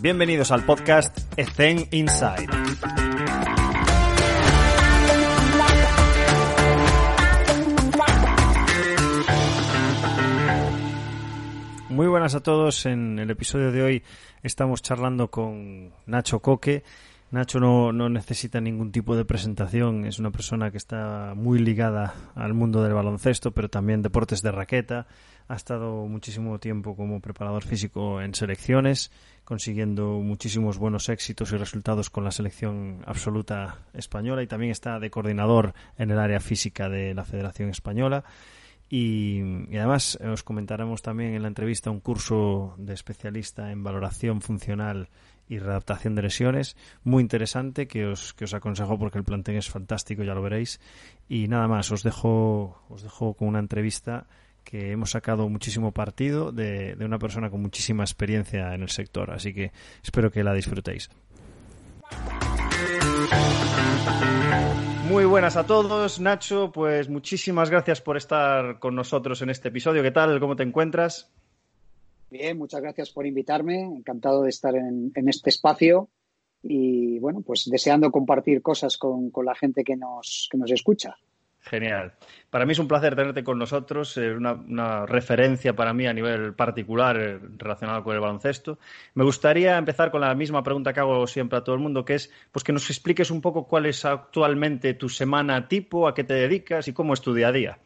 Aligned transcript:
Bienvenidos 0.00 0.52
al 0.52 0.64
podcast 0.64 1.18
Ethen 1.36 1.88
Inside. 1.90 2.46
Muy 11.88 12.06
buenas 12.06 12.36
a 12.36 12.40
todos. 12.44 12.86
En 12.86 13.18
el 13.18 13.28
episodio 13.32 13.72
de 13.72 13.82
hoy 13.82 14.02
estamos 14.44 14.82
charlando 14.82 15.32
con 15.32 15.90
Nacho 16.06 16.38
Coque. 16.38 16.84
Nacho 17.32 17.58
no, 17.58 17.92
no, 17.92 18.08
necesita 18.08 18.60
ningún 18.60 18.92
tipo 18.92 19.16
de 19.16 19.24
presentación, 19.24 20.06
es 20.06 20.18
una 20.18 20.30
persona 20.30 20.70
que 20.70 20.78
está 20.78 21.34
muy 21.36 21.58
ligada 21.58 22.14
al 22.34 22.54
mundo 22.54 22.82
del 22.82 22.94
baloncesto, 22.94 23.50
pero 23.50 23.68
también 23.68 24.00
deportes 24.00 24.42
de 24.42 24.52
raqueta. 24.52 25.08
Ha 25.48 25.56
estado 25.56 26.06
muchísimo 26.06 26.58
tiempo 26.58 26.94
como 26.94 27.20
preparador 27.20 27.64
físico 27.64 28.20
en 28.20 28.34
selecciones, 28.34 29.10
consiguiendo 29.44 30.20
muchísimos 30.20 30.76
buenos 30.76 31.08
éxitos 31.08 31.52
y 31.52 31.56
resultados 31.56 32.10
con 32.10 32.22
la 32.22 32.32
selección 32.32 33.02
absoluta 33.06 33.78
española 33.94 34.42
y 34.42 34.46
también 34.46 34.72
está 34.72 35.00
de 35.00 35.10
coordinador 35.10 35.72
en 35.96 36.10
el 36.10 36.18
área 36.18 36.40
física 36.40 36.90
de 36.90 37.14
la 37.14 37.24
Federación 37.24 37.70
Española. 37.70 38.24
Y, 38.90 39.40
además 39.74 40.18
os 40.20 40.42
comentaremos 40.42 41.00
también 41.00 41.32
en 41.32 41.40
la 41.40 41.48
entrevista 41.48 41.90
un 41.90 42.00
curso 42.00 42.74
de 42.76 42.92
especialista 42.92 43.72
en 43.72 43.82
valoración 43.82 44.42
funcional 44.42 45.08
y 45.48 45.60
readaptación 45.60 46.14
de 46.14 46.22
lesiones, 46.22 46.76
muy 47.04 47.22
interesante 47.22 47.88
que 47.88 48.04
os, 48.04 48.34
que 48.34 48.44
os 48.44 48.52
aconsejo 48.52 48.98
porque 48.98 49.16
el 49.16 49.24
plantel 49.24 49.56
es 49.56 49.70
fantástico, 49.70 50.22
ya 50.24 50.34
lo 50.34 50.42
veréis. 50.42 50.78
Y 51.26 51.48
nada 51.48 51.68
más, 51.68 51.90
os 51.90 52.02
dejo, 52.02 52.82
os 52.90 53.02
dejo 53.02 53.32
con 53.32 53.48
una 53.48 53.60
entrevista 53.60 54.26
que 54.68 54.92
hemos 54.92 55.12
sacado 55.12 55.48
muchísimo 55.48 55.92
partido 55.92 56.52
de, 56.52 56.94
de 56.94 57.04
una 57.06 57.18
persona 57.18 57.48
con 57.48 57.62
muchísima 57.62 58.04
experiencia 58.04 58.74
en 58.74 58.82
el 58.82 58.90
sector, 58.90 59.30
así 59.30 59.54
que 59.54 59.72
espero 60.02 60.30
que 60.30 60.44
la 60.44 60.52
disfrutéis. 60.52 61.08
Muy 65.08 65.24
buenas 65.24 65.56
a 65.56 65.64
todos, 65.64 66.20
Nacho. 66.20 66.70
Pues 66.70 67.08
muchísimas 67.08 67.70
gracias 67.70 68.02
por 68.02 68.18
estar 68.18 68.78
con 68.78 68.94
nosotros 68.94 69.40
en 69.40 69.48
este 69.48 69.68
episodio. 69.68 70.02
¿Qué 70.02 70.10
tal? 70.10 70.38
¿Cómo 70.38 70.54
te 70.54 70.64
encuentras? 70.64 71.32
Bien, 72.30 72.58
muchas 72.58 72.82
gracias 72.82 73.08
por 73.08 73.26
invitarme. 73.26 73.80
Encantado 73.80 74.42
de 74.42 74.50
estar 74.50 74.76
en, 74.76 75.12
en 75.14 75.28
este 75.30 75.48
espacio 75.48 76.10
y, 76.62 77.18
bueno, 77.20 77.40
pues 77.40 77.70
deseando 77.70 78.10
compartir 78.10 78.60
cosas 78.60 78.98
con, 78.98 79.30
con 79.30 79.46
la 79.46 79.54
gente 79.54 79.82
que 79.82 79.96
nos, 79.96 80.46
que 80.52 80.58
nos 80.58 80.70
escucha. 80.70 81.16
Genial. 81.60 82.12
Para 82.50 82.64
mí 82.64 82.72
es 82.72 82.78
un 82.78 82.88
placer 82.88 83.14
tenerte 83.14 83.44
con 83.44 83.58
nosotros, 83.58 84.16
eh, 84.16 84.32
una, 84.32 84.52
una, 84.52 85.06
referencia 85.06 85.76
para 85.76 85.92
mí 85.92 86.06
a 86.06 86.14
nivel 86.14 86.54
particular 86.54 87.16
eh, 87.20 87.38
relacionado 87.58 88.02
con 88.02 88.14
el 88.14 88.20
baloncesto. 88.20 88.78
Me 89.14 89.24
gustaría 89.24 89.76
empezar 89.76 90.10
con 90.10 90.22
la 90.22 90.34
misma 90.34 90.62
pregunta 90.62 90.94
que 90.94 91.00
hago 91.00 91.26
siempre 91.26 91.58
a 91.58 91.64
todo 91.64 91.74
el 91.74 91.82
mundo, 91.82 92.04
que 92.04 92.14
es 92.14 92.30
pues 92.52 92.64
que 92.64 92.72
nos 92.72 92.88
expliques 92.88 93.30
un 93.30 93.42
poco 93.42 93.66
cuál 93.66 93.86
es 93.86 94.04
actualmente 94.04 94.94
tu 94.94 95.08
semana 95.08 95.68
tipo, 95.68 96.08
a 96.08 96.14
qué 96.14 96.24
te 96.24 96.34
dedicas 96.34 96.88
y 96.88 96.92
cómo 96.92 97.12
es 97.12 97.20
tu 97.20 97.34
día 97.34 97.48
a 97.48 97.52
día. 97.52 97.78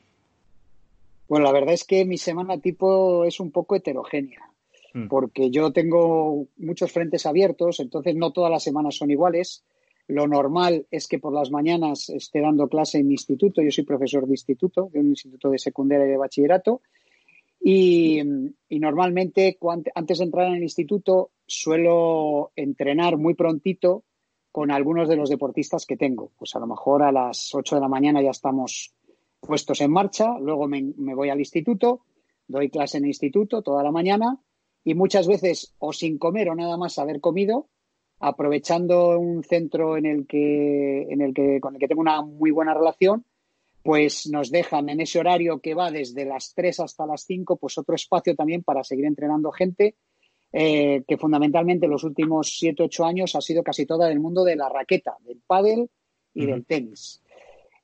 Bueno, 1.28 1.46
la 1.46 1.52
verdad 1.52 1.74
es 1.74 1.84
que 1.84 2.04
mi 2.04 2.18
semana 2.18 2.58
tipo 2.58 3.24
es 3.24 3.40
un 3.40 3.50
poco 3.50 3.74
heterogénea, 3.74 4.50
mm. 4.92 5.08
porque 5.08 5.50
yo 5.50 5.72
tengo 5.72 6.46
muchos 6.58 6.92
frentes 6.92 7.26
abiertos, 7.26 7.80
entonces 7.80 8.14
no 8.14 8.32
todas 8.32 8.50
las 8.50 8.62
semanas 8.62 8.96
son 8.96 9.10
iguales. 9.10 9.64
Lo 10.12 10.28
normal 10.28 10.86
es 10.90 11.08
que 11.08 11.18
por 11.18 11.32
las 11.32 11.50
mañanas 11.50 12.10
esté 12.10 12.42
dando 12.42 12.68
clase 12.68 12.98
en 12.98 13.06
mi 13.06 13.14
instituto. 13.14 13.62
Yo 13.62 13.70
soy 13.70 13.84
profesor 13.84 14.26
de 14.26 14.34
instituto, 14.34 14.90
de 14.92 15.00
un 15.00 15.08
instituto 15.08 15.48
de 15.48 15.58
secundaria 15.58 16.04
y 16.04 16.10
de 16.10 16.18
bachillerato. 16.18 16.82
Y, 17.58 18.20
normalmente, 18.68 19.56
antes 19.94 20.18
de 20.18 20.24
entrar 20.24 20.48
en 20.48 20.56
el 20.56 20.64
instituto, 20.64 21.30
suelo 21.46 22.52
entrenar 22.56 23.16
muy 23.16 23.32
prontito 23.32 24.04
con 24.50 24.70
algunos 24.70 25.08
de 25.08 25.16
los 25.16 25.30
deportistas 25.30 25.86
que 25.86 25.96
tengo. 25.96 26.30
Pues 26.38 26.54
a 26.56 26.58
lo 26.58 26.66
mejor 26.66 27.02
a 27.02 27.10
las 27.10 27.54
8 27.54 27.76
de 27.76 27.80
la 27.80 27.88
mañana 27.88 28.20
ya 28.20 28.32
estamos 28.32 28.92
puestos 29.40 29.80
en 29.80 29.92
marcha, 29.92 30.38
luego 30.38 30.68
me, 30.68 30.92
me, 30.98 31.14
voy 31.14 31.30
al 31.30 31.38
instituto, 31.38 32.02
doy 32.46 32.68
clase 32.68 32.98
en 32.98 33.04
el 33.04 33.08
instituto 33.08 33.62
toda 33.62 33.82
la 33.82 33.90
mañana 33.90 34.38
y 34.84 34.92
muchas 34.92 35.26
veces 35.26 35.74
o 35.78 35.94
sin 35.94 36.18
comer 36.18 36.50
o 36.50 36.54
nada 36.54 36.76
más 36.76 36.98
haber 36.98 37.18
comido, 37.20 37.68
aprovechando 38.22 39.18
un 39.18 39.42
centro 39.42 39.96
en 39.96 40.06
el 40.06 40.26
que, 40.28 41.02
en 41.10 41.20
el 41.20 41.34
que, 41.34 41.60
con 41.60 41.74
el 41.74 41.80
que 41.80 41.88
tengo 41.88 42.00
una 42.00 42.22
muy 42.22 42.52
buena 42.52 42.72
relación, 42.72 43.24
pues 43.82 44.28
nos 44.30 44.52
dejan 44.52 44.88
en 44.88 45.00
ese 45.00 45.18
horario 45.18 45.58
que 45.58 45.74
va 45.74 45.90
desde 45.90 46.24
las 46.24 46.54
3 46.54 46.80
hasta 46.80 47.04
las 47.04 47.24
5, 47.24 47.56
pues 47.56 47.76
otro 47.78 47.96
espacio 47.96 48.36
también 48.36 48.62
para 48.62 48.84
seguir 48.84 49.06
entrenando 49.06 49.50
gente, 49.50 49.96
eh, 50.52 51.02
que 51.08 51.18
fundamentalmente 51.18 51.88
los 51.88 52.04
últimos 52.04 52.56
7, 52.60 52.84
8 52.84 53.04
años 53.04 53.34
ha 53.34 53.40
sido 53.40 53.64
casi 53.64 53.86
toda 53.86 54.08
del 54.08 54.20
mundo 54.20 54.44
de 54.44 54.54
la 54.54 54.68
raqueta, 54.68 55.16
del 55.24 55.42
pádel 55.44 55.90
y 56.32 56.44
uh 56.44 56.44
-huh. 56.44 56.50
del 56.52 56.64
tenis. 56.64 57.22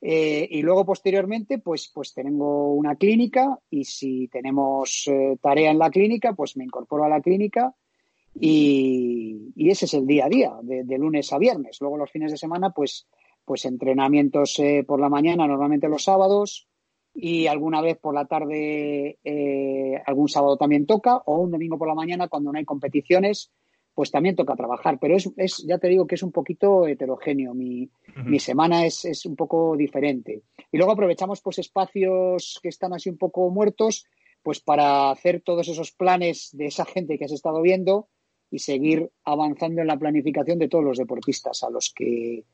Eh, 0.00 0.46
y 0.52 0.62
luego 0.62 0.86
posteriormente, 0.86 1.58
pues, 1.58 1.90
pues 1.92 2.14
tengo 2.14 2.72
una 2.74 2.94
clínica 2.94 3.58
y 3.68 3.84
si 3.84 4.28
tenemos 4.28 5.08
eh, 5.08 5.36
tarea 5.42 5.72
en 5.72 5.80
la 5.80 5.90
clínica, 5.90 6.32
pues 6.34 6.56
me 6.56 6.62
incorporo 6.62 7.02
a 7.02 7.08
la 7.08 7.20
clínica 7.20 7.74
y, 8.34 9.52
y 9.56 9.70
ese 9.70 9.86
es 9.86 9.94
el 9.94 10.06
día 10.06 10.26
a 10.26 10.28
día, 10.28 10.52
de, 10.62 10.84
de, 10.84 10.98
lunes 10.98 11.32
a 11.32 11.38
viernes. 11.38 11.78
Luego 11.80 11.96
los 11.96 12.10
fines 12.10 12.30
de 12.30 12.38
semana, 12.38 12.70
pues, 12.70 13.06
pues 13.44 13.64
entrenamientos 13.64 14.58
eh, 14.58 14.84
por 14.86 15.00
la 15.00 15.08
mañana, 15.08 15.46
normalmente 15.46 15.88
los 15.88 16.04
sábados 16.04 16.68
y 17.14 17.46
alguna 17.46 17.80
vez 17.80 17.98
por 17.98 18.14
la 18.14 18.26
tarde, 18.26 19.18
eh, 19.24 20.02
algún 20.06 20.28
sábado 20.28 20.56
también 20.56 20.86
toca 20.86 21.16
o 21.26 21.38
un 21.38 21.50
domingo 21.50 21.78
por 21.78 21.88
la 21.88 21.94
mañana 21.94 22.28
cuando 22.28 22.52
no 22.52 22.58
hay 22.58 22.64
competiciones 22.64 23.50
pues 23.98 24.12
también 24.12 24.36
toca 24.36 24.54
trabajar. 24.54 25.00
Pero 25.00 25.16
es, 25.16 25.28
es, 25.36 25.64
ya 25.66 25.78
te 25.78 25.88
digo 25.88 26.06
que 26.06 26.14
es 26.14 26.22
un 26.22 26.30
poquito 26.30 26.86
heterogéneo. 26.86 27.52
Mi, 27.52 27.82
uh 27.82 27.88
-huh. 28.14 28.24
mi 28.26 28.38
semana 28.38 28.86
es, 28.86 29.04
es, 29.04 29.26
un 29.26 29.34
poco 29.34 29.76
diferente. 29.76 30.44
Y 30.70 30.76
luego 30.76 30.92
aprovechamos 30.92 31.40
pues 31.40 31.58
espacios 31.58 32.60
que 32.62 32.68
están 32.68 32.92
así 32.94 33.10
un 33.10 33.18
poco 33.18 33.50
muertos, 33.50 34.06
pues 34.44 34.60
para 34.60 35.10
hacer 35.10 35.42
todos 35.44 35.66
esos 35.66 35.90
planes 35.90 36.50
de 36.52 36.66
esa 36.66 36.84
gente 36.84 37.18
que 37.18 37.24
has 37.24 37.32
estado 37.32 37.60
viendo 37.60 38.06
y 38.50 38.58
seguir 38.58 39.10
avanzando 39.24 39.80
en 39.80 39.86
la 39.86 39.98
planificación 39.98 40.58
de 40.58 40.68
todos 40.68 40.84
los 40.84 40.98
deportistas 40.98 41.62
a 41.62 41.70
los 41.70 41.92
que 41.94 42.44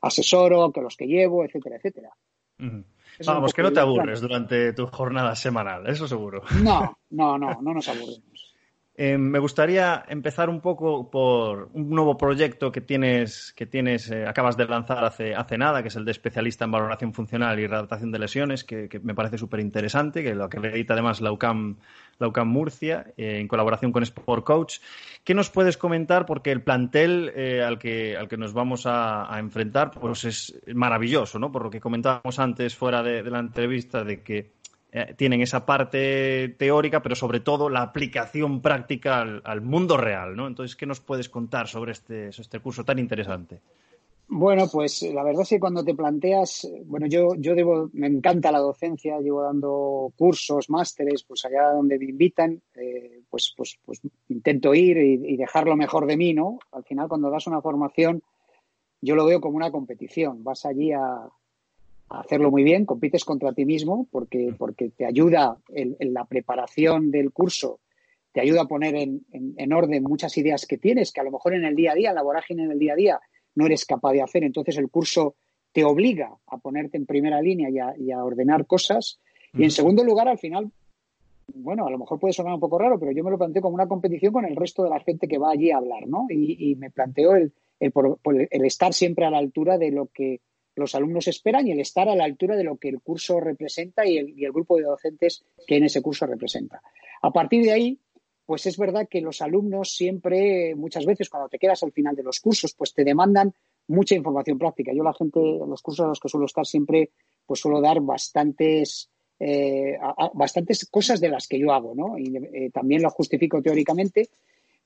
asesoro, 0.00 0.72
que 0.72 0.80
los 0.80 0.96
que 0.96 1.06
llevo, 1.06 1.44
etcétera, 1.44 1.76
etcétera. 1.76 2.10
Uh 2.58 2.64
-huh. 2.64 2.84
Vamos, 3.26 3.52
que 3.52 3.62
no 3.62 3.72
te 3.72 3.80
aburres 3.80 4.20
durante 4.20 4.72
tu 4.72 4.86
jornada 4.86 5.34
semanal, 5.36 5.86
eso 5.86 6.08
seguro. 6.08 6.42
No, 6.62 6.98
no, 7.10 7.38
no, 7.38 7.60
no 7.60 7.74
nos 7.74 7.88
aburrimos. 7.88 8.51
Eh, 8.94 9.16
me 9.16 9.38
gustaría 9.38 10.04
empezar 10.06 10.50
un 10.50 10.60
poco 10.60 11.10
por 11.10 11.70
un 11.72 11.88
nuevo 11.88 12.18
proyecto 12.18 12.70
que 12.70 12.82
tienes, 12.82 13.54
que 13.56 13.64
tienes 13.64 14.10
eh, 14.10 14.26
acabas 14.26 14.58
de 14.58 14.66
lanzar 14.66 15.02
hace, 15.02 15.34
hace 15.34 15.56
nada, 15.56 15.80
que 15.80 15.88
es 15.88 15.96
el 15.96 16.04
de 16.04 16.10
especialista 16.10 16.66
en 16.66 16.72
valoración 16.72 17.14
funcional 17.14 17.58
y 17.58 17.66
readaptación 17.66 18.12
de 18.12 18.18
lesiones, 18.18 18.64
que, 18.64 18.90
que 18.90 19.00
me 19.00 19.14
parece 19.14 19.38
súper 19.38 19.60
interesante, 19.60 20.22
que 20.22 20.34
lo 20.34 20.50
que 20.50 20.58
edita 20.58 20.92
además 20.92 21.22
la 21.22 21.32
UCAM, 21.32 21.78
Murcia, 22.44 23.06
eh, 23.16 23.38
en 23.40 23.48
colaboración 23.48 23.92
con 23.92 24.02
Sport 24.02 24.44
Coach. 24.44 24.78
¿Qué 25.24 25.34
nos 25.34 25.48
puedes 25.48 25.78
comentar? 25.78 26.26
Porque 26.26 26.52
el 26.52 26.62
plantel 26.62 27.32
al, 27.64 27.78
que, 27.78 28.16
al 28.16 28.28
que 28.28 28.36
nos 28.36 28.52
vamos 28.52 28.82
a, 28.84 29.26
enfrentar 29.38 29.90
pues 29.90 30.24
es 30.24 30.60
maravilloso, 30.74 31.38
¿no? 31.38 31.50
Por 31.50 31.64
lo 31.64 31.70
que 31.70 31.80
comentábamos 31.80 32.38
antes 32.38 32.76
fuera 32.76 33.02
de 33.02 33.22
la 33.22 33.38
entrevista, 33.38 34.04
de 34.04 34.22
que 34.22 34.61
eh, 34.94 35.14
tienen 35.16 35.40
esa 35.40 35.64
parte 35.64 36.50
teórica, 36.58 37.02
pero 37.02 37.14
sobre 37.14 37.40
todo 37.40 37.70
la 37.70 37.80
aplicación 37.80 38.60
práctica 38.60 39.22
al, 39.42 39.62
mundo 39.62 39.96
real, 39.96 40.36
¿no? 40.36 40.46
Entonces, 40.46 40.76
¿qué 40.76 40.84
nos 40.84 41.00
puedes 41.00 41.30
contar 41.30 41.66
sobre 41.66 41.92
este, 41.92 42.28
este 42.28 42.60
curso 42.60 42.84
tan 42.84 42.98
interesante? 42.98 43.62
Bueno, 44.28 44.66
pues 44.70 45.02
la 45.02 45.22
verdad 45.22 45.42
es 45.42 45.48
que 45.48 45.60
cuando 45.60 45.82
te 45.82 45.94
planteas, 45.94 46.70
bueno, 46.84 47.06
yo, 47.06 47.34
yo 47.36 47.54
debo, 47.54 47.88
me 47.94 48.06
encanta 48.06 48.52
la 48.52 48.58
docencia, 48.58 49.18
llevo 49.18 49.42
dando 49.42 50.12
cursos, 50.14 50.68
másteres, 50.68 51.24
pues 51.24 51.42
allá 51.46 51.72
donde 51.72 51.98
me 51.98 52.06
invitan, 52.06 52.60
eh, 52.74 53.22
pues, 53.30 53.54
pues, 53.56 53.78
pues 53.82 54.02
intento 54.28 54.74
ir 54.74 54.98
y 54.98 55.36
dejar 55.38 55.66
lo 55.66 55.76
mejor 55.76 56.06
de 56.06 56.18
mí, 56.18 56.34
¿no? 56.34 56.58
Al 56.70 56.84
final, 56.84 57.08
cuando 57.08 57.30
das 57.30 57.46
una 57.46 57.62
formación, 57.62 58.22
yo 59.00 59.16
lo 59.16 59.24
veo 59.24 59.40
como 59.40 59.56
una 59.56 59.70
competición. 59.70 60.44
Vas 60.44 60.66
allí 60.66 60.92
a, 60.92 61.28
hacerlo 62.20 62.50
muy 62.50 62.62
bien, 62.62 62.86
compites 62.86 63.24
contra 63.24 63.52
ti 63.52 63.64
mismo 63.64 64.06
porque, 64.10 64.54
porque 64.56 64.90
te 64.90 65.04
ayuda 65.04 65.58
en, 65.68 65.96
en 65.98 66.14
la 66.14 66.24
preparación 66.24 67.10
del 67.10 67.32
curso, 67.32 67.80
te 68.32 68.40
ayuda 68.40 68.62
a 68.62 68.68
poner 68.68 68.94
en, 68.94 69.24
en, 69.32 69.54
en, 69.56 69.72
orden 69.72 70.02
muchas 70.02 70.36
ideas 70.38 70.66
que 70.66 70.78
tienes, 70.78 71.12
que 71.12 71.20
a 71.20 71.24
lo 71.24 71.30
mejor 71.30 71.54
en 71.54 71.64
el 71.64 71.76
día 71.76 71.92
a 71.92 71.94
día, 71.94 72.08
en 72.10 72.14
la 72.14 72.22
vorágine 72.22 72.64
en 72.64 72.72
el 72.72 72.78
día 72.78 72.94
a 72.94 72.96
día, 72.96 73.20
no 73.54 73.66
eres 73.66 73.84
capaz 73.84 74.12
de 74.12 74.22
hacer. 74.22 74.44
Entonces 74.44 74.78
el 74.78 74.90
curso 74.90 75.36
te 75.72 75.84
obliga 75.84 76.34
a 76.46 76.58
ponerte 76.58 76.96
en 76.96 77.06
primera 77.06 77.40
línea 77.40 77.70
y 77.70 77.78
a, 77.78 77.94
y 77.98 78.10
a 78.12 78.24
ordenar 78.24 78.66
cosas. 78.66 79.20
Y 79.54 79.64
en 79.64 79.70
segundo 79.70 80.02
lugar, 80.04 80.28
al 80.28 80.38
final, 80.38 80.70
bueno, 81.54 81.86
a 81.86 81.90
lo 81.90 81.98
mejor 81.98 82.18
puede 82.18 82.32
sonar 82.32 82.54
un 82.54 82.60
poco 82.60 82.78
raro, 82.78 82.98
pero 82.98 83.12
yo 83.12 83.22
me 83.24 83.30
lo 83.30 83.38
planteo 83.38 83.62
como 83.62 83.74
una 83.74 83.88
competición 83.88 84.32
con 84.32 84.44
el 84.44 84.56
resto 84.56 84.82
de 84.82 84.90
la 84.90 85.00
gente 85.00 85.28
que 85.28 85.38
va 85.38 85.50
allí 85.50 85.70
a 85.70 85.78
hablar, 85.78 86.06
¿no? 86.06 86.26
Y, 86.30 86.70
y 86.70 86.76
me 86.76 86.90
planteo 86.90 87.34
el, 87.34 87.52
el, 87.80 87.92
el, 88.50 88.64
estar 88.64 88.94
siempre 88.94 89.26
a 89.26 89.30
la 89.30 89.38
altura 89.38 89.78
de 89.78 89.90
lo 89.90 90.06
que 90.06 90.40
los 90.74 90.94
alumnos 90.94 91.28
esperan 91.28 91.66
y 91.66 91.72
el 91.72 91.80
estar 91.80 92.08
a 92.08 92.16
la 92.16 92.24
altura 92.24 92.56
de 92.56 92.64
lo 92.64 92.76
que 92.76 92.88
el 92.88 93.00
curso 93.00 93.40
representa 93.40 94.06
y 94.06 94.18
el, 94.18 94.52
grupo 94.52 94.76
de 94.76 94.84
docentes 94.84 95.44
que 95.66 95.76
en 95.76 95.84
ese 95.84 96.02
curso 96.02 96.26
representa. 96.26 96.82
A 97.22 97.30
partir 97.30 97.64
de 97.64 97.72
ahí, 97.72 97.98
pues 98.46 98.66
es 98.66 98.76
verdad 98.76 99.08
que 99.08 99.20
los 99.20 99.40
alumnos 99.42 99.94
siempre, 99.94 100.74
muchas 100.74 101.06
veces, 101.06 101.28
cuando 101.28 101.48
te 101.48 101.58
quedas 101.58 101.82
al 101.82 101.92
final 101.92 102.16
de 102.16 102.22
los 102.22 102.40
cursos, 102.40 102.74
pues 102.74 102.92
te 102.92 103.04
demandan 103.04 103.54
mucha 103.88 104.14
información 104.14 104.58
práctica. 104.58 104.92
Yo 104.94 105.02
la 105.02 105.14
gente, 105.14 105.40
en 105.40 105.68
los 105.68 105.82
cursos 105.82 106.04
en 106.04 106.08
los 106.10 106.20
que 106.20 106.28
suelo 106.28 106.46
estar 106.46 106.66
siempre, 106.66 107.10
pues 107.46 107.60
suelo 107.60 107.80
dar 107.80 108.00
bastantes, 108.00 109.10
eh, 109.38 109.96
bastantes 110.34 110.86
cosas 110.90 111.20
de 111.20 111.28
las 111.28 111.46
que 111.46 111.58
yo 111.58 111.72
hago, 111.72 111.94
¿no? 111.94 112.18
Y 112.18 112.36
eh, 112.36 112.70
también 112.72 113.02
lo 113.02 113.10
justifico 113.10 113.62
teóricamente, 113.62 114.28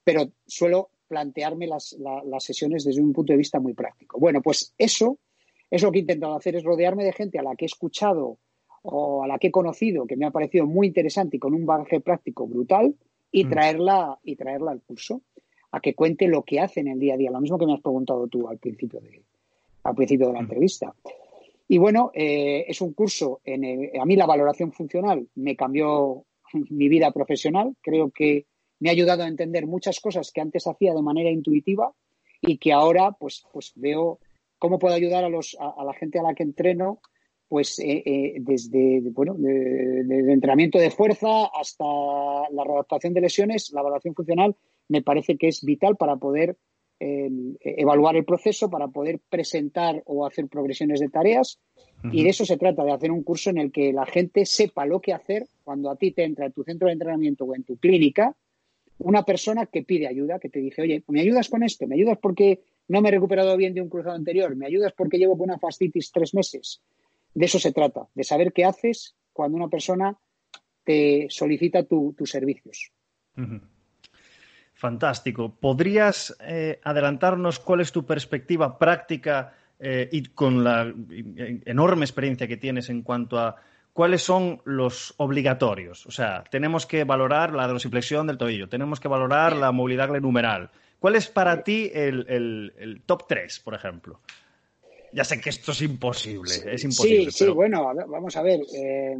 pero 0.04 0.28
suelo 0.46 0.90
plantearme 1.08 1.66
las, 1.66 1.96
las 1.98 2.44
sesiones 2.44 2.84
desde 2.84 3.00
un 3.00 3.12
punto 3.12 3.32
de 3.32 3.38
vista 3.38 3.60
muy 3.60 3.74
práctico. 3.74 4.18
Bueno, 4.18 4.42
pues 4.42 4.74
eso, 4.76 5.18
eso 5.70 5.86
lo 5.86 5.92
que 5.92 5.98
he 5.98 6.02
intentado 6.02 6.36
hacer 6.36 6.56
es 6.56 6.64
rodearme 6.64 7.04
de 7.04 7.12
gente 7.12 7.38
a 7.38 7.42
la 7.42 7.56
que 7.56 7.64
he 7.64 7.66
escuchado 7.66 8.38
o 8.82 9.24
a 9.24 9.26
la 9.26 9.38
que 9.38 9.48
he 9.48 9.50
conocido, 9.50 10.06
que 10.06 10.16
me 10.16 10.26
ha 10.26 10.30
parecido 10.30 10.66
muy 10.66 10.86
interesante 10.86 11.36
y 11.36 11.40
con 11.40 11.54
un 11.54 11.66
bagaje 11.66 12.00
práctico 12.00 12.46
brutal, 12.46 12.94
y 13.32 13.44
mm. 13.44 13.50
traerla, 13.50 14.18
y 14.22 14.36
traerla 14.36 14.70
al 14.70 14.82
curso, 14.82 15.22
a 15.72 15.80
que 15.80 15.94
cuente 15.94 16.28
lo 16.28 16.42
que 16.42 16.60
hace 16.60 16.80
en 16.80 16.88
el 16.88 17.00
día 17.00 17.14
a 17.14 17.16
día, 17.16 17.30
lo 17.30 17.40
mismo 17.40 17.58
que 17.58 17.66
me 17.66 17.74
has 17.74 17.80
preguntado 17.80 18.28
tú 18.28 18.48
al 18.48 18.58
principio 18.58 19.00
de, 19.00 19.22
al 19.82 19.94
principio 19.94 20.28
de 20.28 20.32
la 20.34 20.40
mm. 20.40 20.42
entrevista. 20.42 20.94
Y 21.68 21.78
bueno, 21.78 22.12
eh, 22.14 22.64
es 22.68 22.80
un 22.80 22.92
curso, 22.92 23.40
en 23.44 23.90
a 24.00 24.04
mí 24.04 24.14
la 24.14 24.26
valoración 24.26 24.72
funcional 24.72 25.26
me 25.34 25.56
cambió 25.56 26.24
mi 26.70 26.88
vida 26.88 27.10
profesional, 27.10 27.74
creo 27.80 28.10
que 28.10 28.46
me 28.78 28.88
ha 28.88 28.92
ayudado 28.92 29.24
a 29.24 29.28
entender 29.28 29.66
muchas 29.66 30.00
cosas 30.00 30.30
que 30.30 30.40
antes 30.40 30.66
hacía 30.66 30.94
de 30.94 31.02
manera 31.02 31.30
intuitiva 31.30 31.92
y 32.40 32.58
que 32.58 32.72
ahora 32.72 33.12
pues, 33.12 33.44
pues 33.52 33.72
veo 33.74 34.20
cómo 34.58 34.78
puedo 34.78 34.94
ayudar 34.94 35.24
a, 35.24 35.28
los, 35.28 35.56
a 35.60 35.84
la 35.84 35.92
gente 35.94 36.18
a 36.18 36.22
la 36.22 36.34
que 36.34 36.42
entreno 36.42 37.00
pues 37.48 37.78
eh, 37.78 38.02
eh, 38.04 38.34
desde 38.40 39.00
bueno 39.10 39.34
de, 39.34 40.32
entrenamiento 40.32 40.78
de 40.78 40.90
fuerza 40.90 41.46
hasta 41.46 41.84
la 41.84 42.64
readaptación 42.64 43.14
de 43.14 43.20
lesiones, 43.20 43.70
la 43.72 43.80
evaluación 43.80 44.14
funcional 44.14 44.56
me 44.88 45.02
parece 45.02 45.36
que 45.36 45.48
es 45.48 45.64
vital 45.64 45.96
para 45.96 46.16
poder 46.16 46.56
eh, 46.98 47.30
evaluar 47.60 48.16
el 48.16 48.24
proceso, 48.24 48.70
para 48.70 48.88
poder 48.88 49.20
presentar 49.28 50.02
o 50.06 50.26
hacer 50.26 50.48
progresiones 50.48 51.00
de 51.00 51.08
tareas. 51.08 51.58
Y 52.12 52.22
de 52.22 52.30
eso 52.30 52.44
se 52.44 52.56
trata, 52.56 52.84
de 52.84 52.92
hacer 52.92 53.10
un 53.10 53.24
curso 53.24 53.50
en 53.50 53.58
el 53.58 53.72
que 53.72 53.92
la 53.92 54.06
gente 54.06 54.46
sepa 54.46 54.86
lo 54.86 55.00
que 55.00 55.12
hacer 55.12 55.46
cuando 55.64 55.90
a 55.90 55.96
ti 55.96 56.12
te 56.12 56.24
entra 56.24 56.46
en 56.46 56.52
tu 56.52 56.62
centro 56.62 56.86
de 56.86 56.92
entrenamiento 56.92 57.44
o 57.44 57.54
en 57.54 57.64
tu 57.64 57.78
clínica 57.78 58.36
una 58.98 59.24
persona 59.24 59.66
que 59.66 59.82
pide 59.82 60.06
ayuda, 60.06 60.38
que 60.38 60.48
te 60.48 60.60
dice, 60.60 60.82
oye, 60.82 61.02
¿me 61.08 61.20
ayudas 61.20 61.48
con 61.48 61.62
esto? 61.62 61.86
¿Me 61.86 61.96
ayudas 61.96 62.18
porque 62.18 62.60
no 62.88 63.00
me 63.00 63.08
he 63.08 63.12
recuperado 63.12 63.56
bien 63.56 63.74
de 63.74 63.80
un 63.80 63.88
cruzado 63.88 64.14
anterior? 64.14 64.54
¿Me 64.56 64.66
ayudas 64.66 64.92
porque 64.96 65.18
llevo 65.18 65.36
con 65.36 65.50
una 65.50 65.58
fascitis 65.58 66.12
tres 66.12 66.34
meses? 66.34 66.80
de 67.36 67.44
eso 67.44 67.58
se 67.58 67.72
trata, 67.72 68.08
de 68.14 68.24
saber 68.24 68.52
qué 68.52 68.64
haces 68.64 69.14
cuando 69.32 69.58
una 69.58 69.68
persona 69.68 70.16
te 70.84 71.26
solicita 71.28 71.82
tus 71.84 72.30
servicios. 72.30 72.90
Fantástico. 74.72 75.54
¿Podrías 75.54 76.34
eh, 76.40 76.80
adelantarnos 76.82 77.58
cuál 77.58 77.82
es 77.82 77.92
tu 77.92 78.06
perspectiva 78.06 78.78
práctica 78.78 79.52
eh, 79.78 80.08
y 80.10 80.24
con 80.28 80.64
la 80.64 80.90
enorme 81.66 82.06
experiencia 82.06 82.48
que 82.48 82.56
tienes 82.56 82.88
en 82.88 83.02
cuanto 83.02 83.38
a 83.38 83.56
cuáles 83.92 84.22
son 84.22 84.62
los 84.64 85.12
obligatorios? 85.18 86.06
O 86.06 86.10
sea, 86.10 86.42
tenemos 86.50 86.86
que 86.86 87.04
valorar 87.04 87.52
la 87.52 87.66
dorsiflexión 87.66 88.26
del 88.26 88.38
tobillo, 88.38 88.70
tenemos 88.70 88.98
que 88.98 89.08
valorar 89.08 89.54
la 89.56 89.72
movilidad 89.72 90.08
glenumeral. 90.08 90.70
¿Cuál 90.98 91.16
es 91.16 91.28
para 91.28 91.62
ti 91.62 91.90
el 91.92 93.02
top 93.06 93.26
3, 93.28 93.60
por 93.60 93.74
ejemplo? 93.74 94.20
Ya 95.16 95.24
sé 95.24 95.40
que 95.40 95.48
esto 95.48 95.72
es 95.72 95.80
imposible, 95.80 96.52
es 96.70 96.84
imposible. 96.84 97.30
Sí, 97.30 97.46
sí, 97.46 97.50
bueno, 97.50 97.90
vamos 98.06 98.36
a 98.36 98.42
ver. 98.42 98.60
Eh, 98.74 99.16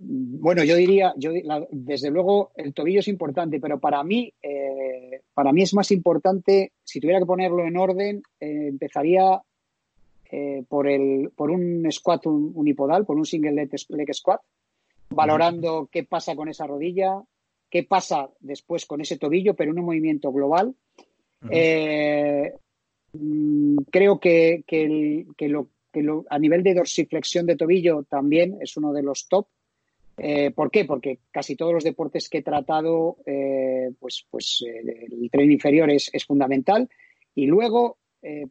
bueno, 0.00 0.64
yo 0.64 0.76
diría, 0.76 1.12
yo, 1.18 1.30
desde 1.70 2.10
luego 2.10 2.52
el 2.56 2.72
tobillo 2.72 3.00
es 3.00 3.08
importante, 3.08 3.60
pero 3.60 3.78
para 3.78 4.02
mí, 4.02 4.32
eh, 4.42 5.20
para 5.34 5.52
mí 5.52 5.60
es 5.60 5.74
más 5.74 5.90
importante, 5.90 6.72
si 6.84 7.00
tuviera 7.00 7.18
que 7.20 7.26
ponerlo 7.26 7.66
en 7.66 7.76
orden, 7.76 8.22
eh, 8.40 8.68
empezaría 8.68 9.42
por, 10.68 10.88
el, 10.88 11.30
por 11.36 11.50
un 11.52 11.86
squat 11.92 12.26
unipodal, 12.26 13.06
por 13.06 13.16
un 13.16 13.24
single 13.24 13.52
leg, 13.52 14.14
squat, 14.14 14.40
valorando 15.10 15.88
qué 15.92 16.02
pasa 16.02 16.34
con 16.34 16.48
esa 16.48 16.66
rodilla, 16.66 17.22
qué 17.70 17.82
pasa 17.82 18.30
después 18.40 18.86
con 18.86 19.00
ese 19.00 19.18
tobillo, 19.18 19.54
pero 19.54 19.72
en 19.72 19.78
un 19.78 19.86
movimiento 19.86 20.32
global. 20.32 20.74
Mm, 23.14 23.76
creo 23.90 24.18
que, 24.18 24.64
lo, 25.40 26.24
a 26.28 26.38
nivel 26.38 26.62
de 26.62 26.74
dorsiflexión 26.74 27.46
de 27.46 27.56
tobillo 27.56 28.02
también 28.04 28.58
es 28.60 28.76
uno 28.76 28.92
de 28.92 29.02
los 29.02 29.28
top. 29.28 29.46
Eh, 30.16 30.50
¿Por 30.52 30.70
qué? 30.70 30.84
Porque 30.84 31.20
casi 31.30 31.56
todos 31.56 31.72
los 31.72 31.84
deportes 31.84 32.28
que 32.28 32.38
he 32.38 32.42
tratado, 32.42 33.16
eh, 33.26 33.90
pues, 33.98 34.26
pues 34.30 34.64
eh, 34.66 35.06
el 35.10 35.30
tren 35.30 35.50
inferior 35.50 35.90
es, 35.90 36.10
fundamental. 36.26 36.88
Y 37.34 37.46
luego, 37.46 37.98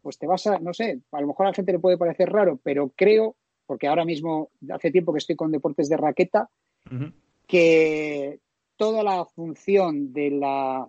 pues 0.01 0.19
te 0.19 0.27
vas 0.27 0.45
a, 0.45 0.59
no 0.59 0.74
sé, 0.74 1.00
a 1.12 1.21
lo 1.21 1.27
mejor 1.27 1.45
a 1.45 1.50
la 1.50 1.56
gente 1.56 1.71
le 1.71 1.80
puede 1.80 1.98
parecer 1.98 2.30
raro, 2.30 2.59
pero 2.62 2.92
creo, 2.95 3.36
porque 3.66 3.88
ahora 3.88 4.06
mismo 4.06 4.51
hace 4.69 4.92
tiempo 4.92 5.13
que 5.13 5.18
estoy 5.18 5.36
con 5.36 5.51
deportes 5.51 5.89
de 5.89 5.98
raqueta, 5.98 6.50
que 7.48 8.39
toda 8.78 9.04
la 9.04 9.25
función 9.25 10.14
de 10.14 10.31
la 10.31 10.88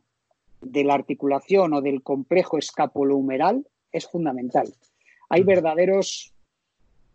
de 0.64 0.84
la 0.84 0.94
articulación 0.94 1.74
o 1.74 1.80
del 1.80 2.02
complejo 2.02 2.58
escapulohumeral 2.58 3.66
es 3.92 4.06
fundamental. 4.06 4.72
Hay 5.28 5.42
verdaderos, 5.42 6.32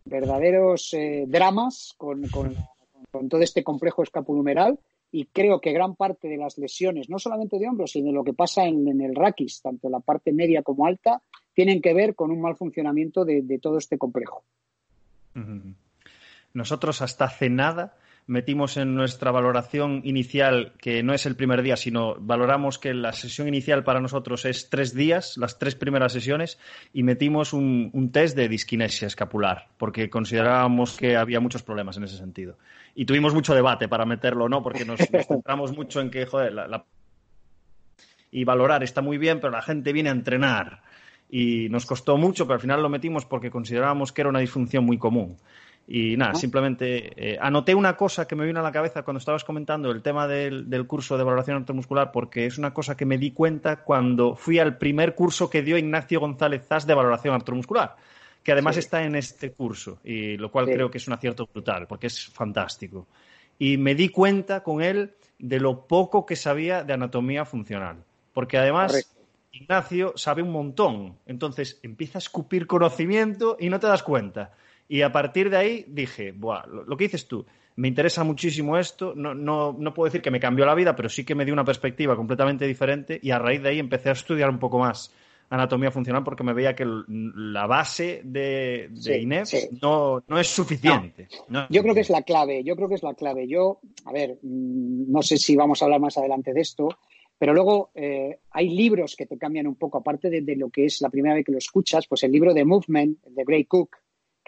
verdaderos 0.04 0.94
eh, 0.94 1.24
dramas 1.26 1.94
con, 1.96 2.22
todo 2.22 3.40
este 3.40 3.64
complejo 3.64 4.02
escapulohumeral 4.02 4.78
y 5.12 5.26
creo 5.26 5.60
que 5.60 5.72
gran 5.72 5.96
parte 5.96 6.28
de 6.28 6.36
las 6.36 6.58
lesiones, 6.58 7.10
no 7.10 7.18
solamente 7.18 7.58
de 7.58 7.68
hombros, 7.68 7.92
sino 7.92 8.06
de 8.06 8.12
lo 8.12 8.24
que 8.24 8.32
pasa 8.32 8.64
en, 8.64 9.00
el 9.00 9.14
raquis, 9.14 9.60
tanto 9.60 9.90
la 9.90 10.00
parte 10.00 10.32
media 10.32 10.62
como 10.62 10.86
alta, 10.86 11.20
tienen 11.52 11.82
que 11.82 11.92
ver 11.92 12.14
con 12.14 12.30
un 12.30 12.40
mal 12.40 12.56
funcionamiento 12.56 13.24
de, 13.24 13.42
de 13.42 13.58
todo 13.58 13.78
este 13.78 13.98
complejo. 13.98 14.44
Nosotros 16.54 17.02
hasta 17.02 17.24
hace 17.24 17.50
nada 17.50 17.96
metimos 18.30 18.76
en 18.76 18.94
nuestra 18.94 19.32
valoración 19.32 20.02
inicial, 20.04 20.72
que 20.78 21.02
no 21.02 21.12
es 21.12 21.26
el 21.26 21.34
primer 21.34 21.62
día, 21.62 21.76
sino 21.76 22.14
valoramos 22.20 22.78
que 22.78 22.94
la 22.94 23.12
sesión 23.12 23.48
inicial 23.48 23.82
para 23.82 24.00
nosotros 24.00 24.44
es 24.44 24.70
tres 24.70 24.94
días, 24.94 25.36
las 25.36 25.58
tres 25.58 25.74
primeras 25.74 26.12
sesiones, 26.12 26.56
y 26.92 27.02
metimos 27.02 27.52
un, 27.52 28.10
test 28.12 28.36
de 28.36 28.48
disquinesia 28.48 29.08
escapular, 29.08 29.66
porque 29.78 30.08
considerábamos 30.08 30.96
que 30.96 31.16
había 31.16 31.40
muchos 31.40 31.64
problemas 31.64 31.96
en 31.96 32.04
ese 32.04 32.16
sentido. 32.16 32.56
Y 32.94 33.04
tuvimos 33.04 33.34
mucho 33.34 33.52
debate 33.52 33.88
para 33.88 34.06
meterlo 34.06 34.44
o 34.44 34.48
no, 34.48 34.62
porque 34.62 34.84
nos, 34.84 35.00
centramos 35.28 35.76
mucho 35.76 36.00
en 36.00 36.10
que, 36.10 36.24
joder, 36.24 36.52
la... 36.52 36.84
y 38.30 38.44
valorar 38.44 38.84
está 38.84 39.02
muy 39.02 39.18
bien, 39.18 39.40
pero 39.40 39.50
la 39.50 39.62
gente 39.62 39.92
viene 39.92 40.08
a 40.08 40.12
entrenar. 40.12 40.82
Y 41.28 41.68
nos 41.68 41.84
costó 41.84 42.16
mucho, 42.16 42.46
pero 42.46 42.54
al 42.54 42.60
final 42.60 42.80
lo 42.80 42.88
metimos 42.88 43.24
porque 43.24 43.50
considerábamos 43.50 44.12
que 44.12 44.20
era 44.20 44.30
una 44.30 44.40
disfunción 44.40 44.84
muy 44.84 44.98
común. 44.98 45.36
Y 45.92 46.16
nada, 46.16 46.36
simplemente 46.36 47.32
eh, 47.32 47.36
anoté 47.40 47.74
una 47.74 47.96
cosa 47.96 48.28
que 48.28 48.36
me 48.36 48.46
vino 48.46 48.60
a 48.60 48.62
la 48.62 48.70
cabeza 48.70 49.02
cuando 49.02 49.18
estabas 49.18 49.42
comentando 49.42 49.90
el 49.90 50.02
tema 50.02 50.28
del, 50.28 50.86
curso 50.86 51.18
de 51.18 51.24
valoración 51.24 51.56
artromuscular, 51.56 52.12
porque 52.12 52.46
es 52.46 52.58
una 52.58 52.72
cosa 52.72 52.96
que 52.96 53.04
me 53.04 53.18
di 53.18 53.32
cuenta 53.32 53.82
cuando 53.82 54.36
fui 54.36 54.60
al 54.60 54.78
primer 54.78 55.16
curso 55.16 55.50
que 55.50 55.62
dio 55.62 55.76
Ignacio 55.76 56.20
González 56.20 56.64
Zas 56.64 56.86
de 56.86 56.94
valoración 56.94 57.34
artromuscular, 57.34 57.96
que 58.40 58.52
además 58.52 58.76
está 58.76 59.02
en 59.02 59.16
este 59.16 59.50
curso, 59.50 59.98
y 60.04 60.36
lo 60.36 60.52
cual 60.52 60.66
creo 60.66 60.92
que 60.92 60.98
es 60.98 61.08
un 61.08 61.14
acierto 61.14 61.48
brutal, 61.52 61.88
porque 61.88 62.06
es 62.06 62.24
fantástico. 62.24 63.08
Y 63.58 63.76
me 63.76 63.96
di 63.96 64.10
cuenta 64.10 64.62
con 64.62 64.82
él 64.82 65.10
de 65.40 65.58
lo 65.58 65.88
poco 65.88 66.24
que 66.24 66.36
sabía 66.36 66.84
de 66.84 66.92
anatomía 66.92 67.44
funcional, 67.44 67.96
porque 68.32 68.58
además... 68.58 69.10
Ignacio 69.52 70.12
sabe 70.14 70.42
un 70.42 70.52
montón, 70.52 71.16
entonces 71.26 71.80
empieza 71.82 72.18
a 72.18 72.20
escupir 72.20 72.68
conocimiento 72.68 73.56
y 73.58 73.68
no 73.68 73.80
te 73.80 73.88
das 73.88 74.04
cuenta. 74.04 74.52
Y 74.90 75.02
a 75.02 75.12
partir 75.12 75.50
de 75.50 75.56
ahí 75.56 75.84
dije, 75.86 76.32
Buah, 76.32 76.66
lo, 76.66 76.96
que 76.96 77.04
dices 77.04 77.28
tú, 77.28 77.46
me 77.76 77.86
interesa 77.86 78.24
muchísimo 78.24 78.76
esto, 78.76 79.12
no, 79.14 79.34
no, 79.34 79.72
no, 79.72 79.94
puedo 79.94 80.06
decir 80.06 80.20
que 80.20 80.32
me 80.32 80.40
cambió 80.40 80.66
la 80.66 80.74
vida, 80.74 80.96
pero 80.96 81.08
sí 81.08 81.24
que 81.24 81.36
me 81.36 81.44
dio 81.44 81.54
una 81.54 81.64
perspectiva 81.64 82.16
completamente 82.16 82.66
diferente 82.66 83.20
y 83.22 83.30
a 83.30 83.38
raíz 83.38 83.62
de 83.62 83.68
ahí 83.68 83.78
empecé 83.78 84.08
a 84.08 84.12
estudiar 84.14 84.50
un 84.50 84.58
poco 84.58 84.80
más 84.80 85.14
anatomía 85.48 85.92
funcional 85.92 86.24
porque 86.24 86.42
me 86.42 86.52
veía 86.52 86.74
que 86.74 86.84
la 87.06 87.68
base 87.68 88.22
de, 88.24 88.88
de 88.90 89.68
No, 89.80 90.24
no, 90.26 90.40
es 90.40 90.48
suficiente. 90.48 91.28
yo 91.68 91.82
creo 91.82 91.94
que 91.94 92.00
es 92.00 92.10
la 92.10 92.22
clave, 92.22 92.64
yo 92.64 92.74
creo 92.74 92.88
que 92.88 92.96
es 92.96 93.04
la 93.04 93.14
clave. 93.14 93.46
Yo, 93.46 93.78
a 94.06 94.12
ver, 94.12 94.40
mm, 94.42 95.08
no 95.08 95.22
sé 95.22 95.36
si 95.36 95.54
vamos 95.54 95.80
a 95.80 95.84
hablar 95.84 96.00
más 96.00 96.18
adelante 96.18 96.52
de 96.52 96.62
esto, 96.62 96.88
pero 97.38 97.54
luego 97.54 97.92
eh, 97.94 98.40
hay 98.50 98.70
libros 98.70 99.14
que 99.14 99.26
te 99.26 99.38
cambian 99.38 99.68
un 99.68 99.76
poco, 99.76 99.98
aparte 99.98 100.30
de, 100.30 100.40
de, 100.40 100.56
lo 100.56 100.68
que 100.68 100.86
es 100.86 101.00
la 101.00 101.10
primera 101.10 101.36
vez 101.36 101.44
que 101.44 101.52
lo 101.52 101.58
escuchas, 101.58 102.08
pues 102.08 102.24
el 102.24 102.32
libro 102.32 102.52
de 102.52 102.64
Movement, 102.64 103.24
de 103.24 103.44
Gray 103.44 103.66
Cook, 103.66 103.96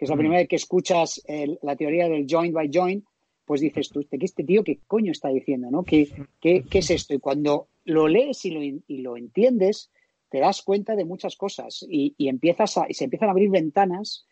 que 0.03 0.07
es 0.07 0.11
la 0.11 0.17
mm. 0.17 0.19
primera 0.19 0.41
vez 0.41 0.49
que 0.49 0.57
escuchas 0.57 1.23
la 1.63 1.77
teoría 1.77 2.09
del 2.09 2.27
joint 2.29 2.53
by 2.53 2.69
joint, 2.75 3.05
pues 3.45 3.61
dices 3.61 3.89
tú, 3.89 4.01
este, 4.01 4.19
este 4.21 4.43
tío 4.43 4.65
qué 4.65 4.81
coño 4.89 5.13
está 5.13 5.29
diciendo? 5.29 5.71
¿no? 5.71 5.85
¿Qué, 5.85 6.09
qué, 6.41 6.65
es 6.73 6.91
esto? 6.91 7.15
Y 7.15 7.21
cuando 7.21 7.69
lo 7.85 8.09
lees 8.09 8.45
y 8.45 8.51
lo, 8.51 8.63
y 8.65 8.99
lo, 8.99 9.17
entiendes, 9.17 9.93
te 10.29 10.41
das 10.41 10.63
cuenta 10.63 10.97
de 10.97 11.05
muchas 11.05 11.37
cosas 11.37 11.87
y, 11.89 12.17
empiezas 12.19 12.79
a, 12.79 12.87
y 12.89 12.95
se 12.95 13.05
empiezan 13.05 13.29
a 13.29 13.31
abrir 13.31 13.49
ventanas, 13.49 14.27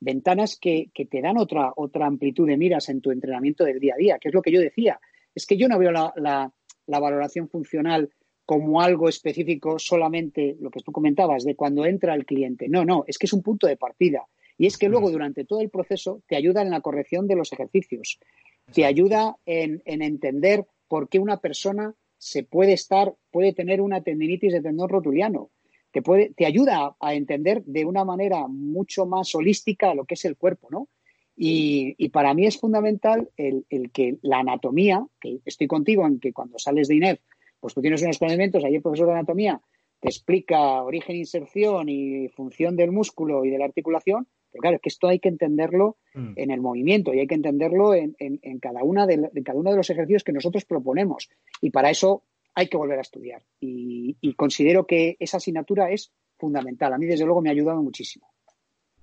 ventanas 0.00 0.58
que, 0.60 0.90
te 0.92 1.20
dan 1.20 1.38
otra, 1.38 1.72
otra 1.76 2.06
amplitud 2.06 2.48
de 2.48 2.56
miras 2.56 2.88
en 2.88 3.00
tu 3.00 3.12
entrenamiento 3.12 3.62
del 3.62 3.78
día 3.78 3.94
a 3.94 3.98
día, 3.98 4.18
que 4.18 4.26
es 4.26 4.34
lo 4.34 4.42
que 4.42 4.50
yo 4.50 4.60
decía. 4.60 4.98
Es 5.36 5.46
que 5.46 5.56
yo 5.56 5.68
no 5.68 5.78
veo 5.78 5.92
la, 5.92 6.12
la 6.16 6.98
valoración 6.98 7.48
funcional 7.48 8.10
como 8.44 8.80
algo 8.80 9.08
específico 9.08 9.78
solamente 9.78 10.56
lo 10.58 10.68
que 10.72 10.80
tú 10.80 10.90
comentabas 10.90 11.44
de 11.44 11.54
cuando 11.54 11.86
entra 11.86 12.12
el 12.16 12.26
cliente. 12.26 12.68
No, 12.68 12.84
no, 12.84 13.04
es 13.06 13.18
que 13.18 13.26
es 13.26 13.32
un 13.32 13.42
punto 13.42 13.68
de 13.68 13.76
partida. 13.76 14.26
Y 14.62 14.66
es 14.66 14.78
que 14.78 14.88
luego 14.88 15.10
durante 15.10 15.44
todo 15.44 15.60
el 15.60 15.70
proceso 15.70 16.22
te 16.28 16.36
ayuda 16.36 16.62
en 16.62 16.70
la 16.70 16.80
corrección 16.80 17.26
de 17.26 17.34
los 17.34 17.52
ejercicios, 17.52 18.20
te 18.72 18.84
ayuda 18.84 19.36
en, 19.44 19.82
entender 19.84 20.68
por 20.86 21.08
qué 21.08 21.18
una 21.18 21.38
persona 21.38 21.96
se 22.16 22.44
puede 22.44 22.74
estar, 22.74 23.12
puede 23.32 23.54
tener 23.54 23.80
una 23.80 24.04
tendinitis 24.04 24.52
de 24.52 24.62
tendón 24.62 24.88
rotuliano. 24.88 25.50
Te, 25.90 26.00
puede, 26.00 26.32
te 26.36 26.46
ayuda 26.46 26.94
a 27.00 27.14
entender 27.14 27.64
de 27.64 27.84
una 27.84 28.04
manera 28.04 28.46
mucho 28.46 29.04
más 29.04 29.34
holística 29.34 29.96
lo 29.96 30.04
que 30.04 30.14
es 30.14 30.24
el 30.26 30.36
cuerpo, 30.36 30.68
¿no? 30.70 30.88
Y, 31.36 32.08
para 32.10 32.32
mí 32.32 32.46
es 32.46 32.56
fundamental 32.56 33.30
el, 33.36 33.64
que 33.92 34.18
la 34.22 34.38
anatomía, 34.38 35.04
que 35.20 35.40
estoy 35.44 35.66
contigo 35.66 36.06
en 36.06 36.20
que 36.20 36.32
cuando 36.32 36.60
sales 36.60 36.86
de 36.86 36.94
INEF, 36.94 37.18
pues 37.58 37.74
tú 37.74 37.80
tienes 37.80 38.00
unos 38.02 38.16
conocimientos, 38.16 38.62
ahí 38.62 38.76
el 38.76 38.82
profesor 38.82 39.08
de 39.08 39.14
anatomía 39.14 39.60
te 39.98 40.08
explica 40.08 40.84
origen, 40.84 41.16
inserción 41.16 41.88
y 41.88 42.28
función 42.28 42.76
del 42.76 42.92
músculo 42.92 43.44
y 43.44 43.50
de 43.50 43.58
la 43.58 43.64
articulación, 43.64 44.28
pero 44.52 44.60
claro, 44.60 44.76
es 44.76 44.82
que 44.82 44.88
esto 44.88 45.08
hay 45.08 45.18
que 45.18 45.28
entenderlo 45.28 45.96
mm. 46.14 46.32
en 46.36 46.50
el 46.50 46.60
movimiento 46.60 47.12
y 47.14 47.20
hay 47.20 47.26
que 47.26 47.34
entenderlo 47.34 47.94
en, 47.94 48.14
cada, 48.60 48.84
una 48.84 49.06
de, 49.06 49.30
cada 49.44 49.58
uno 49.58 49.70
de 49.70 49.76
los 49.76 49.90
ejercicios 49.90 50.24
que 50.24 50.32
nosotros 50.32 50.64
proponemos. 50.64 51.30
Y 51.60 51.70
para 51.70 51.90
eso 51.90 52.24
hay 52.54 52.68
que 52.68 52.76
volver 52.76 52.98
a 52.98 53.02
estudiar. 53.02 53.42
y 53.60 54.34
considero 54.34 54.86
que 54.86 55.16
esa 55.18 55.38
asignatura 55.38 55.90
es 55.90 56.12
fundamental. 56.36 56.92
A 56.92 56.98
mí, 56.98 57.06
desde 57.06 57.24
luego, 57.24 57.40
me 57.40 57.48
ha 57.48 57.52
ayudado 57.52 57.82
muchísimo. 57.82 58.31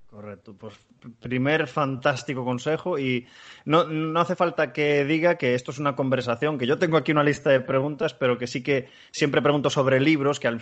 Correcto, 0.10 0.56
pues 0.58 0.74
primer 1.20 1.68
fantástico 1.68 2.44
consejo 2.44 2.98
y 2.98 3.28
no, 3.66 3.84
no, 3.84 4.20
hace 4.20 4.36
falta 4.36 4.74
que 4.74 5.06
diga 5.06 5.36
que 5.36 5.54
esto 5.54 5.70
es 5.70 5.78
una 5.78 5.96
conversación, 5.96 6.58
que 6.58 6.66
yo 6.66 6.80
tengo 6.80 6.98
aquí 6.98 7.12
una 7.12 7.24
lista 7.24 7.52
de 7.52 7.62
preguntas, 7.62 8.16
pero 8.16 8.36
que 8.40 8.48
sí 8.48 8.64
que 8.64 8.90
siempre 9.12 9.44
pregunto 9.44 9.70
sobre 9.70 10.00
libros, 10.00 10.40
que 10.40 10.48
al, 10.48 10.60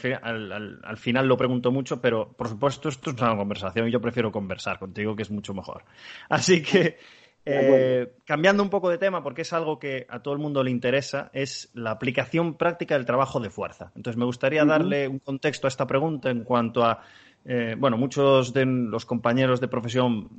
al, 0.83 0.97
final 0.97 1.27
lo 1.29 1.37
pregunto 1.37 1.71
mucho, 1.71 2.01
pero 2.01 2.33
por 2.33 2.49
supuesto 2.49 2.89
esto 2.89 3.11
es 3.11 3.21
una 3.21 3.37
conversación 3.37 3.87
y 3.87 3.91
yo 3.91 4.01
prefiero 4.01 4.33
conversar 4.33 4.79
contigo, 4.79 5.15
que 5.15 5.23
es 5.23 5.31
mucho 5.31 5.53
mejor. 5.53 5.85
Así 6.27 6.61
que, 6.61 6.97
eh, 7.45 8.15
cambiando 8.25 8.61
un 8.61 8.69
poco 8.69 8.89
de 8.89 8.97
tema, 8.97 9.23
porque 9.23 9.43
es 9.43 9.53
algo 9.53 9.79
que 9.79 10.05
a 10.09 10.21
todo 10.21 10.33
el 10.33 10.41
mundo 10.41 10.61
le 10.61 10.71
interesa, 10.71 11.31
es 11.31 11.71
la 11.73 11.91
aplicación 11.91 12.57
práctica 12.57 12.95
del 12.95 13.05
trabajo 13.05 13.39
de 13.39 13.49
fuerza. 13.49 13.93
Entonces 13.95 14.17
me 14.17 14.25
gustaría 14.25 14.65
darle 14.65 15.07
un 15.07 15.19
contexto 15.19 15.67
a 15.67 15.69
esta 15.69 15.87
pregunta 15.87 16.29
en 16.29 16.43
cuanto 16.43 16.83
a 16.83 17.01
eh, 17.47 17.75
bueno, 17.77 17.97
muchos 17.97 18.53
de 18.53 18.65
los 18.65 19.05
compañeros 19.05 19.61
de 19.61 19.69
profesión 19.69 20.29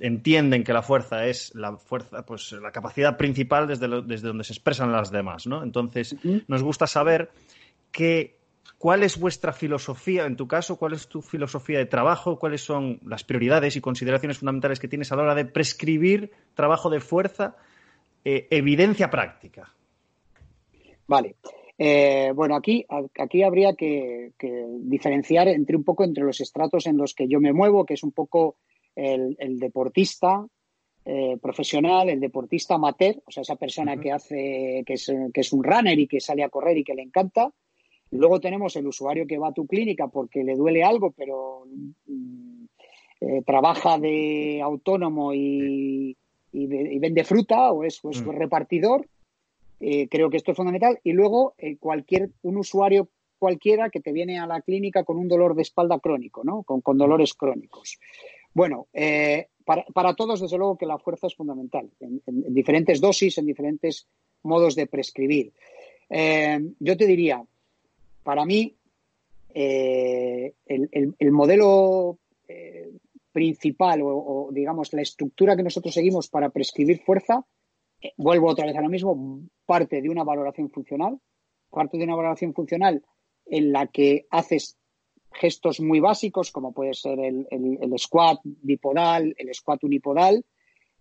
entienden 0.00 0.64
que 0.64 0.72
la 0.72 0.82
fuerza 0.82 1.26
es 1.26 1.54
la 1.54 1.76
fuerza, 1.76 2.26
pues 2.26 2.52
la 2.52 2.72
capacidad 2.72 3.16
principal 3.16 3.68
desde, 3.68 4.02
desde 4.02 4.28
donde 4.28 4.44
se 4.44 4.52
expresan 4.52 4.92
las 4.92 5.10
demás, 5.10 5.46
¿no? 5.46 5.62
Entonces, 5.62 6.16
nos 6.48 6.62
gusta 6.62 6.86
saber 6.86 7.30
cuál 8.78 9.04
es 9.04 9.18
vuestra 9.18 9.52
filosofía, 9.52 10.26
en 10.26 10.36
tu 10.36 10.46
caso, 10.46 10.76
cuál 10.76 10.92
es 10.92 11.08
tu 11.08 11.22
filosofía 11.22 11.78
de 11.78 11.86
trabajo, 11.86 12.38
cuáles 12.38 12.62
son 12.62 12.98
las 13.06 13.24
prioridades 13.24 13.76
y 13.76 13.80
consideraciones 13.80 14.38
fundamentales 14.38 14.80
que 14.80 14.88
tienes 14.88 15.12
a 15.12 15.16
la 15.16 15.22
hora 15.22 15.34
de 15.34 15.44
prescribir 15.44 16.32
trabajo 16.54 16.90
de 16.90 17.00
fuerza, 17.00 17.56
eh, 18.24 18.48
evidencia 18.50 19.08
práctica. 19.08 19.72
Vale. 21.06 21.36
Eh, 21.78 22.32
bueno, 22.34 22.56
aquí, 22.56 22.86
aquí 23.18 23.42
habría 23.42 23.74
que, 23.74 24.32
diferenciar 24.80 25.48
entre 25.48 25.76
un 25.76 25.84
poco 25.84 26.04
entre 26.04 26.24
los 26.24 26.40
estratos 26.40 26.86
en 26.86 26.96
los 26.96 27.14
que 27.14 27.28
yo 27.28 27.40
me 27.40 27.52
muevo, 27.52 27.84
que 27.84 27.94
es 27.94 28.02
un 28.02 28.12
poco 28.12 28.56
el, 28.94 29.36
deportista 29.58 30.46
eh, 31.04 31.36
profesional, 31.40 32.08
el 32.08 32.20
deportista 32.20 32.74
amateur, 32.74 33.22
o 33.26 33.30
sea, 33.30 33.42
esa 33.42 33.56
persona 33.56 33.98
que 33.98 34.10
hace, 34.10 34.82
que 34.86 34.94
es, 34.94 35.12
que 35.32 35.40
es 35.40 35.52
un 35.52 35.62
runner 35.62 35.98
y 35.98 36.08
que 36.08 36.20
sale 36.20 36.42
a 36.42 36.48
correr 36.48 36.78
y 36.78 36.84
que 36.84 36.94
le 36.94 37.02
encanta. 37.02 37.52
Luego 38.10 38.40
tenemos 38.40 38.76
el 38.76 38.86
usuario 38.86 39.26
que 39.26 39.38
va 39.38 39.48
a 39.48 39.52
tu 39.52 39.66
clínica 39.66 40.08
porque 40.08 40.44
le 40.44 40.54
duele 40.54 40.82
algo, 40.82 41.10
pero 41.10 41.64
mm, 42.06 42.64
eh, 43.20 43.42
trabaja 43.44 43.98
de 43.98 44.60
autónomo 44.62 45.32
y, 45.34 46.16
vende 46.52 47.24
fruta 47.24 47.72
o 47.72 47.84
es, 47.84 48.00
mm. 48.02 48.30
repartidor. 48.30 49.06
Eh, 49.80 50.08
creo 50.08 50.30
que 50.30 50.36
esto 50.38 50.52
es 50.52 50.56
fundamental. 50.56 50.98
Y 51.04 51.12
luego, 51.12 51.54
eh, 51.58 51.76
cualquier, 51.76 52.30
un 52.42 52.56
usuario 52.56 53.08
cualquiera 53.38 53.90
que 53.90 54.00
te 54.00 54.12
viene 54.12 54.38
a 54.38 54.46
la 54.46 54.62
clínica 54.62 55.04
con 55.04 55.18
un 55.18 55.28
dolor 55.28 55.54
de 55.54 55.62
espalda 55.62 55.98
crónico, 56.00 56.42
¿no? 56.42 56.62
Con, 56.62 56.98
dolores 56.98 57.34
crónicos. 57.34 57.98
Bueno, 58.54 58.86
eh, 58.94 59.48
para, 59.64 60.14
todos, 60.14 60.40
desde 60.40 60.56
luego, 60.56 60.78
que 60.78 60.86
la 60.86 60.98
fuerza 60.98 61.26
es 61.26 61.34
fundamental, 61.34 61.90
en, 62.00 62.22
diferentes 62.54 63.00
dosis, 63.00 63.36
en 63.36 63.46
diferentes 63.46 64.06
modos 64.42 64.74
de 64.74 64.86
prescribir. 64.86 65.52
yo 66.08 66.96
te 66.96 67.06
diría, 67.06 67.44
para 68.22 68.46
mí, 68.46 68.74
el, 69.52 71.32
modelo 71.32 72.18
principal 73.32 74.00
o, 74.02 74.48
digamos, 74.52 74.92
la 74.94 75.02
estructura 75.02 75.56
que 75.56 75.64
nosotros 75.64 75.92
seguimos 75.92 76.28
para 76.28 76.48
prescribir 76.48 77.02
fuerza 77.02 77.44
eh, 78.00 78.12
vuelvo 78.16 78.48
otra 78.48 78.66
vez 78.66 78.76
a 78.76 78.82
lo 78.82 78.88
mismo, 78.88 79.40
parte 79.64 80.02
de 80.02 80.08
una 80.08 80.24
valoración 80.24 80.70
funcional, 80.70 81.18
parte 81.70 81.98
de 81.98 82.04
una 82.04 82.14
valoración 82.14 82.54
funcional 82.54 83.02
en 83.46 83.72
la 83.72 83.86
que 83.86 84.26
haces 84.30 84.76
gestos 85.32 85.80
muy 85.80 86.00
básicos, 86.00 86.50
como 86.50 86.72
puede 86.72 86.94
ser 86.94 87.18
el, 87.20 87.46
squat 87.98 88.40
bipodal, 88.44 89.34
el 89.36 89.54
squat 89.54 89.84
unipodal. 89.84 90.44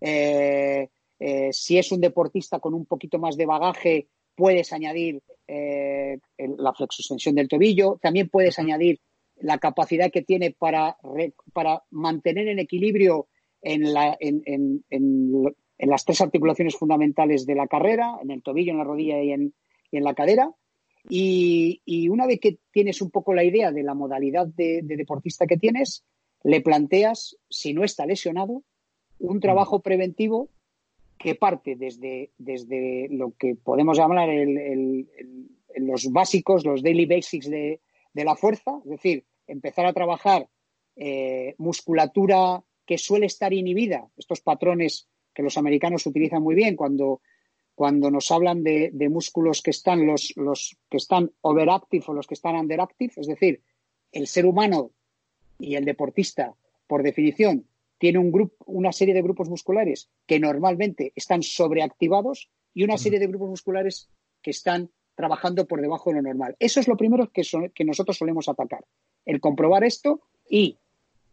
Eh, 0.02 0.90
eh, 1.20 1.50
si 1.54 1.78
es 1.78 1.92
un 1.92 2.02
deportista 2.02 2.60
con 2.60 2.74
un 2.74 2.86
poquito 2.86 3.18
más 3.18 3.38
de 3.38 3.46
bagaje, 3.46 4.10
puedes 4.36 4.74
añadir 4.74 5.22
la 5.48 6.74
flexoextensión 6.74 7.36
del 7.36 7.48
tobillo, 7.48 7.98
también 8.02 8.30
puedes 8.30 8.60
añadir 8.60 9.00
la 9.38 9.60
capacidad 9.60 10.12
que 10.12 10.24
tiene 10.24 10.52
para, 10.52 10.98
para 11.54 11.84
mantener 11.92 12.48
en 12.48 12.60
equilibrio 12.60 13.28
en, 13.62 13.94
la, 13.94 14.18
en, 14.20 14.42
en 14.90 15.56
las 15.80 16.06
tres 16.06 16.22
articulaciones 16.22 16.76
fundamentales 16.76 17.46
de 17.46 17.56
la 17.56 17.68
carrera, 17.68 18.18
en 18.22 18.32
el 18.32 18.42
tobillo, 18.42 18.72
en 18.72 18.78
la 18.78 18.84
rodilla 18.84 19.22
y 19.22 19.32
en, 19.32 19.54
la 19.92 20.14
cadera. 20.14 20.52
Y, 21.10 22.10
una 22.10 22.26
vez 22.26 22.40
que 22.40 22.58
tienes 22.72 23.02
un 23.02 23.12
poco 23.12 23.34
la 23.34 23.44
idea 23.44 23.72
de 23.72 23.84
la 23.84 23.94
modalidad 23.94 24.48
de, 24.48 24.82
deportista 24.84 25.46
que 25.48 25.58
tienes, 25.58 26.04
le 26.44 26.62
planteas, 26.62 27.38
si 27.50 27.74
no 27.74 27.84
está 27.84 28.06
lesionado, 28.06 28.64
un 29.20 29.40
trabajo 29.40 29.82
preventivo 29.82 30.50
que 31.18 31.36
parte 31.36 31.76
desde, 31.76 32.32
desde 32.38 33.08
lo 33.10 33.34
que 33.38 33.56
podemos 33.56 33.98
llamar 33.98 34.30
los 35.78 36.12
básicos, 36.12 36.66
los 36.66 36.84
daily 36.84 37.06
basics 37.06 37.50
de, 37.50 37.80
la 38.14 38.36
fuerza, 38.36 38.80
es 38.84 38.92
decir, 38.92 39.26
empezar 39.48 39.86
a 39.86 39.94
trabajar 39.94 40.48
eh, 40.96 41.56
musculatura 41.58 42.64
que 42.86 42.98
suele 42.98 43.26
estar 43.26 43.54
inhibida, 43.54 44.08
estos 44.18 44.42
patrones 44.42 45.08
que 45.36 45.44
los 45.44 45.58
americanos 45.58 46.06
utilizan 46.08 46.42
muy 46.42 46.56
bien 46.56 46.76
cuando, 46.76 47.22
cuando 47.76 48.10
nos 48.10 48.32
hablan 48.32 48.64
de, 48.64 48.92
músculos 49.12 49.62
que 49.62 49.72
están 49.72 50.08
los, 50.08 50.34
los 50.38 50.78
que 50.90 50.98
están 50.98 51.32
overactive 51.42 52.06
o 52.08 52.14
los 52.14 52.26
que 52.26 52.34
están 52.34 52.56
underactive, 52.56 53.14
es 53.18 53.28
decir, 53.28 53.62
el 54.12 54.26
ser 54.26 54.46
humano 54.46 54.92
y 55.60 55.76
el 55.76 55.86
deportista, 55.86 56.56
por 56.88 57.04
definición, 57.04 57.68
tiene 57.98 58.18
un 58.18 58.32
grupo, 58.32 58.56
una 58.66 58.92
serie 58.92 59.14
de 59.14 59.22
grupos 59.22 59.50
musculares 59.50 60.10
que 60.26 60.40
normalmente 60.40 61.12
están 61.16 61.44
sobreactivados 61.44 62.50
y 62.74 62.84
una 62.84 62.98
serie 62.98 63.20
de 63.20 63.28
grupos 63.28 63.50
musculares 63.50 64.10
que 64.42 64.52
están 64.52 64.90
trabajando 65.16 65.66
por 65.66 65.82
debajo 65.82 66.10
de 66.10 66.18
lo 66.18 66.22
normal. 66.22 66.56
Eso 66.60 66.80
es 66.80 66.88
lo 66.88 66.98
primero 66.98 67.30
que, 67.32 67.44
que 67.74 67.86
nosotros 67.86 68.18
solemos 68.18 68.50
atacar. 68.50 68.86
El 69.26 69.40
comprobar 69.40 69.84
esto 69.84 70.22
y, 70.50 70.78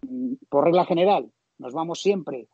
mm, 0.02 0.34
por 0.48 0.64
regla 0.64 0.86
general, 0.86 1.30
nos 1.58 1.72
vamos 1.72 2.00
siempre 2.00 2.48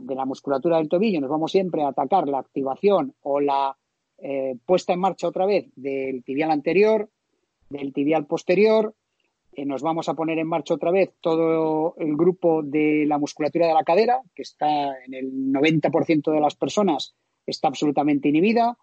de 0.00 0.14
la 0.14 0.24
musculatura 0.24 0.78
del 0.78 0.88
tobillo, 0.88 1.20
nos 1.20 1.30
vamos 1.30 1.52
siempre 1.52 1.82
a 1.82 1.88
atacar 1.88 2.28
la 2.28 2.38
activación 2.38 3.14
o 3.22 3.40
la 3.40 3.76
eh, 4.18 4.56
puesta 4.64 4.92
en 4.92 5.00
marcha 5.00 5.28
otra 5.28 5.46
vez 5.46 5.66
del 5.76 6.24
tibial 6.24 6.50
anterior, 6.50 7.08
del 7.68 7.92
tibial 7.92 8.26
posterior, 8.26 8.94
eh, 9.56 9.64
nos 9.64 9.82
vamos 9.82 10.08
a 10.08 10.14
poner 10.14 10.38
en 10.38 10.48
marcha 10.48 10.74
otra 10.74 10.90
vez 10.90 11.12
todo 11.20 11.94
el 11.98 12.16
grupo 12.16 12.62
de 12.62 13.04
la 13.06 13.18
musculatura 13.18 13.66
de 13.66 13.74
la 13.74 13.84
cadera, 13.84 14.20
que 14.34 14.42
está 14.42 14.98
en 15.04 15.14
el 15.14 15.32
90% 15.52 16.32
de 16.32 16.40
las 16.40 16.56
personas, 16.56 17.14
está 17.46 17.68
absolutamente 17.68 18.28
inhibida. 18.28 18.76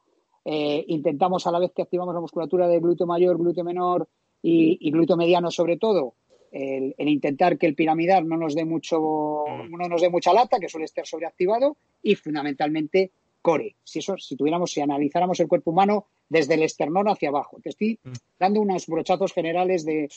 Eh, 0.45 0.85
intentamos 0.87 1.45
a 1.45 1.51
la 1.51 1.59
vez 1.59 1.71
que 1.73 1.81
activamos 1.81 2.13
la 2.13 2.21
musculatura 2.21 2.67
del 2.67 2.81
glúteo 2.81 3.05
mayor, 3.05 3.37
glúteo 3.37 3.63
menor 3.63 4.07
y, 4.41 4.77
y 4.79 4.91
glúteo 4.91 5.17
mediano 5.17 5.51
sobre 5.51 5.77
todo, 5.77 6.15
el, 6.51 6.93
intentar 6.97 7.57
que 7.57 7.67
el 7.67 7.75
piramidal 7.75 8.27
no 8.27 8.37
nos 8.37 8.55
dé 8.55 8.65
mucho, 8.65 9.45
mm. 9.47 9.71
no 9.71 9.87
nos 9.87 10.01
dé 10.01 10.09
mucha 10.09 10.33
lata, 10.33 10.59
que 10.59 10.69
suele 10.69 10.85
estar 10.85 11.05
sobreactivado, 11.05 11.77
y 12.03 12.15
fundamentalmente 12.15 13.11
core. 13.41 13.75
Si 13.83 13.99
eso, 13.99 14.17
si 14.17 14.35
tuviéramos, 14.35 14.71
si 14.71 14.81
analizáramos 14.81 15.39
el 15.39 15.47
cuerpo 15.47 15.71
humano 15.71 16.07
desde 16.29 16.53
el 16.55 16.63
esternón 16.63 17.07
hacia 17.07 17.29
abajo. 17.29 17.59
Te 17.61 17.69
estoy 17.69 17.99
mm. 18.03 18.11
dando 18.39 18.61
unos 18.61 18.85
brochazos 18.87 19.33
generales 19.33 19.85
de, 19.85 20.09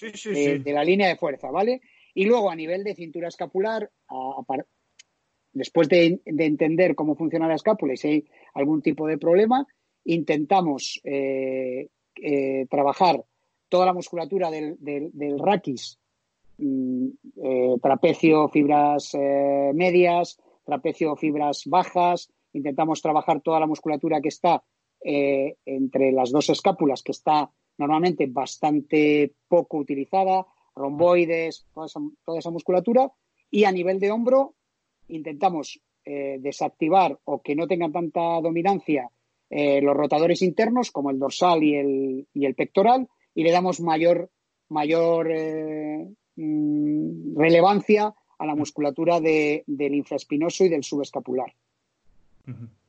de, 0.65 0.73
la 0.73 0.85
línea 0.85 1.09
de 1.09 1.17
fuerza, 1.17 1.51
¿vale? 1.51 1.81
Y 2.15 2.27
luego 2.27 2.51
a 2.51 2.57
nivel 2.57 2.85
de 2.85 2.95
cintura 2.95 3.29
escapular, 3.29 3.91
después 5.53 5.89
de, 5.89 6.21
entender 6.25 6.95
cómo 6.95 7.17
funciona 7.17 7.49
la 7.49 7.57
escápula 7.57 7.95
y 7.95 7.97
si 7.97 8.09
hay 8.09 8.25
algún 8.55 8.83
tipo 8.83 9.07
de 9.07 9.19
problema, 9.19 9.67
intentamos 10.05 11.01
trabajar 12.71 13.25
toda 13.75 13.87
la 13.87 13.93
musculatura 13.93 14.53
del, 14.53 14.77
del, 14.79 15.39
raquis, 15.41 15.99
mm, 16.59 17.09
trapecio, 17.83 18.49
fibras 18.49 19.15
medias, 19.75 20.39
trapecio, 20.65 21.17
fibras 21.17 21.63
bajas, 21.67 22.33
intentamos 22.53 23.03
trabajar 23.03 23.41
toda 23.41 23.61
la 23.61 23.67
musculatura 23.67 24.21
que 24.21 24.29
está 24.29 24.63
entre 25.03 26.13
las 26.13 26.31
dos 26.31 26.49
escápulas, 26.49 27.03
que 27.03 27.13
está 27.13 27.51
normalmente 27.79 28.27
bastante 28.27 29.35
poco 29.49 29.79
utilizada, 29.79 30.47
romboides, 30.75 31.67
toda 31.75 32.39
esa, 32.39 32.51
musculatura, 32.51 33.13
y 33.51 33.65
a 33.65 33.73
nivel 33.73 34.01
de 34.01 34.11
hombro 34.11 34.55
intentamos 35.09 35.81
eh, 36.05 36.39
desactivar 36.41 37.19
o 37.25 37.43
que 37.43 37.55
no 37.55 37.67
tengan 37.67 37.93
tanta 37.93 38.41
dominancia 38.41 39.11
eh, 39.51 39.81
los 39.81 39.97
rotadores 39.97 40.43
internos 40.43 40.91
como 40.91 41.11
el 41.11 41.19
dorsal 41.19 41.63
y 41.63 41.77
el, 41.77 42.29
y 42.33 42.47
el 42.47 42.55
pectoral 42.55 43.09
y 43.35 43.45
le 43.45 43.53
damos 43.53 43.81
mayor, 43.81 44.31
mayor 44.69 45.31
eh, 45.31 46.09
mm, 46.37 47.37
relevancia 47.37 48.15
a 48.39 48.47
la 48.47 48.55
musculatura 48.55 49.21
del 49.21 49.95
infraespinoso 49.95 50.65
y 50.65 50.69
del 50.69 50.85
subescapular. 50.85 51.53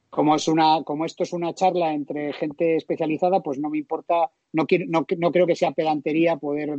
Como 0.10 0.36
es 0.36 0.48
una, 0.48 0.84
como 0.84 1.06
esto 1.06 1.24
es 1.24 1.34
una 1.34 1.54
charla 1.54 1.94
entre 1.94 2.34
gente 2.34 2.76
especializada, 2.76 3.42
pues 3.42 3.60
no 3.60 3.70
me 3.70 3.78
importa, 3.78 4.30
no 4.54 4.66
quiero, 4.66 4.86
no, 4.88 5.06
creo 5.06 5.46
que 5.46 5.56
sea 5.56 5.72
pedantería 5.72 6.38
poder 6.38 6.78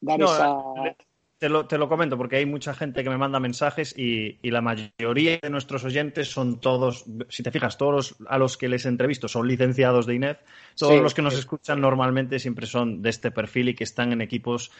dar 0.00 0.22
esa. 0.22 0.62
Te 1.38 1.48
lo, 1.48 1.66
te 1.66 1.78
lo, 1.78 1.88
comento 1.88 2.18
porque 2.18 2.36
hay 2.36 2.44
mucha 2.44 2.74
gente 2.74 3.02
que 3.02 3.08
me 3.08 3.16
manda 3.16 3.40
mensajes 3.40 3.96
y, 3.96 4.38
la 4.42 4.60
mayoría 4.60 5.38
de 5.40 5.48
nuestros 5.48 5.84
oyentes 5.84 6.28
son 6.28 6.60
todos, 6.60 7.06
si 7.30 7.42
te 7.42 7.50
fijas, 7.50 7.78
todos 7.78 8.16
a 8.28 8.36
los 8.36 8.58
que 8.58 8.68
les 8.68 8.84
entrevisto 8.84 9.26
son 9.26 9.48
licenciados 9.48 10.04
de 10.04 10.16
INEF, 10.16 10.38
todos 10.76 11.00
los 11.00 11.14
que 11.14 11.22
nos 11.22 11.38
escuchan 11.38 11.80
normalmente 11.80 12.38
siempre 12.38 12.66
son 12.66 13.00
de 13.00 13.08
este 13.08 13.30
perfil 13.30 13.70
y 13.70 13.74
que 13.74 13.84
están 13.84 14.12
en 14.12 14.20
equipos 14.20 14.70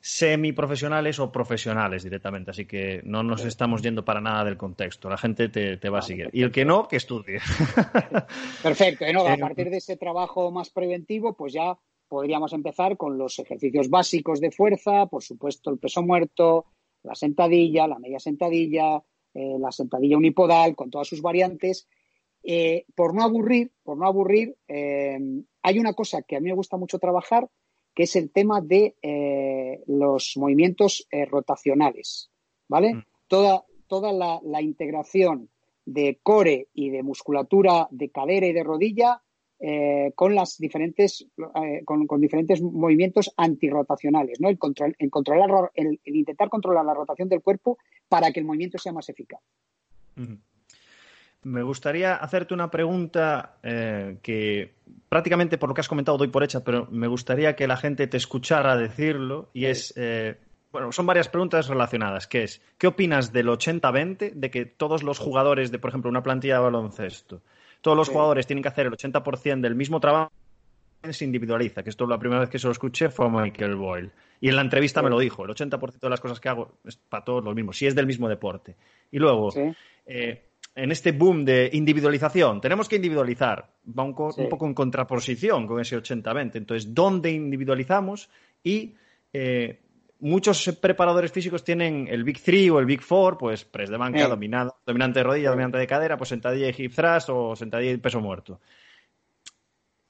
semiprofesionales 0.00 1.18
o 1.18 1.30
profesionales 1.30 2.02
directamente. 2.02 2.50
Así 2.50 2.66
que 2.66 3.02
no 3.04 3.22
nos 3.22 3.44
estamos 3.44 3.82
yendo 3.82 4.04
para 4.04 4.20
nada 4.20 4.44
del 4.44 4.56
contexto. 4.56 5.10
La 5.10 5.18
gente 5.18 5.48
te, 5.48 5.88
va 5.88 5.98
a 5.98 6.02
seguir. 6.02 6.30
Y 6.32 6.42
el 6.42 6.50
que 6.50 6.64
no, 6.64 6.88
que 6.88 6.96
estudie. 6.96 7.38
Perfecto. 8.62 9.04
a 9.04 9.36
partir 9.36 9.70
de 9.70 9.76
ese 9.76 9.96
trabajo 9.96 10.50
más 10.50 10.70
preventivo, 10.70 11.34
pues 11.34 11.52
ya 11.52 11.78
podríamos 12.08 12.52
empezar 12.52 12.96
con 12.96 13.18
los 13.18 13.38
ejercicios 13.38 13.88
básicos 13.88 14.40
de 14.40 14.50
fuerza, 14.50 15.06
por 15.06 15.22
supuesto 15.22 15.70
el 15.70 15.78
peso 15.78 16.02
muerto, 16.02 16.66
la 17.02 17.14
sentadilla, 17.14 17.86
la 17.86 17.98
media 17.98 18.18
sentadilla, 18.18 19.02
eh, 19.34 19.56
la 19.60 19.70
sentadilla 19.70 20.16
unipodal 20.16 20.74
con 20.74 20.90
todas 20.90 21.06
sus 21.08 21.22
variantes. 21.22 21.88
Eh, 22.42 22.86
por 22.94 23.14
no 23.14 23.22
aburrir, 23.22 23.70
por 23.82 23.98
no 23.98 24.06
aburrir, 24.06 24.56
eh, 24.66 25.18
hay 25.62 25.78
una 25.78 25.92
cosa 25.92 26.22
que 26.22 26.36
a 26.36 26.40
mí 26.40 26.48
me 26.48 26.54
gusta 26.54 26.78
mucho 26.78 26.98
trabajar, 26.98 27.48
que 27.94 28.04
es 28.04 28.16
el 28.16 28.30
tema 28.30 28.60
de 28.60 28.94
eh, 29.02 29.82
los 29.86 30.34
movimientos 30.36 31.06
eh, 31.10 31.24
rotacionales, 31.24 32.30
¿vale? 32.68 32.94
Mm. 32.94 33.04
Toda, 33.28 33.64
toda 33.86 34.12
la, 34.12 34.62
integración 34.62 35.48
de 35.84 36.18
core 36.22 36.68
y 36.74 36.90
de 36.90 37.02
musculatura 37.02 37.88
de 37.90 38.10
cadera 38.10 38.46
y 38.46 38.52
de 38.52 38.64
rodilla 38.64 39.22
eh, 39.58 40.12
con 40.14 40.34
las 40.34 40.56
diferentes 40.58 41.26
con, 41.84 42.20
diferentes 42.20 42.62
movimientos 42.62 43.32
antirrotacionales, 43.36 44.40
¿no? 44.40 44.48
El, 44.48 44.58
control, 44.58 44.96
controlar 45.10 45.70
el, 45.74 46.00
intentar 46.04 46.48
controlar 46.48 46.84
la 46.84 46.94
rotación 46.94 47.28
del 47.28 47.42
cuerpo 47.42 47.78
para 48.08 48.32
que 48.32 48.40
el 48.40 48.46
movimiento 48.46 48.78
sea 48.78 48.92
más 48.92 49.08
eficaz. 49.08 49.40
Me 51.42 51.62
gustaría 51.62 52.16
hacerte 52.16 52.52
una 52.52 52.70
pregunta 52.70 53.56
eh, 53.62 54.18
que 54.22 54.74
prácticamente 55.08 55.56
por 55.56 55.70
lo 55.70 55.74
que 55.74 55.80
has 55.80 55.88
comentado 55.88 56.18
doy 56.18 56.28
por 56.28 56.44
hecha, 56.44 56.62
pero 56.62 56.86
me 56.90 57.06
gustaría 57.06 57.56
que 57.56 57.66
la 57.66 57.76
gente 57.76 58.06
te 58.06 58.18
escuchara 58.18 58.76
decirlo 58.76 59.48
y 59.54 59.64
es, 59.64 59.94
eh, 59.96 60.36
bueno, 60.70 60.92
son 60.92 61.06
varias 61.06 61.28
preguntas 61.28 61.68
relacionadas, 61.68 62.26
que 62.26 62.44
es, 62.44 62.62
¿qué 62.76 62.86
opinas 62.86 63.32
del 63.32 63.48
80-20 63.48 64.32
de 64.34 64.50
que 64.50 64.66
todos 64.66 65.02
los 65.02 65.18
jugadores 65.18 65.70
de, 65.70 65.78
por 65.78 65.88
ejemplo, 65.88 66.10
una 66.10 66.22
plantilla 66.22 66.56
de 66.56 66.60
baloncesto, 66.60 67.40
todos 67.80 67.96
los 67.96 68.10
jugadores 68.10 68.46
tienen 68.46 68.62
que 68.62 68.68
hacer 68.68 68.86
el 68.86 68.92
80% 68.92 69.60
del 69.60 69.74
mismo 69.74 69.98
trabajo? 69.98 70.30
se 71.10 71.24
individualiza, 71.24 71.82
que 71.82 71.90
esto 71.90 72.06
la 72.06 72.18
primera 72.18 72.40
vez 72.40 72.50
que 72.50 72.58
se 72.58 72.66
lo 72.66 72.72
escuché 72.72 73.08
fue 73.08 73.26
a 73.26 73.28
Michael 73.30 73.74
Boyle. 73.74 74.10
Y 74.40 74.48
en 74.48 74.56
la 74.56 74.62
entrevista 74.62 75.02
me 75.02 75.10
lo 75.10 75.18
dijo, 75.18 75.44
el 75.44 75.50
80% 75.50 75.98
de 75.98 76.10
las 76.10 76.20
cosas 76.20 76.40
que 76.40 76.48
hago 76.48 76.78
es 76.84 76.96
para 76.96 77.24
todos 77.24 77.44
lo 77.44 77.54
mismo, 77.54 77.72
si 77.72 77.86
es 77.86 77.94
del 77.94 78.06
mismo 78.06 78.28
deporte. 78.28 78.76
Y 79.10 79.18
luego, 79.18 79.50
eh, 80.06 80.49
en 80.74 80.92
este 80.92 81.12
boom 81.12 81.44
de 81.44 81.70
individualización, 81.72 82.60
tenemos 82.60 82.88
que 82.88 82.96
individualizar, 82.96 83.70
va 83.98 84.04
un, 84.04 84.14
poco 84.14 84.66
en 84.66 84.74
contraposición 84.74 85.66
con 85.66 85.80
ese 85.80 85.98
80-20. 85.98 86.56
Entonces, 86.56 86.94
¿dónde 86.94 87.30
individualizamos? 87.30 88.30
Y 88.62 88.94
eh, 89.32 89.80
muchos 90.20 90.78
preparadores 90.80 91.32
físicos 91.32 91.64
tienen 91.64 92.06
el 92.08 92.24
Big 92.24 92.40
Three 92.40 92.70
o 92.70 92.78
el 92.78 92.86
Big 92.86 93.02
Four, 93.02 93.38
pues 93.38 93.64
press 93.64 93.90
de 93.90 93.96
banca, 93.96 94.28
dominante 94.28 95.18
de 95.18 95.22
rodilla, 95.22 95.50
dominante 95.50 95.78
de 95.78 95.86
cadera, 95.86 96.16
pues 96.16 96.28
sentadilla 96.28 96.68
y 96.68 96.74
hip 96.76 96.94
thrust 96.94 97.28
o 97.30 97.56
sentadilla 97.56 97.92
y 97.92 97.96
peso 97.96 98.20
muerto. 98.20 98.60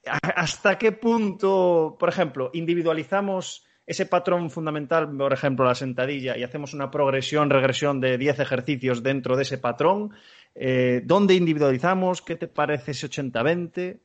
¿Hasta 0.05 0.79
qué 0.79 0.92
punto, 0.92 1.96
por 1.99 2.09
ejemplo, 2.09 2.51
individualizamos 2.55 3.64
ese 3.87 4.07
patrón 4.07 4.51
fundamental, 4.51 5.11
por 5.16 5.33
ejemplo, 5.33 5.64
la 5.64 5.75
sentadilla, 5.75 6.37
y 6.37 6.44
hacemos 6.44 6.75
una 6.75 6.90
progresión, 6.90 7.51
regresión 7.51 8.01
de 8.01 8.18
10 8.18 8.38
ejercicios 8.40 9.03
dentro 9.03 9.37
de 9.37 9.42
ese 9.42 9.59
patrón? 9.59 10.12
Eh, 10.55 11.03
¿Dónde 11.05 11.35
individualizamos? 11.35 12.23
¿Qué 12.23 12.37
te 12.37 12.49
parece 12.49 12.93
ese 12.93 13.09
80-20? 13.09 13.99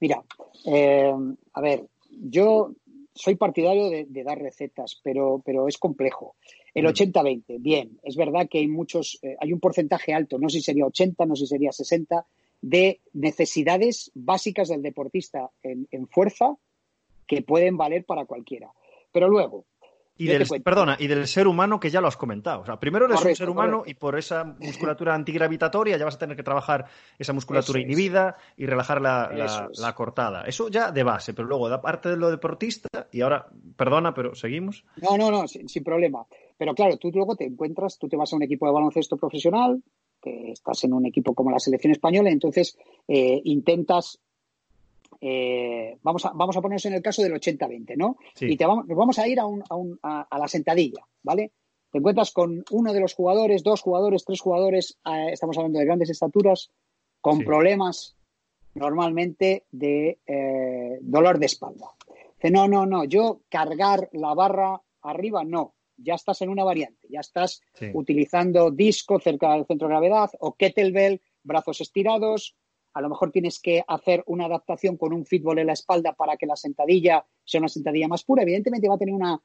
Mira, 0.00 0.22
eh, 0.66 1.12
a 1.52 1.60
ver, 1.60 1.84
yo 2.10 2.72
soy 3.14 3.34
partidario 3.34 3.90
de, 3.90 4.24
dar 4.24 4.38
recetas, 4.40 5.00
pero, 5.02 5.42
pero, 5.44 5.66
es 5.66 5.76
complejo. 5.76 6.36
El 6.72 6.86
80-20, 6.86 7.58
mm. 7.58 7.62
bien, 7.62 7.98
es 8.04 8.16
verdad 8.16 8.48
que 8.48 8.58
hay 8.58 8.68
muchos, 8.68 9.18
eh, 9.22 9.36
hay 9.40 9.52
un 9.52 9.60
porcentaje 9.60 10.14
alto, 10.14 10.38
no 10.38 10.48
sé 10.48 10.58
si 10.58 10.64
sería 10.64 10.86
80, 10.86 11.26
no 11.26 11.34
sé 11.34 11.46
si 11.46 11.50
sería 11.50 11.72
60, 11.72 12.24
de 12.60 13.00
necesidades 13.12 14.10
básicas 14.14 14.68
del 14.68 14.82
deportista 14.82 15.50
en 15.62 16.08
fuerza 16.08 16.56
que 17.28 17.42
pueden 17.42 17.76
valer 17.76 18.04
para 18.04 18.24
cualquiera. 18.24 18.72
Pero 19.12 19.28
luego, 19.28 19.64
y 20.18 20.26
del, 20.26 20.46
perdona, 20.62 20.96
y 20.98 21.06
del 21.06 21.26
ser 21.28 21.46
humano 21.46 21.78
que 21.78 21.90
ya 21.90 22.00
lo 22.00 22.08
has 22.08 22.16
comentado. 22.16 22.62
O 22.62 22.66
sea, 22.66 22.78
primero 22.78 23.06
eres 23.06 23.24
un 23.24 23.36
ser 23.36 23.48
humano 23.48 23.84
y 23.86 23.94
por 23.94 24.18
esa 24.18 24.44
musculatura 24.44 25.14
antigravitatoria 25.14 25.96
ya 25.96 26.04
vas 26.04 26.16
a 26.16 26.18
tener 26.18 26.36
que 26.36 26.42
trabajar 26.42 26.86
esa 27.18 27.32
musculatura 27.32 27.80
inhibida 27.80 28.36
y 28.56 28.66
relajar 28.66 29.00
la, 29.00 29.94
cortada. 29.94 30.42
Eso 30.44 30.68
ya 30.68 30.90
de 30.90 31.04
base, 31.04 31.34
pero 31.34 31.46
luego, 31.46 31.68
aparte 31.68 32.08
de 32.10 32.16
lo 32.16 32.30
deportista, 32.30 32.88
y 33.12 33.20
ahora, 33.20 33.46
perdona, 33.76 34.12
pero 34.12 34.34
seguimos. 34.34 34.84
No, 34.96 35.16
no, 35.16 35.30
no, 35.30 35.46
sin, 35.46 35.84
problema. 35.84 36.26
Pero 36.56 36.74
claro, 36.74 36.96
tú 36.96 37.10
luego 37.12 37.36
te 37.36 37.44
encuentras, 37.44 37.98
tú 37.98 38.08
te 38.08 38.16
vas 38.16 38.32
a 38.32 38.36
un 38.36 38.42
equipo 38.42 38.66
de 38.66 38.72
baloncesto 38.72 39.16
profesional, 39.16 39.82
que 40.20 40.50
estás 40.50 40.82
en 40.82 40.92
un 40.92 41.06
equipo 41.06 41.32
como 41.32 41.52
la 41.52 41.60
selección 41.60 41.92
española, 41.92 42.30
entonces 42.30 42.76
eh, 43.06 43.40
intentas 43.44 44.18
eh, 45.20 45.98
vamos, 46.02 46.24
a, 46.26 46.32
vamos 46.34 46.56
a 46.56 46.60
ponernos 46.60 46.86
en 46.86 46.94
el 46.94 47.02
caso 47.02 47.22
del 47.22 47.34
80-20, 47.34 47.96
¿no? 47.96 48.16
Y 48.40 48.56
te 48.56 48.66
vamos, 48.66 48.86
vamos 48.86 49.18
a 49.18 49.26
ir 49.26 49.40
a, 49.40 49.46
un, 49.46 49.62
a, 50.02 50.26
a, 50.30 50.38
la 50.38 50.48
sentadilla, 50.48 51.06
¿vale? 51.22 51.52
Te 51.90 51.98
encuentras 51.98 52.32
con 52.32 52.64
uno 52.70 52.92
de 52.92 53.00
los 53.00 53.14
jugadores, 53.14 53.62
dos 53.62 53.80
jugadores, 53.80 54.24
tres 54.24 54.40
jugadores, 54.40 54.98
eh, 55.06 55.30
estamos 55.32 55.56
hablando 55.56 55.78
de 55.78 55.86
grandes 55.86 56.10
estaturas, 56.10 56.70
con 57.20 57.40
problemas 57.40 58.16
normalmente 58.74 59.64
de 59.70 60.20
eh, 60.26 60.98
dolor 61.00 61.38
de 61.38 61.46
espalda. 61.46 61.86
Dice, 62.36 62.50
no, 62.50 62.68
no, 62.68 62.86
no, 62.86 63.04
yo 63.04 63.40
cargar 63.48 64.08
la 64.12 64.34
barra 64.34 64.80
arriba, 65.02 65.44
no. 65.44 65.74
Ya 65.96 66.14
estás 66.14 66.42
en 66.42 66.50
una 66.50 66.62
variante, 66.62 67.08
ya 67.10 67.18
estás 67.18 67.60
utilizando 67.92 68.70
disco 68.70 69.18
cerca 69.18 69.54
del 69.54 69.66
centro 69.66 69.88
de 69.88 69.94
gravedad 69.94 70.30
o 70.38 70.54
kettlebell, 70.54 71.20
brazos 71.42 71.80
estirados, 71.80 72.54
a 72.98 73.00
lo 73.00 73.10
mejor 73.10 73.30
tienes 73.30 73.60
que 73.60 73.84
hacer 73.86 74.24
una 74.26 74.46
adaptación 74.46 74.96
con 74.96 75.12
un 75.12 75.24
fútbol 75.24 75.60
en 75.60 75.68
la 75.68 75.72
espalda 75.72 76.14
para 76.14 76.36
que 76.36 76.46
la 76.46 76.56
sentadilla 76.56 77.24
sea 77.44 77.60
una 77.60 77.68
sentadilla 77.68 78.08
más 78.08 78.24
pura. 78.24 78.42
Evidentemente 78.42 78.88
va 78.88 78.96
a 78.96 78.98
tener 78.98 79.14
una, 79.14 79.40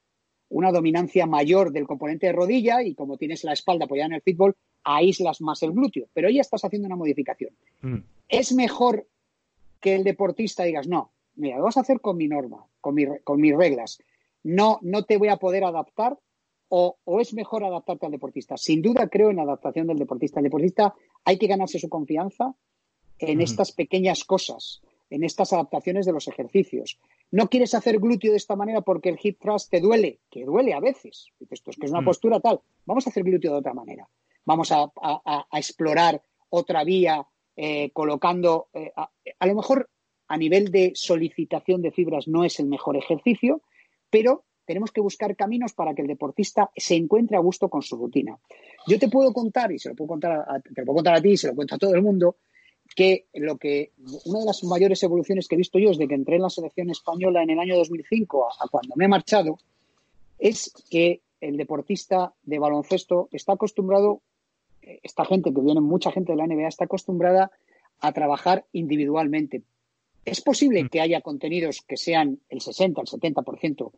dominancia 0.72 1.28
mayor 1.28 1.72
del 1.72 1.86
componente 1.86 2.26
de 2.26 2.34
rodilla 2.34 2.82
y 2.82 2.96
como 2.96 3.16
tienes 3.16 3.44
la 3.44 3.54
espalda 3.54 3.86
apoyada 3.86 4.08
en 4.08 4.14
el 4.14 4.22
fútbol, 4.24 4.56
aíslas 4.84 5.40
más 5.42 5.62
el 5.62 5.72
glúteo, 5.72 6.08
pero 6.14 6.32
ya 6.32 6.42
estás 6.42 6.66
haciendo 6.66 6.88
una 6.88 6.96
modificación. 6.96 7.56
Mm. 7.82 7.98
Es 8.28 8.54
mejor 8.54 9.08
que 9.80 9.94
el 9.94 10.04
deportista 10.04 10.64
digas, 10.64 10.88
no, 10.88 11.12
mira, 11.36 11.58
lo 11.58 11.66
vas 11.66 11.78
a 11.78 11.82
hacer 11.82 12.02
con 12.02 12.18
mi 12.18 12.28
norma, 12.28 12.66
con, 12.82 12.96
con 13.24 13.40
mis 13.40 13.56
reglas. 13.56 14.00
No, 14.42 14.80
no 14.82 15.04
te 15.04 15.18
voy 15.18 15.28
a 15.28 15.38
poder 15.38 15.64
adaptar 15.64 16.18
o, 16.70 16.98
o, 17.04 17.22
es 17.22 17.36
mejor 17.36 17.64
adaptarte 17.64 18.08
al 18.08 18.12
deportista. 18.12 18.58
Sin 18.58 18.82
duda 18.82 19.10
creo 19.10 19.30
en 19.30 19.36
la 19.36 19.44
adaptación 19.44 19.86
del 19.86 20.00
deportista. 20.00 20.40
El 20.40 20.46
deportista 20.46 20.96
hay 21.24 21.38
que 21.38 21.46
ganarse 21.46 21.78
su 21.78 21.88
confianza, 21.88 22.56
en 23.32 23.42
estas 23.42 23.72
pequeñas 23.72 24.24
cosas, 24.24 24.82
en 25.10 25.24
estas 25.24 25.54
adaptaciones 25.54 26.06
de 26.06 26.12
los 26.12 26.28
ejercicios. 26.28 27.00
No 27.32 27.50
quieres 27.50 27.74
hacer 27.74 28.00
glúteo 28.00 28.32
de 28.32 28.38
esta 28.38 28.56
manera 28.56 28.82
porque 28.82 29.10
el 29.10 29.20
hip 29.22 29.40
thrust 29.40 29.70
te 29.70 29.80
duele, 29.80 30.20
que 30.30 30.46
duele 30.46 30.74
a 30.74 30.80
veces. 30.80 31.28
Esto 31.50 31.72
es 31.72 31.78
que 31.78 31.86
es 31.86 31.92
una 31.92 32.04
postura 32.04 32.40
tal. 32.40 32.62
Vamos 32.86 33.06
a 33.06 33.10
hacer 33.10 33.24
glúteo 33.24 33.52
de 33.54 33.58
otra 33.58 33.74
manera. 33.74 34.08
Vamos 34.46 34.72
a, 34.72 34.92
explorar 35.54 36.22
otra 36.50 36.84
vía 36.84 37.26
eh, 37.56 37.92
colocando, 37.92 38.68
eh, 38.74 38.92
a, 38.96 39.48
lo 39.48 39.56
mejor 39.56 39.90
a 40.28 40.38
nivel 40.38 40.72
de 40.72 40.92
solicitación 40.96 41.82
de 41.82 41.92
fibras 41.92 42.28
no 42.28 42.44
es 42.44 42.60
el 42.60 42.68
mejor 42.68 42.98
ejercicio, 42.98 43.62
pero 44.10 44.46
tenemos 44.66 44.92
que 44.92 45.02
buscar 45.02 45.36
caminos 45.36 45.74
para 45.74 45.94
que 45.94 46.02
el 46.02 46.08
deportista 46.08 46.72
se 46.76 46.96
encuentre 46.96 47.38
a 47.38 47.42
gusto 47.42 47.70
con 47.70 47.82
su 47.82 47.98
rutina. 47.98 48.38
Yo 48.88 48.98
te 49.00 49.10
puedo 49.10 49.34
contar, 49.34 49.72
y 49.72 49.80
se 49.80 49.90
lo 49.90 49.96
puedo 49.96 50.10
contar 50.10 50.32
a, 50.32 50.60
te 50.60 50.82
lo 50.82 50.86
puedo 50.86 50.98
contar 50.98 51.16
a 51.16 51.22
ti, 51.22 51.32
y 51.32 51.38
se 51.38 51.48
lo 51.48 51.56
cuento 51.56 51.76
a 51.76 51.78
todo 51.78 51.94
el 51.94 52.02
mundo, 52.02 52.38
que 52.96 53.26
lo 53.34 53.58
que 53.58 53.92
una 54.26 54.40
de 54.40 54.46
las 54.46 54.64
mayores 54.64 55.02
evoluciones 55.04 55.48
que 55.48 55.56
he 55.56 55.58
visto 55.58 55.80
yo 55.80 55.90
desde 55.90 56.08
que 56.08 56.16
entré 56.16 56.36
en 56.36 56.44
la 56.44 56.50
selección 56.50 56.90
española 56.90 57.44
en 57.44 57.50
el 57.50 57.60
año 57.60 57.78
2005 57.78 58.48
a, 58.60 58.68
cuando 58.68 58.96
me 58.96 59.06
he 59.06 59.08
marchado 59.08 59.58
es 60.40 60.74
que 60.90 61.22
el 61.42 61.58
deportista 61.58 62.34
de 62.44 62.60
baloncesto 62.60 63.28
está 63.32 63.54
acostumbrado, 63.54 64.22
esta 64.82 65.26
gente 65.26 65.54
que 65.54 65.62
viene, 65.62 65.82
mucha 65.82 66.12
gente 66.12 66.32
de 66.32 66.38
la 66.38 66.48
NBA 66.48 66.68
está 66.68 66.86
acostumbrada 66.86 67.52
a 68.00 68.12
trabajar 68.12 68.66
individualmente. 68.72 69.64
Es 70.26 70.42
posible 70.42 70.84
mm. 70.84 70.90
que 70.90 71.02
haya 71.02 71.22
contenidos 71.22 71.82
que 71.82 71.98
sean 71.98 72.40
el 72.50 72.62
60, 72.62 73.02
el 73.02 73.08
70% 73.08 73.92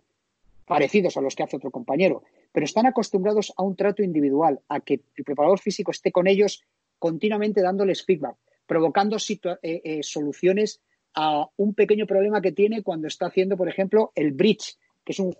parecidos 0.66 1.18
a 1.18 1.22
los 1.22 1.36
que 1.36 1.44
hace 1.44 1.58
otro 1.58 1.70
compañero, 1.70 2.24
pero 2.52 2.66
están 2.66 2.88
acostumbrados 2.88 3.54
a 3.56 3.64
un 3.64 3.76
trato 3.76 4.02
individual, 4.02 4.62
a 4.68 4.80
que 4.80 5.02
el 5.16 5.24
preparador 5.24 5.60
físico 5.60 5.92
esté 5.92 6.12
con 6.12 6.28
ellos 6.28 6.64
continuamente 6.98 7.62
dándoles 7.62 8.04
feedback 8.04 8.36
provocando 8.65 9.17
eh, 9.17 9.58
eh, 9.62 10.04
soluciones 10.04 10.82
a 11.13 11.47
un 11.58 11.73
pequeño 11.73 12.06
problema 12.06 12.41
que 12.41 12.51
tiene 12.51 12.84
cuando 12.84 13.08
está 13.08 13.28
haciendo, 13.28 13.56
por 13.56 13.69
ejemplo, 13.69 14.12
el 14.15 14.32
bridge, 14.32 14.78
que 15.04 15.13
es 15.13 15.19
un 15.19 15.36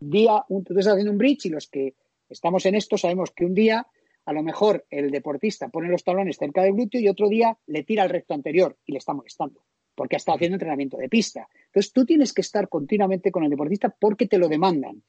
día, 0.00 0.44
un, 0.48 0.64
tú 0.64 0.72
estás 0.72 0.94
haciendo 0.94 1.12
un 1.12 1.18
bridge 1.18 1.46
y 1.46 1.50
los 1.50 1.68
que 1.68 1.94
estamos 2.28 2.64
en 2.66 2.74
esto 2.74 2.96
sabemos 2.96 3.30
que 3.30 3.44
un 3.44 3.54
día 3.54 3.86
a 4.24 4.32
lo 4.32 4.42
mejor 4.42 4.86
el 4.90 5.10
deportista 5.10 5.68
pone 5.68 5.88
los 5.88 6.04
talones 6.04 6.38
cerca 6.38 6.62
del 6.62 6.74
glúteo 6.74 7.00
y 7.00 7.08
otro 7.08 7.28
día 7.28 7.56
le 7.66 7.82
tira 7.82 8.04
al 8.04 8.10
recto 8.10 8.34
anterior 8.34 8.76
y 8.86 8.92
le 8.92 8.98
está 8.98 9.12
molestando 9.12 9.60
porque 9.94 10.16
ha 10.16 10.18
estado 10.18 10.36
haciendo 10.36 10.54
entrenamiento 10.54 10.96
de 10.96 11.10
pista. 11.10 11.46
Entonces 11.66 11.92
tú 11.92 12.06
tienes 12.06 12.32
que 12.32 12.40
estar 12.40 12.68
continuamente 12.70 13.30
con 13.30 13.44
el 13.44 13.50
deportista 13.50 13.90
porque 13.90 14.26
te 14.26 14.38
lo 14.38 14.48
demandan. 14.48 15.02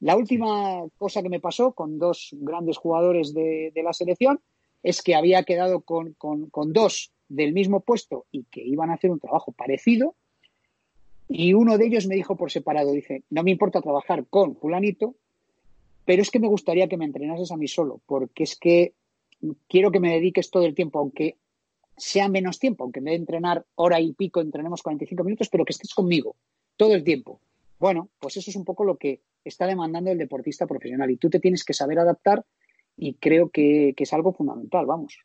La 0.00 0.16
última 0.16 0.84
cosa 0.96 1.22
que 1.22 1.28
me 1.28 1.38
pasó 1.38 1.72
con 1.72 1.98
dos 1.98 2.30
grandes 2.32 2.78
jugadores 2.78 3.32
de 3.32 3.72
la 3.76 3.92
selección 3.92 4.40
es 4.82 5.02
que 5.02 5.14
había 5.14 5.42
quedado 5.42 5.80
con, 5.80 6.16
dos 6.72 7.12
del 7.28 7.52
mismo 7.52 7.80
puesto 7.80 8.26
y 8.30 8.44
que 8.44 8.62
iban 8.62 8.90
a 8.90 8.94
hacer 8.94 9.10
un 9.10 9.20
trabajo 9.20 9.52
parecido. 9.52 10.14
Y 11.28 11.52
uno 11.52 11.76
de 11.76 11.86
ellos 11.86 12.06
me 12.06 12.14
dijo 12.14 12.36
por 12.36 12.50
separado, 12.50 12.92
dice, 12.92 13.22
no 13.30 13.42
me 13.42 13.50
importa 13.50 13.82
trabajar 13.82 14.26
con 14.28 14.56
fulanito, 14.56 15.14
pero 16.04 16.22
es 16.22 16.30
que 16.30 16.40
me 16.40 16.48
gustaría 16.48 16.88
que 16.88 16.96
me 16.96 17.04
entrenases 17.04 17.52
a 17.52 17.56
mí 17.56 17.68
solo, 17.68 18.00
porque 18.06 18.44
es 18.44 18.56
que 18.56 18.94
quiero 19.68 19.90
que 19.90 20.00
me 20.00 20.12
dediques 20.12 20.50
todo 20.50 20.64
el 20.64 20.74
tiempo, 20.74 20.98
aunque 20.98 21.36
sea 21.98 22.28
menos 22.28 22.58
tiempo, 22.58 22.84
aunque 22.84 23.00
me 23.00 23.10
de 23.10 23.16
entrenar 23.16 23.66
hora 23.74 24.00
y 24.00 24.12
pico, 24.12 24.40
entrenemos 24.40 24.82
45 24.82 25.22
minutos, 25.24 25.48
pero 25.50 25.64
que 25.64 25.72
estés 25.72 25.92
conmigo 25.92 26.36
todo 26.76 26.94
el 26.94 27.04
tiempo. 27.04 27.40
Bueno, 27.78 28.08
pues 28.18 28.36
eso 28.36 28.50
es 28.50 28.56
un 28.56 28.64
poco 28.64 28.84
lo 28.84 28.96
que 28.96 29.20
está 29.44 29.66
demandando 29.66 30.10
el 30.10 30.18
deportista 30.18 30.66
profesional 30.66 31.10
y 31.10 31.16
tú 31.16 31.28
te 31.28 31.40
tienes 31.40 31.64
que 31.64 31.74
saber 31.74 31.98
adaptar 31.98 32.44
y 32.98 33.14
creo 33.14 33.50
que, 33.50 33.94
es 33.96 34.12
algo 34.12 34.32
fundamental, 34.32 34.84
vamos. 34.86 35.18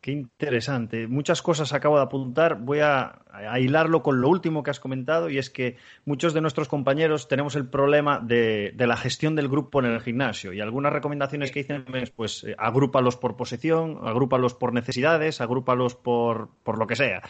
Qué 0.00 0.12
interesante. 0.12 1.08
Muchas 1.08 1.42
cosas 1.42 1.72
acabo 1.72 1.96
de 1.96 2.04
apuntar. 2.04 2.60
Voy 2.60 2.78
a, 2.80 3.20
hilarlo 3.60 4.02
con 4.02 4.20
lo 4.20 4.28
último 4.28 4.62
que 4.62 4.70
has 4.70 4.80
comentado 4.80 5.28
y 5.28 5.38
es 5.38 5.50
que 5.50 5.76
muchos 6.04 6.34
de 6.34 6.40
nuestros 6.40 6.68
compañeros 6.68 7.28
tenemos 7.28 7.56
el 7.56 7.68
problema 7.68 8.20
de, 8.20 8.72
la 8.78 8.96
gestión 8.96 9.34
del 9.34 9.48
grupo 9.48 9.80
en 9.80 9.86
el 9.86 10.00
gimnasio 10.00 10.52
y 10.52 10.60
algunas 10.60 10.92
recomendaciones 10.92 11.50
que 11.50 11.60
dicen 11.60 11.84
es 11.94 12.10
pues 12.10 12.44
eh, 12.44 12.54
agrúpalos 12.58 13.16
por 13.16 13.36
posesión, 13.36 13.98
agrúpalos 14.02 14.54
por 14.54 14.72
necesidades, 14.72 15.40
agrúpalos 15.40 15.94
por, 15.94 16.48
por 16.62 16.78
lo 16.78 16.86
que 16.86 16.96
sea. 16.96 17.22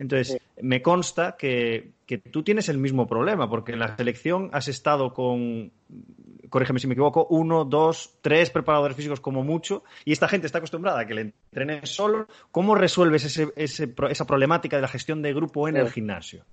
Entonces, 0.00 0.40
me 0.60 0.80
consta 0.80 1.36
que, 1.38 1.92
que, 2.06 2.18
tú 2.18 2.42
tienes 2.42 2.70
el 2.70 2.78
mismo 2.78 3.06
problema, 3.06 3.48
porque 3.48 3.72
en 3.72 3.78
la 3.78 3.96
selección 3.96 4.48
has 4.52 4.66
estado 4.66 5.12
con 5.12 5.70
corrígeme 6.48 6.80
si 6.80 6.86
me 6.86 6.94
equivoco, 6.94 7.26
uno, 7.30 7.64
dos, 7.64 8.18
tres 8.20 8.50
preparadores 8.50 8.96
físicos 8.96 9.20
como 9.20 9.44
mucho, 9.44 9.84
y 10.04 10.12
esta 10.12 10.26
gente 10.26 10.46
está 10.46 10.58
acostumbrada 10.58 11.00
a 11.00 11.06
que 11.06 11.14
le 11.14 11.20
entrenen 11.20 11.86
solo. 11.86 12.26
¿Cómo 12.50 12.74
resuelves 12.74 13.24
ese, 13.24 13.52
esa 13.56 14.26
problemática 14.26 14.76
de 14.76 14.82
la 14.82 14.88
gestión 14.88 15.22
de 15.22 15.32
grupo 15.32 15.68
en 15.68 15.76
el 15.76 15.90
gimnasio? 15.90 16.44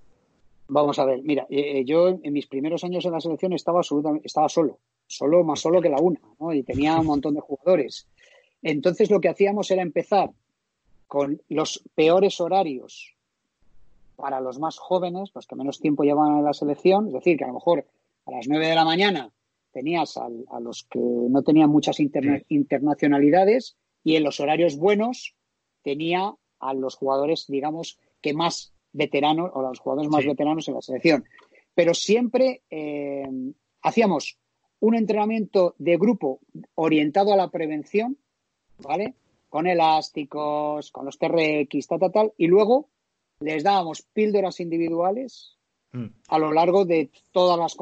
Vamos 0.68 0.98
a 0.98 1.06
ver, 1.06 1.20
mira, 1.22 1.46
eh, 1.48 1.80
eh, 1.80 1.84
yo 1.84 2.08
en 2.22 2.32
mis 2.32 2.46
primeros 2.46 2.84
años 2.84 3.04
en 3.06 3.12
la 3.12 3.20
selección 3.20 3.54
estaba 3.54 3.78
absolutamente, 3.78 4.26
estaba 4.26 4.50
solo, 4.50 4.78
solo 5.06 5.42
más 5.42 5.60
solo 5.60 5.80
que 5.80 5.88
la 5.88 5.98
una, 5.98 6.20
¿no? 6.38 6.52
y 6.52 6.62
tenía 6.62 7.00
un 7.00 7.06
montón 7.06 7.34
de 7.34 7.40
jugadores. 7.40 8.06
Entonces 8.62 9.10
lo 9.10 9.18
que 9.18 9.30
hacíamos 9.30 9.70
era 9.70 9.80
empezar 9.80 10.30
con 11.06 11.40
los 11.48 11.82
peores 11.94 12.38
horarios 12.40 13.16
para 14.18 14.40
los 14.40 14.58
más 14.58 14.78
jóvenes, 14.78 15.30
los 15.32 15.46
que 15.46 15.54
menos 15.54 15.78
tiempo 15.78 16.02
llevan 16.02 16.38
en 16.38 16.44
la 16.44 16.52
selección, 16.52 17.06
es 17.06 17.12
decir, 17.12 17.38
que 17.38 17.44
a 17.44 17.46
lo 17.46 17.54
mejor 17.54 17.86
a 18.26 18.32
las 18.32 18.48
nueve 18.48 18.66
de 18.66 18.74
la 18.74 18.84
mañana 18.84 19.30
tenías 19.70 20.16
a, 20.16 20.28
los 20.58 20.82
que 20.90 20.98
no 20.98 21.42
tenían 21.44 21.70
muchas 21.70 22.00
internacionalidades 22.00 23.76
y 24.02 24.16
en 24.16 24.24
los 24.24 24.40
horarios 24.40 24.76
buenos 24.76 25.36
tenía 25.82 26.34
a 26.58 26.74
los 26.74 26.96
jugadores, 26.96 27.46
digamos, 27.46 27.96
que 28.20 28.34
más 28.34 28.74
veteranos 28.92 29.52
o 29.54 29.60
a 29.60 29.68
los 29.68 29.78
jugadores 29.78 30.10
más 30.10 30.26
veteranos 30.26 30.66
en 30.66 30.74
la 30.74 30.82
selección. 30.82 31.24
Pero 31.76 31.94
siempre 31.94 32.62
eh, 32.70 33.22
hacíamos 33.82 34.36
un 34.80 34.96
entrenamiento 34.96 35.76
de 35.78 35.96
grupo 35.96 36.40
orientado 36.74 37.32
a 37.32 37.36
la 37.36 37.50
prevención, 37.50 38.18
¿vale? 38.78 39.14
Con 39.48 39.68
elásticos, 39.68 40.90
con 40.90 41.04
los 41.04 41.18
TRX, 41.18 41.86
tal, 41.86 42.00
tal, 42.00 42.12
tal, 42.12 42.32
y 42.36 42.48
luego 42.48 42.88
les 43.40 43.62
dábamos 43.62 44.02
píldoras 44.02 44.60
individuales 44.60 45.58
Mm. 45.92 46.06
a 46.28 46.38
lo 46.38 46.52
largo 46.52 46.84
de, 46.84 47.10
todas 47.32 47.58
las 47.58 47.76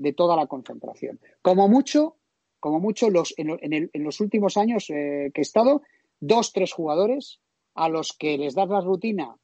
de 0.00 0.12
toda 0.14 0.36
la 0.36 0.46
concentración. 0.46 1.20
Como 1.42 1.68
mucho, 1.68 2.16
como 2.60 2.80
mucho 2.80 3.10
los, 3.10 3.34
en, 3.36 3.90
los 3.92 4.20
últimos 4.20 4.56
años 4.56 4.88
eh, 4.88 5.30
que 5.34 5.40
he 5.40 5.42
estado, 5.42 5.82
dos, 6.20 6.52
tres 6.52 6.72
jugadores 6.72 7.40
a 7.74 7.88
los 7.88 8.14
que 8.14 8.38
les 8.38 8.54
das 8.54 8.68
la 8.68 8.80
rutina 8.80 9.36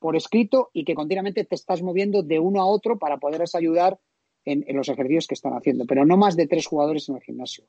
por 0.00 0.16
escrito 0.16 0.70
y 0.72 0.84
que 0.84 0.94
continuamente 0.94 1.44
te 1.44 1.54
estás 1.54 1.82
moviendo 1.82 2.22
de 2.22 2.38
uno 2.38 2.60
a 2.60 2.66
otro 2.66 2.98
para 2.98 3.18
poderles 3.18 3.54
ayudar 3.54 3.98
en, 4.44 4.64
los 4.74 4.88
ejercicios 4.88 5.26
que 5.26 5.34
están 5.34 5.52
haciendo, 5.52 5.84
pero 5.86 6.06
no 6.06 6.16
más 6.16 6.36
de 6.36 6.46
tres 6.46 6.66
jugadores 6.66 7.08
en 7.08 7.16
el 7.16 7.22
gimnasio. 7.22 7.64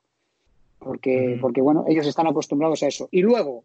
Porque, 0.78 1.36
mm. 1.36 1.40
porque 1.40 1.60
bueno, 1.60 1.84
ellos 1.86 2.06
están 2.06 2.26
acostumbrados 2.26 2.82
a 2.82 2.88
eso. 2.88 3.08
Y 3.12 3.20
luego, 3.20 3.64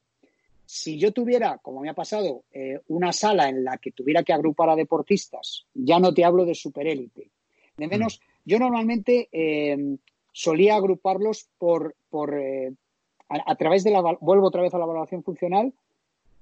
si 0.68 1.00
yo 1.00 1.14
tuviera, 1.14 1.60
como 1.60 1.80
me 1.80 1.90
ha 1.90 1.94
pasado, 1.94 2.44
eh, 2.52 2.82
una 2.90 3.14
sala 3.14 3.48
en 3.48 3.64
la 3.64 3.78
que 3.78 3.94
tuviera 3.94 4.22
que 4.24 4.34
agrupar 4.34 4.70
a 4.70 4.76
deportistas, 4.76 5.66
ya 5.74 5.98
no 5.98 6.14
te 6.14 6.26
hablo 6.26 6.44
de 6.44 6.56
superélite. 6.56 7.32
De 7.78 7.88
mm. 7.88 7.90
menos, 7.90 8.20
yo 8.44 8.60
normalmente 8.60 9.30
eh, 9.32 9.98
solía 10.34 10.76
agruparlos 10.76 11.48
por, 11.58 11.96
por 12.10 12.38
eh, 12.38 12.74
a, 13.30 13.56
través 13.56 13.86
de 13.86 13.92
la, 13.92 14.02
vuelvo 14.20 14.48
otra 14.48 14.62
vez 14.62 14.74
a 14.74 14.78
la 14.78 14.84
evaluación 14.84 15.24
funcional, 15.24 15.74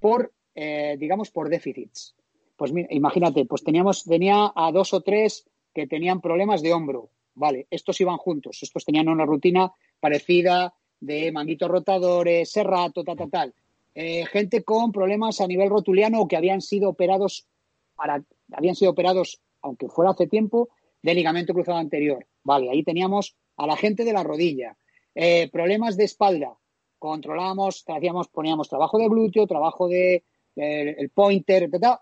por, 0.00 0.32
digamos, 0.54 1.30
por 1.30 1.48
déficits. 1.48 2.14
Pues 2.56 2.72
imagínate, 2.90 3.44
pues 3.44 3.64
teníamos, 3.64 4.04
tenía 4.04 4.52
a 4.54 4.70
dos 4.72 4.92
o 4.94 5.00
tres 5.00 5.48
que 5.74 5.86
tenían 5.86 6.20
problemas 6.20 6.62
de 6.62 6.72
hombro. 6.72 7.10
Vale, 7.34 7.66
estos 7.70 8.00
iban 8.00 8.18
juntos, 8.18 8.62
estos 8.62 8.84
tenían 8.84 9.08
una 9.08 9.24
rutina 9.24 9.72
parecida 9.98 10.74
de 11.00 11.32
manguitos 11.32 11.68
rotadores, 11.68 12.50
serrato, 12.50 13.02
tal, 13.02 13.16
tal, 13.16 13.30
tal 13.30 13.54
eh, 13.98 14.26
gente 14.26 14.62
con 14.62 14.92
problemas 14.92 15.40
a 15.40 15.46
nivel 15.46 15.70
rotuliano 15.70 16.20
o 16.20 16.28
que 16.28 16.36
habían 16.36 16.60
sido 16.60 16.90
operados 16.90 17.46
para, 17.94 18.22
habían 18.52 18.74
sido 18.74 18.90
operados, 18.90 19.40
aunque 19.62 19.88
fuera 19.88 20.10
hace 20.10 20.26
tiempo, 20.26 20.68
de 21.00 21.14
ligamento 21.14 21.54
cruzado 21.54 21.78
anterior. 21.78 22.26
Vale, 22.44 22.68
ahí 22.68 22.84
teníamos 22.84 23.36
a 23.56 23.66
la 23.66 23.74
gente 23.74 24.04
de 24.04 24.12
la 24.12 24.22
rodilla. 24.22 24.76
Eh, 25.14 25.48
problemas 25.50 25.96
de 25.96 26.04
espalda. 26.04 26.58
Controlábamos, 26.98 27.84
hacíamos, 27.86 28.28
poníamos 28.28 28.68
trabajo 28.68 28.98
de 28.98 29.08
glúteo, 29.08 29.46
trabajo 29.46 29.88
de 29.88 30.24
el 30.56 31.08
pointer, 31.08 31.62
etc. 31.62 31.98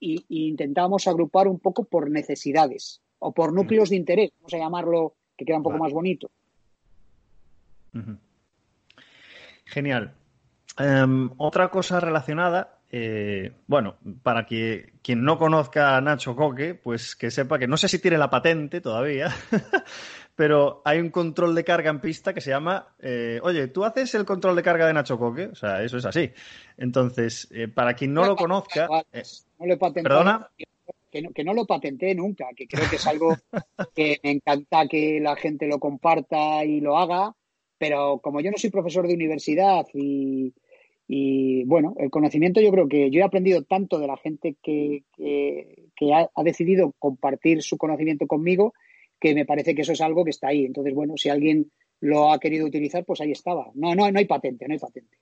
Y, 0.00 0.24
intentábamos 0.50 1.06
agrupar 1.06 1.48
un 1.48 1.60
poco 1.60 1.84
por 1.84 2.10
necesidades 2.10 3.00
o 3.18 3.32
por 3.32 3.54
núcleos 3.54 3.88
de 3.88 3.96
interés, 3.96 4.32
vamos 4.38 4.52
a 4.52 4.58
llamarlo, 4.58 5.14
que 5.36 5.46
queda 5.46 5.56
un 5.56 5.62
poco 5.62 5.78
más 5.78 5.92
bonito. 5.92 6.30
Genial. 9.64 10.14
Em, 10.78 11.30
otra 11.36 11.68
cosa 11.68 12.00
relacionada, 12.00 12.78
eh, 12.90 13.52
bueno, 13.66 13.96
para 14.22 14.46
que 14.46 14.94
quien 15.02 15.22
no 15.22 15.38
conozca 15.38 15.96
a 15.96 16.00
Nacho 16.00 16.34
Coque, 16.34 16.74
pues 16.74 17.14
que 17.14 17.30
sepa 17.30 17.58
que 17.58 17.66
no 17.66 17.76
sé 17.76 17.88
si 17.88 17.98
tiene 17.98 18.16
la 18.16 18.30
patente 18.30 18.80
todavía, 18.80 19.28
pero 20.34 20.80
hay 20.84 20.98
un 20.98 21.10
control 21.10 21.54
de 21.54 21.64
carga 21.64 21.90
en 21.90 22.00
pista 22.00 22.32
que 22.32 22.40
se 22.40 22.50
llama, 22.50 22.94
eh, 23.00 23.38
oye, 23.42 23.68
¿tú 23.68 23.84
haces 23.84 24.14
el 24.14 24.24
control 24.24 24.56
de 24.56 24.62
carga 24.62 24.86
de 24.86 24.94
Nacho 24.94 25.18
Coque? 25.18 25.46
O 25.46 25.54
sea, 25.54 25.82
eso 25.82 25.98
es 25.98 26.06
así. 26.06 26.30
Entonces, 26.78 27.48
eh, 27.52 27.68
para 27.68 27.94
quien 27.94 28.14
no 28.14 28.24
lo 28.24 28.34
conozca... 28.34 28.88
no 28.88 29.66
lo 29.66 29.78
¿Perdona? 29.78 30.48
Que 31.10 31.20
no, 31.20 31.30
que 31.32 31.44
no, 31.44 31.52
lo 31.52 31.66
patenté 31.66 32.14
nunca, 32.14 32.46
que 32.56 32.66
creo 32.66 32.88
que 32.88 32.96
es 32.96 33.06
algo 33.06 33.36
que 33.94 34.18
me 34.22 34.30
encanta 34.30 34.88
que 34.88 35.20
la 35.20 35.36
gente 35.36 35.66
lo 35.66 35.78
comparta 35.78 36.64
y 36.64 36.80
lo 36.80 36.96
haga, 36.96 37.34
pero 37.76 38.18
como 38.22 38.40
yo 38.40 38.50
no 38.50 38.56
soy 38.56 38.70
profesor 38.70 39.06
de 39.06 39.12
universidad 39.12 39.84
y, 39.92 40.54
y 41.14 41.64
bueno, 41.64 41.94
el 41.98 42.08
conocimiento 42.08 42.62
yo 42.62 42.70
creo 42.70 42.88
que 42.88 43.10
yo 43.10 43.20
he 43.20 43.22
aprendido 43.22 43.62
tanto 43.64 43.98
de 43.98 44.06
la 44.06 44.16
gente 44.16 44.56
que, 44.62 45.04
que, 45.14 46.14
ha, 46.14 46.42
decidido 46.42 46.94
compartir 46.98 47.62
su 47.62 47.76
conocimiento 47.76 48.26
conmigo 48.26 48.72
que 49.20 49.34
me 49.34 49.44
parece 49.44 49.74
que 49.74 49.82
eso 49.82 49.92
es 49.92 50.00
algo 50.00 50.24
que 50.24 50.30
está 50.30 50.48
ahí. 50.48 50.64
Entonces, 50.64 50.94
bueno, 50.94 51.18
si 51.18 51.28
alguien 51.28 51.70
lo 52.00 52.32
ha 52.32 52.40
querido 52.40 52.66
utilizar, 52.66 53.04
pues 53.04 53.20
ahí 53.20 53.30
estaba. 53.30 53.66
No, 53.74 53.94
no, 53.94 54.10
no 54.10 54.18
hay 54.18 54.24
patente, 54.24 54.66
no 54.66 54.72
hay 54.72 54.78
patente. 54.78 55.18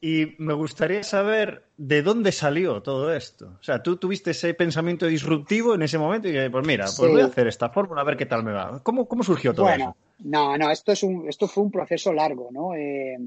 Y 0.00 0.34
me 0.38 0.54
gustaría 0.54 1.02
saber 1.02 1.64
de 1.76 2.00
dónde 2.00 2.32
salió 2.32 2.80
todo 2.80 3.14
esto. 3.14 3.58
O 3.60 3.62
sea, 3.62 3.82
tú 3.82 3.98
tuviste 3.98 4.30
ese 4.30 4.54
pensamiento 4.54 5.06
disruptivo 5.06 5.74
en 5.74 5.82
ese 5.82 5.98
momento 5.98 6.26
y 6.26 6.48
pues 6.48 6.66
mira, 6.66 6.86
pues 6.96 7.12
voy 7.12 7.20
a 7.20 7.26
hacer 7.26 7.48
esta 7.48 7.68
fórmula 7.68 8.00
a 8.00 8.04
ver 8.04 8.16
qué 8.16 8.24
tal 8.24 8.44
me 8.44 8.52
va. 8.52 8.80
¿Cómo, 8.82 9.06
cómo 9.06 9.22
surgió 9.22 9.52
todo 9.52 9.66
bueno, 9.66 9.94
No, 10.20 10.56
no, 10.56 10.70
esto, 10.70 10.92
es 10.92 11.02
un, 11.02 11.28
esto 11.28 11.46
fue 11.48 11.64
un 11.64 11.70
proceso 11.70 12.14
largo, 12.14 12.48
¿no? 12.50 12.74
Eh, 12.74 13.18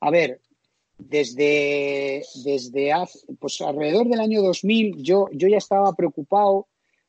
a 0.00 0.10
ver, 0.10 0.40
desde, 0.98 2.24
desde 2.44 2.92
pues 3.38 3.60
alrededor 3.60 4.08
del 4.08 4.20
año 4.20 4.42
2000 4.42 5.02
yo, 5.02 5.28
yo 5.32 5.48
ya 5.48 5.58
estaba 5.58 5.94
preocupado 5.94 6.66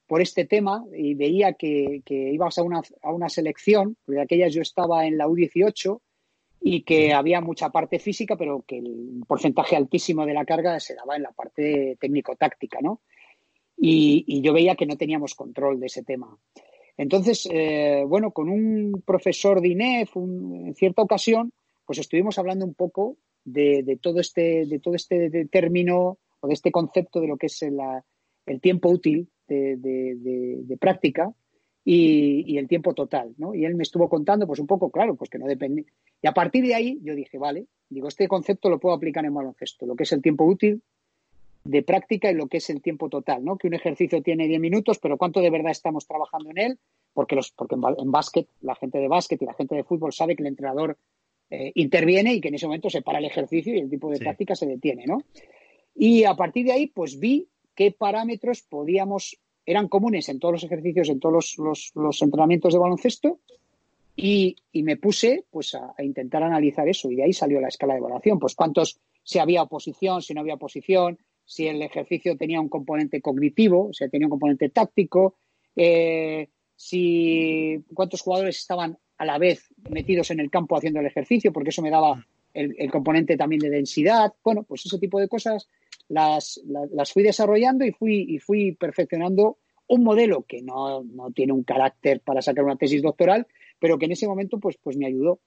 por 0.08 0.21
este 0.21 0.45
tema 0.45 0.86
y 0.95 1.13
veía 1.15 1.54
que, 1.54 2.02
que 2.06 2.32
ibas 2.34 2.58
a 2.58 2.63
una, 2.63 2.82
a 3.04 3.13
una 3.13 3.30
selección, 3.30 3.95
porque 4.06 4.21
aquellas 4.21 4.54
yo 4.54 4.62
estaba 4.62 5.06
en 5.06 5.17
la 5.17 5.28
U18 5.28 5.99
y 6.62 6.82
que 6.82 7.13
había 7.13 7.41
mucha 7.41 7.69
parte 7.69 7.99
física, 7.99 8.36
pero 8.36 8.63
que 8.67 8.80
el 8.80 9.23
porcentaje 9.28 9.75
altísimo 9.75 10.25
de 10.25 10.34
la 10.34 10.45
carga 10.45 10.80
se 10.80 10.95
daba 10.95 11.15
en 11.15 11.23
la 11.23 11.32
parte 11.32 11.97
técnico-táctica, 11.99 12.80
¿no? 12.82 13.02
Y, 13.78 14.41
yo 14.41 14.52
veía 14.52 14.75
que 14.75 14.86
no 14.86 14.97
teníamos 14.97 15.36
control 15.36 15.80
de 15.80 15.86
ese 15.86 16.04
tema. 16.04 16.38
Entonces, 16.97 17.47
eh, 17.49 18.04
bueno, 18.06 18.32
con 18.32 18.49
un 18.49 19.04
profesor 19.06 19.62
de 19.62 19.69
INEF, 19.69 20.17
en 20.17 20.75
cierta 20.75 21.02
ocasión, 21.02 21.54
pues 21.86 21.99
estuvimos 21.99 22.38
hablando 22.38 22.65
un 22.65 22.73
poco 22.73 23.15
de, 23.45 23.99
todo 24.02 24.19
este, 24.19 24.65
de 24.65 24.80
todo 24.80 24.95
este 24.95 25.45
término 25.45 26.17
o 26.39 26.47
de 26.47 26.54
este 26.54 26.71
concepto 26.71 27.19
de 27.19 27.28
lo 27.28 27.38
que 27.38 27.47
es 27.47 27.62
el 27.62 28.62
tiempo 28.62 28.89
útil 28.89 29.30
de, 29.47 30.78
práctica 30.80 31.32
y, 31.84 32.58
el 32.58 32.67
tiempo 32.67 32.93
total, 32.93 33.34
¿no? 33.38 33.56
Y 33.56 33.65
él 33.65 33.75
me 33.75 33.84
estuvo 33.84 34.10
contando, 34.10 34.45
pues 34.45 34.60
un 34.60 34.67
poco, 34.67 34.91
claro, 34.91 35.15
pues 35.15 35.30
que 35.30 35.39
no 35.39 35.47
depende. 35.47 35.86
Y 36.21 36.28
a 36.28 36.34
partir 36.34 36.65
de 36.65 36.75
ahí 36.75 36.99
yo 37.02 37.15
dije, 37.15 37.38
vale, 37.38 37.65
digo, 37.89 38.08
este 38.08 38.28
concepto 38.28 38.69
lo 38.69 38.80
puedo 38.80 38.95
aplicar 38.95 39.25
en 39.25 39.34
baloncesto, 39.34 39.86
lo 39.86 39.95
que 39.95 40.04
es 40.04 40.12
el 40.12 40.21
tiempo 40.21 40.45
útil 40.45 40.82
de 41.63 41.84
práctica 41.84 42.32
y 42.32 42.36
lo 42.36 42.47
que 42.47 42.58
es 42.58 42.69
el 42.69 42.82
tiempo 42.82 43.10
total, 43.10 43.43
¿no? 43.43 43.58
Que 43.58 43.67
un 43.67 43.73
ejercicio 43.73 44.21
tiene 44.21 44.47
10 44.47 44.60
minutos, 44.60 44.99
pero 44.99 45.17
¿cuánto 45.17 45.41
de 45.41 45.49
verdad 45.49 45.71
estamos 45.71 46.08
trabajando 46.08 46.49
en 46.52 46.58
él? 46.58 46.80
Porque, 47.13 47.36
los, 47.36 47.52
porque 47.52 47.75
en, 47.75 48.12
básquet, 48.12 48.47
la 48.62 48.75
gente 48.75 48.99
de 48.99 49.08
básquet 49.08 49.41
y 49.41 49.45
la 49.45 49.54
gente 49.54 49.75
de 49.75 49.84
fútbol 49.84 50.13
sabe 50.13 50.36
que 50.36 50.43
el 50.43 50.47
entrenador 50.47 50.97
eh, 51.51 51.71
interviene 51.75 52.33
y 52.33 52.41
que 52.41 52.49
en 52.49 52.55
ese 52.55 52.67
momento 52.67 52.89
se 52.89 53.01
para 53.01 53.19
el 53.19 53.25
ejercicio 53.25 53.73
y 53.73 53.79
el 53.79 53.89
tipo 53.89 54.09
de 54.09 54.19
práctica 54.19 54.55
se 54.55 54.67
detiene, 54.67 55.05
¿no? 55.07 55.23
Y 55.95 56.23
a 56.23 56.35
partir 56.35 56.65
de 56.65 56.73
ahí, 56.73 56.88
pues 56.88 57.19
vi 57.19 57.49
qué 57.75 57.91
parámetros 57.91 58.62
podíamos, 58.62 59.38
eran 59.65 59.88
comunes 59.88 60.29
en 60.29 60.39
todos 60.39 60.53
los 60.53 60.63
ejercicios, 60.63 61.09
en 61.09 61.19
todos 61.19 61.57
los, 61.57 62.21
entrenamientos 62.21 62.73
de 62.73 62.79
baloncesto, 62.79 63.39
y, 64.15 64.57
me 64.73 64.97
puse 64.97 65.45
pues 65.49 65.75
a, 65.75 65.93
intentar 66.03 66.43
analizar 66.43 66.88
eso 66.88 67.09
y 67.09 67.15
de 67.15 67.23
ahí 67.23 67.33
salió 67.33 67.59
la 67.59 67.69
escala 67.69 67.93
de 67.93 67.99
evaluación, 67.99 68.38
pues 68.38 68.53
cuántos, 68.53 68.99
si 69.23 69.39
había 69.39 69.63
oposición, 69.63 70.21
si 70.21 70.33
no 70.33 70.41
había 70.41 70.55
oposición, 70.55 71.17
si 71.45 71.67
el 71.67 71.81
ejercicio 71.81 72.38
tenía 72.38 72.62
un 72.62 72.69
componente 72.69 73.21
cognitivo, 73.21 73.89
si 73.91 74.07
tenía 74.09 74.27
un 74.27 74.31
componente 74.31 74.69
táctico, 74.69 75.35
eh, 75.75 76.49
si 76.75 77.83
cuántos 77.93 78.21
jugadores 78.21 78.57
estaban 78.57 78.97
a 79.19 79.25
la 79.25 79.38
vez 79.38 79.69
metidos 79.89 80.32
en 80.32 80.39
el 80.39 80.49
campo 80.49 80.77
haciendo 80.77 81.01
el 81.01 81.05
ejercicio, 81.05 81.51
porque 81.51 81.69
eso 81.69 81.82
me 81.82 81.91
daba 81.91 82.25
el, 82.53 82.89
componente 82.89 83.38
también 83.38 83.60
de 83.60 83.69
densidad. 83.69 84.34
Bueno, 84.43 84.63
pues 84.63 84.86
ese 84.86 84.97
tipo 84.97 85.19
de 85.19 85.27
cosas 85.27 85.69
las, 86.08 86.60
las, 86.65 87.12
fui 87.12 87.21
desarrollando 87.21 87.86
y 87.86 87.91
fui, 87.91 88.25
y 88.27 88.39
fui 88.39 88.71
perfeccionando 88.71 89.58
un 89.88 90.03
modelo 90.03 90.43
que 90.47 90.62
no, 90.62 91.03
tiene 91.36 91.51
un 91.51 91.63
carácter 91.63 92.21
para 92.21 92.41
sacar 92.41 92.63
una 92.63 92.77
tesis 92.77 93.01
doctoral, 93.01 93.45
pero 93.77 93.99
que 93.99 94.05
en 94.05 94.13
ese 94.13 94.27
momento 94.27 94.58
pues, 94.58 94.77
pues 94.82 94.95
me 94.95 95.08
ayudó. 95.08 95.39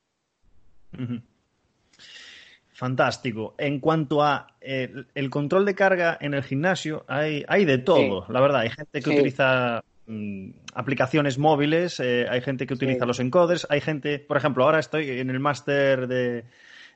Fantástico. 2.72 3.54
En 3.56 3.80
cuanto 3.80 4.22
a 4.22 4.54
eh, 4.60 4.92
el, 5.14 5.30
control 5.30 5.64
de 5.64 5.74
carga 5.74 6.18
en 6.20 6.34
el 6.34 6.42
gimnasio, 6.42 7.06
hay, 7.08 7.42
hay 7.48 7.64
de 7.64 7.78
todo, 7.78 8.26
la 8.28 8.40
verdad. 8.40 8.60
Hay 8.60 8.70
gente 8.70 9.00
que 9.00 9.10
utiliza 9.10 9.82
Mm, 10.12 10.50
aplicaciones 10.74 11.38
móviles, 11.38 11.98
eh, 11.98 12.26
hay 12.28 12.42
gente 12.42 12.66
que 12.66 12.74
utiliza 12.74 13.06
los 13.06 13.18
encoders, 13.18 13.66
hay 13.70 13.80
gente, 13.80 14.18
por 14.18 14.36
ejemplo, 14.36 14.64
ahora 14.64 14.78
estoy 14.78 15.08
en 15.08 15.30
el 15.30 15.40
máster 15.40 16.06
de 16.06 16.44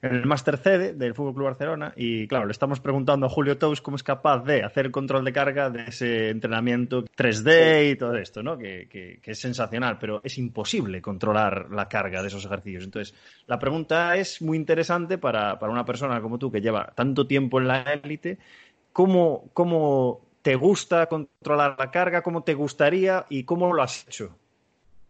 en 0.03 0.15
el 0.15 0.27
máster 0.27 0.59
CD 0.59 0.93
del 0.93 1.15
Fútbol 1.15 1.33
Club 1.33 1.47
Barcelona 1.47 1.95
y 1.97 2.29
claro, 2.29 2.45
le 2.45 2.53
estamos 2.53 2.81
preguntando 2.81 3.25
a 3.25 3.29
Julio 3.31 3.57
Tous 3.57 3.81
cómo 3.81 3.97
es 3.97 4.03
capaz 4.03 4.45
de 4.45 4.63
hacer 4.63 4.85
el 4.85 4.93
control 4.93 5.25
de 5.25 5.33
carga 5.33 5.71
de 5.71 5.85
ese 5.87 6.29
entrenamiento 6.29 7.07
3D 7.17 7.93
y 7.93 7.97
todo 7.97 8.15
esto, 8.17 8.43
¿no? 8.43 8.59
Que, 8.59 8.87
que, 8.91 9.19
es 9.25 9.39
sensacional, 9.39 9.97
pero 9.99 10.21
es 10.23 10.37
imposible 10.37 11.01
controlar 11.01 11.69
la 11.71 11.89
carga 11.89 12.21
de 12.21 12.29
esos 12.29 12.45
ejercicios. 12.45 12.85
Entonces, 12.85 13.15
la 13.47 13.59
pregunta 13.59 14.15
es 14.17 14.43
muy 14.43 14.59
interesante 14.59 15.17
para, 15.17 15.59
para 15.59 15.73
una 15.73 15.87
persona 15.87 16.21
como 16.21 16.39
tú 16.39 16.53
que 16.53 16.61
lleva 16.61 16.93
tanto 16.95 17.27
tiempo 17.27 17.59
en 17.59 17.69
la 17.69 17.81
élite, 17.81 18.37
¿cómo, 18.93 19.49
cómo 19.55 20.26
¿Te 20.47 20.55
gusta 20.55 21.07
controlar 21.07 21.75
la 21.77 21.91
carga? 21.91 22.23
¿Cómo 22.23 22.45
te 22.45 22.55
gustaría 22.55 23.27
y 23.29 23.43
cómo 23.43 23.73
lo 23.73 23.83
has 23.83 24.07
hecho? 24.07 24.39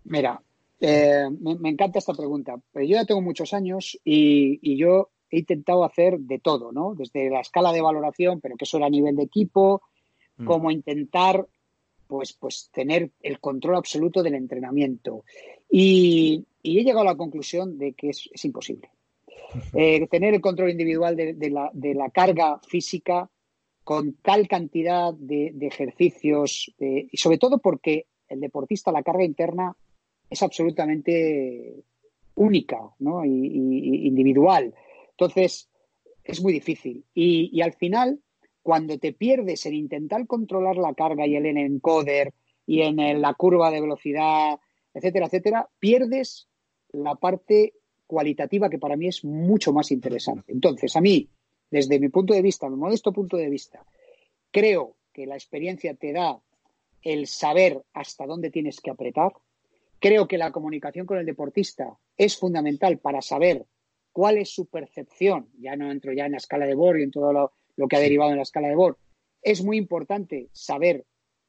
Mira, 0.04 0.40
eh, 0.80 1.26
me, 1.38 1.68
encanta 1.68 1.98
esta 1.98 2.14
pregunta. 2.14 2.54
Pero 2.72 2.86
yo 2.86 2.96
ya 2.96 3.04
tengo 3.04 3.20
muchos 3.20 3.52
años 3.52 4.00
y, 4.02 4.78
yo 4.78 5.10
he 5.28 5.40
intentado 5.40 5.84
hacer 5.84 6.20
de 6.20 6.38
todo, 6.38 6.72
¿no? 6.72 6.94
Desde 6.94 7.28
la 7.28 7.40
escala 7.40 7.70
de 7.72 7.82
valoración, 7.82 8.40
pero 8.40 8.56
que 8.56 8.64
eso 8.64 8.78
era 8.78 8.86
a 8.86 8.88
nivel 8.88 9.14
de 9.14 9.24
equipo, 9.24 9.82
mm. 10.38 10.46
como 10.46 10.70
intentar, 10.70 11.46
pues, 12.06 12.32
pues, 12.32 12.70
tener 12.72 13.10
el 13.20 13.38
control 13.38 13.76
absoluto 13.76 14.22
del 14.22 14.36
entrenamiento. 14.36 15.24
Y, 15.70 16.46
he 16.62 16.82
llegado 16.82 17.00
a 17.00 17.12
la 17.12 17.16
conclusión 17.18 17.76
de 17.76 17.92
que 17.92 18.08
es, 18.08 18.30
imposible. 18.42 18.88
Eh, 19.74 20.06
tener 20.08 20.32
el 20.32 20.40
control 20.40 20.70
individual 20.70 21.14
de, 21.14 21.50
la, 21.50 21.70
de 21.74 21.94
la 21.94 22.08
carga 22.08 22.58
física 22.66 23.30
con 23.86 24.14
tal 24.14 24.48
cantidad 24.48 25.14
de, 25.14 25.54
ejercicios, 25.60 26.74
y 26.80 27.16
sobre 27.16 27.38
todo 27.38 27.58
porque 27.58 28.06
el 28.28 28.40
deportista, 28.40 28.90
la 28.90 29.04
carga 29.04 29.22
interna 29.22 29.76
es 30.28 30.42
absolutamente 30.42 31.84
única 32.34 32.80
¿no? 32.98 33.24
y, 33.24 33.28
individual. 34.08 34.74
Entonces, 35.12 35.70
es 36.24 36.42
muy 36.42 36.52
difícil. 36.52 37.04
Y, 37.14 37.60
al 37.60 37.74
final, 37.74 38.18
cuando 38.60 38.98
te 38.98 39.12
pierdes 39.12 39.66
en 39.66 39.74
intentar 39.74 40.26
controlar 40.26 40.78
la 40.78 40.94
carga 40.94 41.24
y 41.24 41.36
el 41.36 41.46
encoder 41.46 42.34
y 42.66 42.80
en 42.80 43.22
la 43.22 43.34
curva 43.34 43.70
de 43.70 43.82
velocidad, 43.82 44.58
etcétera, 44.94 45.26
etcétera, 45.26 45.68
pierdes 45.78 46.48
la 46.90 47.14
parte 47.14 47.74
cualitativa 48.08 48.68
que 48.68 48.80
para 48.80 48.96
mí 48.96 49.06
es 49.06 49.24
mucho 49.24 49.72
más 49.72 49.92
interesante. 49.92 50.52
Entonces, 50.52 50.96
a 50.96 51.00
mí, 51.00 51.28
desde 51.70 51.98
mi 51.98 52.08
punto 52.08 52.34
de 52.34 52.42
vista, 52.42 52.68
mi 52.68 52.76
modesto 52.76 53.12
punto 53.12 53.36
de 53.36 53.50
vista, 53.50 53.84
creo 54.50 54.96
que 55.12 55.26
la 55.26 55.34
experiencia 55.34 55.94
te 55.94 56.12
da 56.12 56.40
el 57.02 57.26
saber 57.26 57.82
hasta 57.92 58.26
dónde 58.26 58.50
tienes 58.50 58.80
que 58.80 58.90
apretar. 58.90 59.32
Creo 59.98 60.26
que 60.28 60.38
la 60.38 60.52
comunicación 60.52 61.06
con 61.06 61.18
el 61.18 61.26
deportista 61.26 61.98
es 62.16 62.36
fundamental 62.36 62.98
para 62.98 63.22
saber 63.22 63.64
cuál 64.12 64.38
es 64.38 64.50
su 64.50 64.66
percepción. 64.66 65.48
Ya 65.58 65.76
no 65.76 65.90
entro 65.90 66.12
ya 66.12 66.26
en 66.26 66.32
la 66.32 66.38
escala 66.38 66.66
de 66.66 66.74
Bohr 66.74 66.98
y 66.98 67.04
en 67.04 67.10
todo 67.10 67.32
lo, 67.32 67.88
que 67.88 67.96
ha 67.96 68.00
derivado 68.00 68.30
en 68.30 68.38
la 68.38 68.42
escala 68.42 68.68
de 68.68 68.74
Bohr. 68.74 68.98
Es 69.42 69.62
muy 69.62 69.76
importante 69.76 70.48
saber 70.52 71.04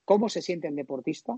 cómo 0.05 0.29
se 0.29 0.41
siente 0.41 0.67
el 0.67 0.75
deportista 0.75 1.37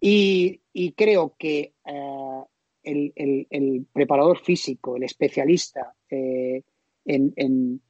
y, 0.00 0.60
creo 0.96 1.34
que 1.38 1.74
eh, 1.84 2.42
el, 2.82 3.86
preparador 3.92 4.38
físico, 4.38 4.96
el 4.96 5.04
especialista, 5.04 5.94
eh, 6.10 6.62
en, 7.04 7.80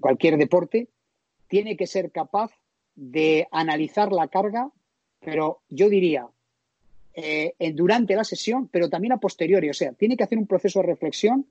cualquier 0.00 0.36
deporte, 0.36 0.88
tiene 1.48 1.76
que 1.76 1.86
ser 1.86 2.10
capaz 2.10 2.52
de 2.94 3.48
analizar 3.50 4.12
la 4.12 4.28
carga, 4.28 4.70
pero 5.20 5.60
yo 5.68 5.88
diría 5.88 6.28
eh, 7.14 7.54
durante 7.74 8.14
la 8.14 8.24
sesión, 8.24 8.68
pero 8.68 8.88
también 8.88 9.12
a 9.12 9.18
posteriori. 9.18 9.68
O 9.68 9.74
sea, 9.74 9.92
tiene 9.92 10.16
que 10.16 10.24
hacer 10.24 10.38
un 10.38 10.46
proceso 10.46 10.80
de 10.80 10.86
reflexión 10.86 11.46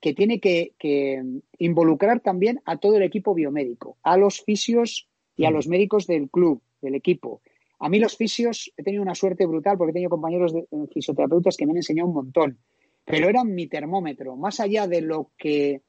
que, 0.00 0.14
tiene 0.14 0.38
que, 0.38 1.22
involucrar 1.58 2.20
también 2.20 2.60
a 2.66 2.76
todo 2.76 2.96
el 2.96 3.02
equipo 3.02 3.34
biomédico, 3.34 3.96
a 4.02 4.18
los 4.18 4.42
fisios 4.42 5.08
y 5.34 5.46
a 5.46 5.50
los 5.50 5.66
médicos 5.66 6.06
del 6.06 6.28
club, 6.28 6.60
del 6.82 6.94
equipo. 6.94 7.40
A 7.78 7.88
mí 7.88 7.98
los 7.98 8.16
fisios 8.16 8.70
he 8.76 8.82
tenido 8.82 9.02
una 9.02 9.14
suerte 9.14 9.46
brutal 9.46 9.78
porque 9.78 9.90
he 9.90 9.94
tenido 9.94 10.10
compañeros 10.10 10.52
de, 10.52 10.60
eh, 10.60 10.86
fisioterapeutas 10.92 11.56
que 11.56 11.64
me 11.64 11.72
han 11.72 11.78
enseñado 11.78 12.08
un 12.08 12.14
montón, 12.14 12.58
pero 13.04 13.28
eran 13.28 13.54
mi 13.54 13.66
termómetro, 13.66 14.36
más 14.36 14.60
allá 14.60 14.86
de 14.86 15.00
lo 15.00 15.30
que 15.38 15.80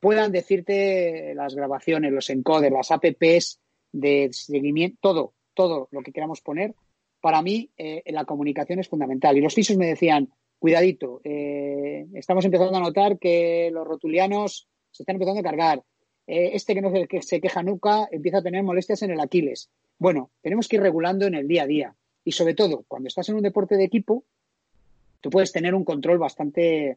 puedan 0.00 0.32
decirte 0.32 1.34
las 1.34 1.54
grabaciones, 1.54 2.12
los 2.12 2.30
encoders, 2.30 2.74
las 2.74 2.90
apps 2.90 3.60
de 3.92 4.30
seguimiento, 4.32 4.98
todo, 5.00 5.34
todo 5.54 5.88
lo 5.90 6.02
que 6.02 6.12
queramos 6.12 6.40
poner. 6.40 6.74
Para 7.20 7.42
mí, 7.42 7.70
eh, 7.76 8.02
la 8.06 8.24
comunicación 8.24 8.80
es 8.80 8.88
fundamental. 8.88 9.36
Y 9.36 9.42
los 9.42 9.54
fisios 9.54 9.78
me 9.78 9.86
decían, 9.86 10.30
cuidadito, 10.58 11.20
eh, 11.22 12.06
estamos 12.14 12.44
empezando 12.44 12.76
a 12.76 12.80
notar 12.80 13.18
que 13.18 13.70
los 13.72 13.86
rotulianos 13.86 14.68
se 14.90 15.02
están 15.02 15.16
empezando 15.16 15.40
a 15.40 15.44
cargar. 15.44 15.84
Eh, 16.26 16.52
este 16.54 16.74
que 16.74 16.80
no 16.80 16.90
se, 16.90 17.06
que 17.06 17.22
se 17.22 17.40
queja 17.40 17.62
nunca 17.62 18.08
empieza 18.10 18.38
a 18.38 18.42
tener 18.42 18.62
molestias 18.62 19.02
en 19.02 19.10
el 19.10 19.20
Aquiles. 19.20 19.70
Bueno, 19.98 20.30
tenemos 20.40 20.66
que 20.66 20.76
ir 20.76 20.82
regulando 20.82 21.26
en 21.26 21.34
el 21.34 21.46
día 21.46 21.64
a 21.64 21.66
día. 21.66 21.94
Y 22.24 22.32
sobre 22.32 22.54
todo, 22.54 22.84
cuando 22.88 23.08
estás 23.08 23.28
en 23.28 23.34
un 23.34 23.42
deporte 23.42 23.76
de 23.76 23.84
equipo, 23.84 24.24
tú 25.20 25.28
puedes 25.28 25.52
tener 25.52 25.74
un 25.74 25.84
control 25.84 26.18
bastante 26.18 26.96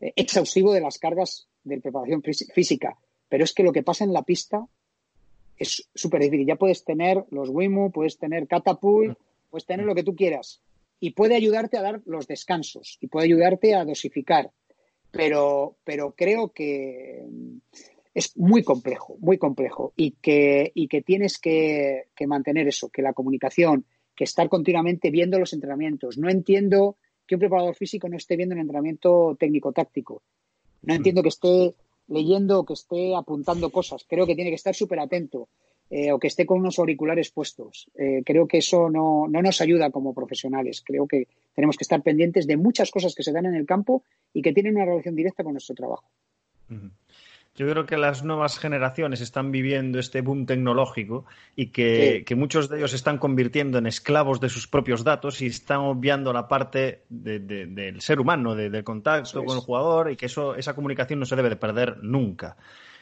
exhaustivo 0.00 0.72
de 0.72 0.80
las 0.80 0.98
cargas 0.98 1.48
de 1.64 1.80
preparación 1.80 2.22
física. 2.22 2.96
Pero 3.28 3.44
es 3.44 3.52
que 3.52 3.62
lo 3.62 3.72
que 3.72 3.82
pasa 3.82 4.04
en 4.04 4.12
la 4.12 4.22
pista 4.22 4.66
es 5.56 5.88
súper 5.94 6.22
difícil. 6.22 6.46
Ya 6.46 6.56
puedes 6.56 6.84
tener 6.84 7.24
los 7.30 7.48
Wimu, 7.48 7.90
puedes 7.90 8.18
tener 8.18 8.46
Catapult, 8.46 9.18
puedes 9.50 9.66
tener 9.66 9.86
lo 9.86 9.94
que 9.94 10.02
tú 10.02 10.14
quieras. 10.14 10.60
Y 11.00 11.12
puede 11.12 11.34
ayudarte 11.34 11.78
a 11.78 11.82
dar 11.82 12.02
los 12.04 12.26
descansos 12.26 12.98
y 13.00 13.08
puede 13.08 13.26
ayudarte 13.26 13.74
a 13.74 13.84
dosificar. 13.84 14.50
Pero, 15.10 15.76
pero 15.84 16.14
creo 16.16 16.52
que 16.52 17.24
es 18.14 18.36
muy 18.36 18.62
complejo, 18.62 19.16
muy 19.20 19.38
complejo. 19.38 19.92
Y 19.96 20.12
que, 20.12 20.70
y 20.74 20.88
que 20.88 21.02
tienes 21.02 21.38
que, 21.38 22.08
que 22.14 22.26
mantener 22.26 22.68
eso, 22.68 22.88
que 22.88 23.02
la 23.02 23.12
comunicación, 23.12 23.84
que 24.14 24.24
estar 24.24 24.48
continuamente 24.48 25.10
viendo 25.10 25.38
los 25.38 25.52
entrenamientos. 25.52 26.18
No 26.18 26.28
entiendo 26.30 26.96
que 27.26 27.36
un 27.36 27.40
preparador 27.40 27.74
físico 27.74 28.08
no 28.08 28.16
esté 28.16 28.36
viendo 28.36 28.54
un 28.54 28.60
entrenamiento 28.60 29.36
técnico-táctico. 29.38 30.22
No 30.82 30.94
entiendo 30.94 31.22
que 31.22 31.28
esté 31.28 31.74
leyendo 32.08 32.60
o 32.60 32.64
que 32.64 32.74
esté 32.74 33.14
apuntando 33.14 33.70
cosas. 33.70 34.04
Creo 34.08 34.26
que 34.26 34.34
tiene 34.34 34.50
que 34.50 34.56
estar 34.56 34.74
súper 34.74 35.00
atento 35.00 35.48
eh, 35.90 36.12
o 36.12 36.18
que 36.18 36.28
esté 36.28 36.46
con 36.46 36.60
unos 36.60 36.78
auriculares 36.78 37.30
puestos. 37.30 37.90
Eh, 37.94 38.22
creo 38.24 38.46
que 38.46 38.58
eso 38.58 38.90
no, 38.90 39.28
no, 39.28 39.42
nos 39.42 39.60
ayuda 39.60 39.90
como 39.90 40.14
profesionales. 40.14 40.82
Creo 40.84 41.06
que 41.06 41.28
tenemos 41.54 41.76
que 41.76 41.84
estar 41.84 42.02
pendientes 42.02 42.46
de 42.46 42.56
muchas 42.56 42.90
cosas 42.90 43.14
que 43.14 43.22
se 43.22 43.32
dan 43.32 43.46
en 43.46 43.54
el 43.54 43.66
campo 43.66 44.02
y 44.32 44.42
que 44.42 44.52
tienen 44.52 44.76
una 44.76 44.86
relación 44.86 45.14
directa 45.14 45.44
con 45.44 45.52
nuestro 45.52 45.74
trabajo. 45.74 46.08
Yo 47.54 47.68
creo 47.68 47.84
que 47.84 47.98
las 47.98 48.24
nuevas 48.24 48.58
generaciones 48.58 49.20
están 49.20 49.52
viviendo 49.52 49.98
este 49.98 50.22
boom 50.22 50.46
tecnológico 50.46 51.26
y 51.54 51.66
que, 51.66 52.24
muchos 52.34 52.70
de 52.70 52.78
ellos 52.78 52.90
se 52.90 52.96
están 52.96 53.18
convirtiendo 53.18 53.76
en 53.76 53.86
esclavos 53.86 54.40
de 54.40 54.48
sus 54.48 54.66
propios 54.66 55.04
datos 55.04 55.42
y 55.42 55.46
están 55.46 55.80
obviando 55.80 56.32
la 56.32 56.48
parte 56.48 57.02
del 57.10 58.00
ser 58.00 58.20
humano, 58.20 58.54
del 58.54 58.84
contacto 58.84 59.44
con 59.44 59.56
el 59.56 59.62
jugador 59.62 60.10
y 60.10 60.16
que 60.16 60.26
eso, 60.26 60.54
esa 60.54 60.74
comunicación 60.74 61.18
no 61.18 61.26
se 61.26 61.36
debe 61.36 61.50
de 61.50 61.56
perder 61.56 61.98
nunca. 62.02 62.56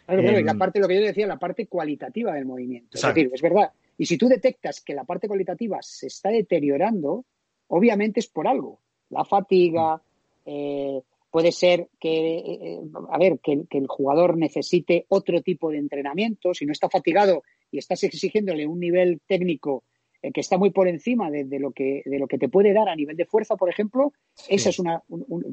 Claro, 0.07 0.41
y 0.41 0.43
la 0.43 0.51
em, 0.51 0.59
parte, 0.59 0.81
lo 0.81 0.89
que 0.89 0.97
yo 0.97 1.07
decía, 1.07 1.27
la 1.29 1.39
parte 1.39 1.67
cualitativa 1.67 2.35
del 2.35 2.45
movimiento. 2.45 2.97
Es 2.97 3.03
decir, 3.03 3.31
es 3.33 3.43
verdad. 3.43 3.71
Y 3.97 4.07
si 4.07 4.19
tú 4.19 4.27
detectas 4.29 4.81
que 4.81 4.95
la 4.95 5.05
parte 5.05 5.29
cualitativa 5.29 5.79
se 5.81 6.09
está 6.09 6.31
deteriorando, 6.31 7.25
obviamente 7.69 8.19
es 8.19 8.27
por 8.27 8.49
algo. 8.49 8.81
La 9.11 9.25
fatiga, 9.25 9.97
mm. 9.97 10.01
eh, 10.47 11.03
Puede 11.31 11.53
ser 11.53 11.89
que, 12.01 12.39
eh, 12.39 12.59
eh, 12.61 12.81
a 13.11 13.19
ver, 13.19 13.39
que, 13.41 13.65
el 13.71 13.87
jugador 13.87 14.37
necesite 14.37 15.07
otro 15.09 15.43
tipo 15.43 15.71
de 15.71 15.79
entrenamiento. 15.79 16.53
Si 16.55 16.67
no 16.67 16.73
está 16.73 16.91
fatigado 16.91 17.45
y 17.71 17.79
estás 17.79 18.03
exigiéndole 18.03 18.67
un 18.67 18.81
nivel 18.81 19.21
técnico 19.27 19.85
eh, 20.23 20.33
que 20.33 20.41
está 20.41 20.59
muy 20.59 20.71
por 20.71 20.89
encima 20.89 21.31
de, 21.31 21.47
lo 21.61 21.71
que, 21.71 22.03
de 22.05 22.19
lo 22.19 22.27
que 22.27 22.39
te 22.39 22.49
puede 22.49 22.73
dar 22.73 22.89
a 22.89 22.97
nivel 22.97 23.17
de 23.17 23.27
fuerza, 23.27 23.57
por 23.57 23.71
ejemplo, 23.71 24.13
esa 24.49 24.71
es 24.71 24.79
una, 24.81 25.03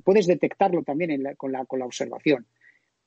puedes 0.04 0.26
detectarlo 0.26 0.82
también 0.82 1.24
con, 1.38 1.52
la, 1.52 1.66
con 1.66 1.80
la 1.80 1.86
observación. 1.86 2.48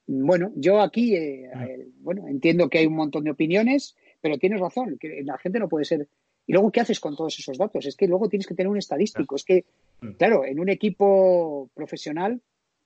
Bueno, 0.07 0.53
yo 0.55 0.81
aquí, 0.81 1.17
mm. 1.17 2.03
bueno, 2.05 2.29
entiendo 2.29 2.69
que 2.69 2.79
hay 2.79 2.87
un 2.87 2.95
montón 2.95 3.25
de 3.25 3.33
opiniones, 3.33 3.97
pero 4.21 4.39
tienes 4.39 4.61
razón, 4.61 4.97
que 4.99 5.23
la 5.25 5.39
gente 5.39 5.59
no 5.59 5.69
puede 5.69 5.85
ser. 5.85 6.09
Y 6.47 6.53
luego, 6.53 6.71
¿qué 6.71 6.81
haces 6.81 7.01
con 7.01 7.17
todos 7.17 7.37
esos 7.39 7.59
datos? 7.59 7.85
Es 7.87 7.97
que 7.97 8.07
luego 8.07 8.29
tienes 8.29 8.47
que 8.47 8.55
tener 8.55 8.69
un 8.69 8.79
estadístico. 8.79 9.35
Es 9.35 9.45
que, 9.45 9.65
mm. 10.01 10.13
claro, 10.13 10.45
en 10.45 10.61
un 10.61 10.69
equipo 10.69 11.69
profesional 11.75 12.41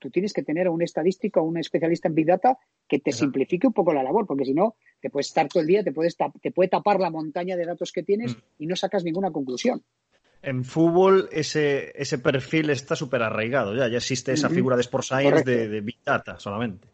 tú 0.05 0.11
tienes 0.11 0.35
que 0.35 0.43
tener 0.43 0.67
a 0.67 0.71
un 0.71 0.83
estadístico, 0.83 1.41
a 1.41 1.43
un 1.43 1.57
especialista 1.57 2.09
en 2.09 2.15
Big 2.15 2.27
Data 2.27 2.59
que 2.87 2.99
te 2.99 3.11
simplifique 3.11 3.67
un 3.67 3.73
poco 3.73 3.95
la 3.95 4.03
labor, 4.03 4.27
porque 4.27 4.45
si 4.45 4.53
no, 4.53 4.77
te 5.01 5.09
puedes 5.09 5.29
estar 5.29 5.49
todo 5.49 5.63
el 5.63 5.67
día, 5.67 5.83
te, 5.83 5.93
puedes 5.93 6.15
te 6.43 6.51
puede 6.51 6.69
tapar 6.69 7.01
la 7.01 7.09
montaña 7.09 7.57
de 7.57 7.65
datos 7.65 7.91
que 7.91 8.03
tienes 8.03 8.37
mm. 8.37 8.41
y 8.59 8.67
no 8.67 8.77
sacas 8.77 9.03
ninguna 9.03 9.31
conclusión. 9.31 9.83
En 10.43 10.63
fútbol 10.63 11.31
ese, 11.33 11.91
ese 11.95 12.19
perfil 12.19 12.69
está 12.69 12.95
súper 12.95 13.23
arraigado, 13.23 13.75
ya, 13.75 13.89
ya 13.89 13.97
existe 13.97 14.35
esa 14.35 14.51
figura 14.51 14.77
de 14.77 14.83
Sport 14.83 15.05
Science 15.05 15.43
de, 15.43 15.81
Big 15.81 15.97
Data 16.05 16.39
solamente. 16.39 16.87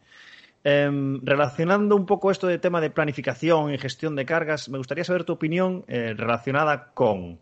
Em, 0.63 1.19
relacionando 1.21 1.97
un 1.97 2.05
poco 2.05 2.31
esto 2.31 2.47
de 2.47 2.59
tema 2.59 2.79
de 2.79 2.91
planificación 2.91 3.73
y 3.73 3.77
gestión 3.77 4.15
de 4.15 4.25
cargas, 4.25 4.69
me 4.69 4.77
gustaría 4.77 5.03
saber 5.03 5.25
tu 5.25 5.33
opinión 5.33 5.83
eh, 5.89 6.13
relacionada 6.15 6.93
con 6.93 7.39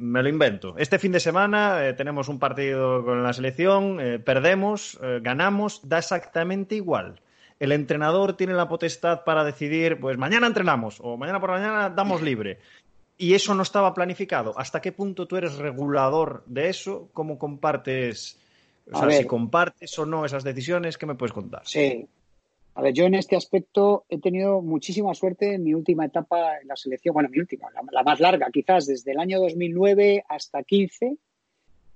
me 0.00 0.22
lo 0.22 0.28
invento. 0.28 0.74
Este 0.78 0.98
fin 0.98 1.12
de 1.12 1.20
semana 1.20 1.86
eh, 1.86 1.92
tenemos 1.92 2.28
un 2.28 2.38
partido 2.38 3.04
con 3.04 3.22
la 3.22 3.32
selección, 3.32 4.00
eh, 4.00 4.18
perdemos, 4.18 4.98
eh, 5.02 5.20
ganamos, 5.22 5.86
da 5.88 5.98
exactamente 5.98 6.74
igual. 6.74 7.20
El 7.58 7.72
entrenador 7.72 8.32
tiene 8.36 8.54
la 8.54 8.68
potestad 8.68 9.22
para 9.24 9.44
decidir, 9.44 10.00
pues 10.00 10.16
mañana 10.16 10.46
entrenamos 10.46 10.98
o 11.00 11.18
mañana 11.18 11.38
por 11.38 11.50
la 11.50 11.58
mañana 11.58 11.90
damos 11.90 12.22
libre. 12.22 12.58
Y 13.18 13.34
eso 13.34 13.54
no 13.54 13.62
estaba 13.62 13.92
planificado. 13.92 14.58
¿Hasta 14.58 14.80
qué 14.80 14.92
punto 14.92 15.26
tú 15.26 15.36
eres 15.36 15.56
regulador 15.56 16.42
de 16.46 16.70
eso? 16.70 17.10
¿Cómo 17.12 17.38
compartes? 17.38 18.38
O 18.90 18.98
sea, 18.98 19.10
si 19.10 19.26
compartes 19.26 19.98
o 19.98 20.06
no 20.06 20.24
esas 20.24 20.42
decisiones, 20.42 20.96
¿qué 20.96 21.04
me 21.04 21.14
puedes 21.14 21.34
contar? 21.34 21.60
Sí, 21.66 22.08
a 22.74 22.82
ver, 22.82 22.94
yo 22.94 23.04
en 23.04 23.14
este 23.14 23.36
aspecto 23.36 24.04
he 24.08 24.18
tenido 24.18 24.62
muchísima 24.62 25.12
suerte 25.14 25.54
en 25.54 25.64
mi 25.64 25.74
última 25.74 26.06
etapa 26.06 26.58
en 26.60 26.68
la 26.68 26.76
selección, 26.76 27.12
bueno, 27.12 27.28
mi 27.28 27.38
última, 27.38 27.68
la, 27.90 28.02
más 28.02 28.20
larga 28.20 28.48
quizás, 28.52 28.86
desde 28.86 29.12
el 29.12 29.18
año 29.18 29.40
2009 29.40 30.24
hasta 30.28 30.62
15. 30.62 31.16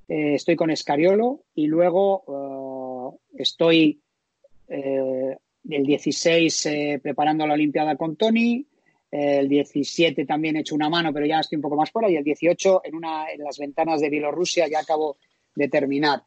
Eh, 0.06 0.34
estoy 0.34 0.56
con 0.56 0.70
Escariolo 0.70 1.44
y 1.54 1.66
luego 1.66 3.16
eh, 3.32 3.40
estoy 3.42 4.00
eh, 4.68 5.36
el 5.70 5.86
16 5.86 6.68
preparando 7.02 7.46
la 7.46 7.54
Olimpiada 7.54 7.96
con 7.96 8.16
Tony, 8.16 8.66
el 9.10 9.48
17 9.48 10.26
también 10.26 10.56
he 10.56 10.60
hecho 10.60 10.74
una 10.74 10.90
mano, 10.90 11.12
pero 11.12 11.24
ya 11.24 11.38
estoy 11.38 11.56
un 11.56 11.62
poco 11.62 11.76
más 11.76 11.90
fuera, 11.90 12.10
y 12.10 12.16
el 12.16 12.24
18 12.24 12.82
en, 12.84 12.96
una, 12.96 13.30
en 13.30 13.44
las 13.44 13.58
ventanas 13.58 14.00
de 14.00 14.10
Bielorrusia 14.10 14.66
ya 14.66 14.80
acabo 14.80 15.18
de 15.54 15.68
terminar 15.68 16.24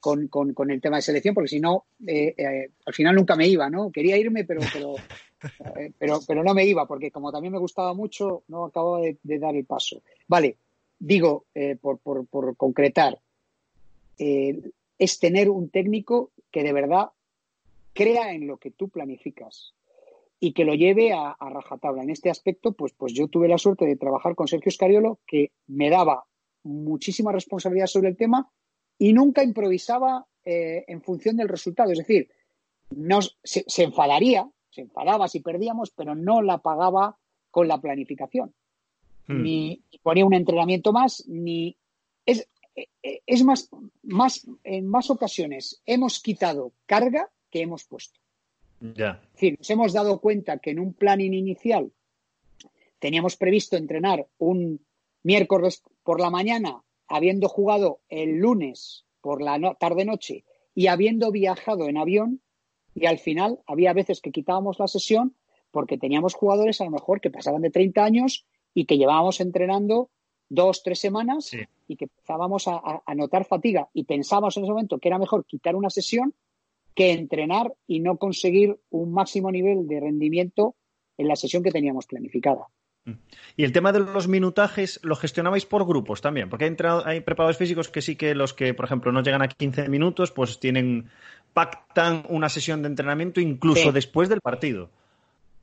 con, 0.00 0.28
con, 0.28 0.54
con, 0.54 0.70
el 0.70 0.80
tema 0.80 0.96
de 0.96 1.02
selección, 1.02 1.34
porque 1.34 1.48
si 1.48 1.60
no, 1.60 1.84
eh, 2.06 2.34
eh, 2.36 2.70
al 2.86 2.94
final 2.94 3.14
nunca 3.14 3.36
me 3.36 3.46
iba, 3.46 3.68
¿no? 3.68 3.92
Quería 3.92 4.16
irme, 4.16 4.44
pero, 4.44 4.60
pero, 4.72 4.94
eh, 5.78 5.92
pero, 5.98 6.20
pero 6.26 6.42
no 6.42 6.54
me 6.54 6.64
iba, 6.64 6.86
porque 6.86 7.10
como 7.10 7.30
también 7.30 7.52
me 7.52 7.58
gustaba 7.58 7.94
mucho, 7.94 8.42
no 8.48 8.64
acababa 8.64 9.00
de, 9.00 9.38
dar 9.38 9.54
el 9.54 9.66
paso. 9.66 10.02
Vale, 10.26 10.56
digo, 10.98 11.44
por, 11.80 11.98
por, 11.98 12.26
por, 12.26 12.56
concretar, 12.56 13.18
es 14.18 15.18
tener 15.18 15.48
un 15.48 15.70
técnico 15.70 16.30
que 16.50 16.62
de 16.62 16.72
verdad 16.72 17.10
crea 17.92 18.32
en 18.32 18.46
lo 18.46 18.56
que 18.56 18.70
tú 18.70 18.88
planificas 18.88 19.74
y 20.38 20.52
que 20.52 20.64
lo 20.64 20.74
lleve 20.74 21.12
a, 21.12 21.30
a, 21.30 21.50
rajatabla. 21.50 22.02
En 22.02 22.10
este 22.10 22.30
aspecto, 22.30 22.72
pues, 22.72 22.92
pues 22.92 23.12
yo 23.12 23.28
tuve 23.28 23.48
la 23.48 23.58
suerte 23.58 23.84
de 23.84 23.96
trabajar 23.96 24.34
con 24.34 24.48
Sergio 24.48 24.72
Scariolo, 24.72 25.18
que 25.26 25.52
me 25.66 25.90
daba 25.90 26.24
muchísima 26.62 27.32
responsabilidad 27.32 27.86
sobre 27.86 28.08
el 28.08 28.16
tema 28.16 28.50
y 29.00 29.14
nunca 29.14 29.42
improvisaba 29.42 30.26
eh, 30.44 30.84
en 30.86 31.00
función 31.00 31.36
del 31.38 31.48
resultado. 31.48 31.90
Es 31.90 31.98
decir, 31.98 32.28
no, 32.90 33.20
se, 33.42 33.64
enfadaría, 33.82 34.46
se 34.68 34.82
enfadaba 34.82 35.26
si 35.26 35.40
perdíamos, 35.40 35.90
pero 35.90 36.14
no 36.14 36.42
la 36.42 36.58
pagaba 36.58 37.16
con 37.50 37.66
la 37.66 37.80
planificación. 37.80 38.54
Hmm. 39.26 39.42
Ni 39.42 39.82
ponía 40.02 40.26
un 40.26 40.34
entrenamiento 40.34 40.92
más, 40.92 41.24
ni. 41.26 41.76
Es, 42.26 42.46
es 43.02 43.42
más, 43.42 43.70
más, 44.02 44.46
en 44.64 44.86
más 44.86 45.10
ocasiones 45.10 45.80
hemos 45.86 46.20
quitado 46.20 46.72
carga 46.84 47.30
que 47.50 47.62
hemos 47.62 47.84
puesto. 47.84 48.20
Ya. 48.80 49.22
Es 49.24 49.32
decir, 49.32 49.56
nos 49.58 49.70
hemos 49.70 49.92
dado 49.94 50.20
cuenta 50.20 50.58
que 50.58 50.70
en 50.70 50.78
un 50.78 50.92
planning 50.92 51.32
inicial 51.32 51.90
teníamos 52.98 53.36
previsto 53.36 53.78
entrenar 53.78 54.26
un 54.36 54.84
miércoles 55.22 55.82
por 56.02 56.20
la 56.20 56.28
mañana 56.28 56.82
habiendo 57.10 57.48
jugado 57.48 58.00
el 58.08 58.38
lunes 58.38 59.04
por 59.20 59.42
la 59.42 59.74
tarde-noche 59.78 60.44
y 60.74 60.86
habiendo 60.86 61.30
viajado 61.30 61.88
en 61.88 61.98
avión, 61.98 62.40
y 62.94 63.06
al 63.06 63.18
final 63.18 63.58
había 63.66 63.92
veces 63.92 64.20
que 64.20 64.30
quitábamos 64.30 64.78
la 64.78 64.88
sesión 64.88 65.36
porque 65.70 65.98
teníamos 65.98 66.34
jugadores 66.34 66.80
a 66.80 66.84
lo 66.84 66.90
mejor 66.90 67.20
que 67.20 67.30
pasaban 67.30 67.62
de 67.62 67.70
30 67.70 68.02
años 68.02 68.46
y 68.74 68.86
que 68.86 68.96
llevábamos 68.96 69.40
entrenando 69.40 70.10
dos, 70.48 70.82
tres 70.82 70.98
semanas 70.98 71.50
y 71.86 71.96
que 71.96 72.06
empezábamos 72.06 72.66
a, 72.66 73.02
a, 73.04 73.14
notar 73.14 73.44
fatiga 73.44 73.88
y 73.92 74.04
pensábamos 74.04 74.56
en 74.56 74.64
ese 74.64 74.72
momento 74.72 74.98
que 74.98 75.08
era 75.08 75.18
mejor 75.18 75.44
quitar 75.44 75.76
una 75.76 75.90
sesión 75.90 76.34
que 76.94 77.12
entrenar 77.12 77.72
y 77.86 78.00
no 78.00 78.16
conseguir 78.16 78.80
un 78.90 79.12
máximo 79.12 79.50
nivel 79.52 79.86
de 79.86 80.00
rendimiento 80.00 80.74
en 81.16 81.28
la 81.28 81.36
sesión 81.36 81.62
que 81.62 81.70
teníamos 81.70 82.06
planificada. 82.06 82.68
Y 83.56 83.64
el 83.64 83.72
tema 83.72 83.92
de 83.92 84.00
los 84.00 84.28
minutajes 84.28 85.00
lo 85.02 85.16
gestionabais 85.16 85.66
por 85.66 85.86
grupos 85.86 86.20
también, 86.20 86.48
porque 86.48 86.64
hay, 86.64 86.76
hay, 87.04 87.20
preparadores 87.20 87.56
físicos 87.56 87.88
que 87.88 88.02
sí 88.02 88.16
que 88.16 88.34
los 88.34 88.54
que, 88.54 88.74
por 88.74 88.84
ejemplo, 88.84 89.10
no 89.10 89.22
llegan 89.22 89.42
a 89.42 89.48
15 89.48 89.88
minutos, 89.88 90.30
pues 90.32 90.60
tienen 90.60 91.10
pactan 91.52 92.24
una 92.28 92.48
sesión 92.48 92.82
de 92.82 92.88
entrenamiento 92.88 93.40
incluso 93.40 93.92
después 93.92 94.28
del 94.28 94.40
partido. 94.40 94.90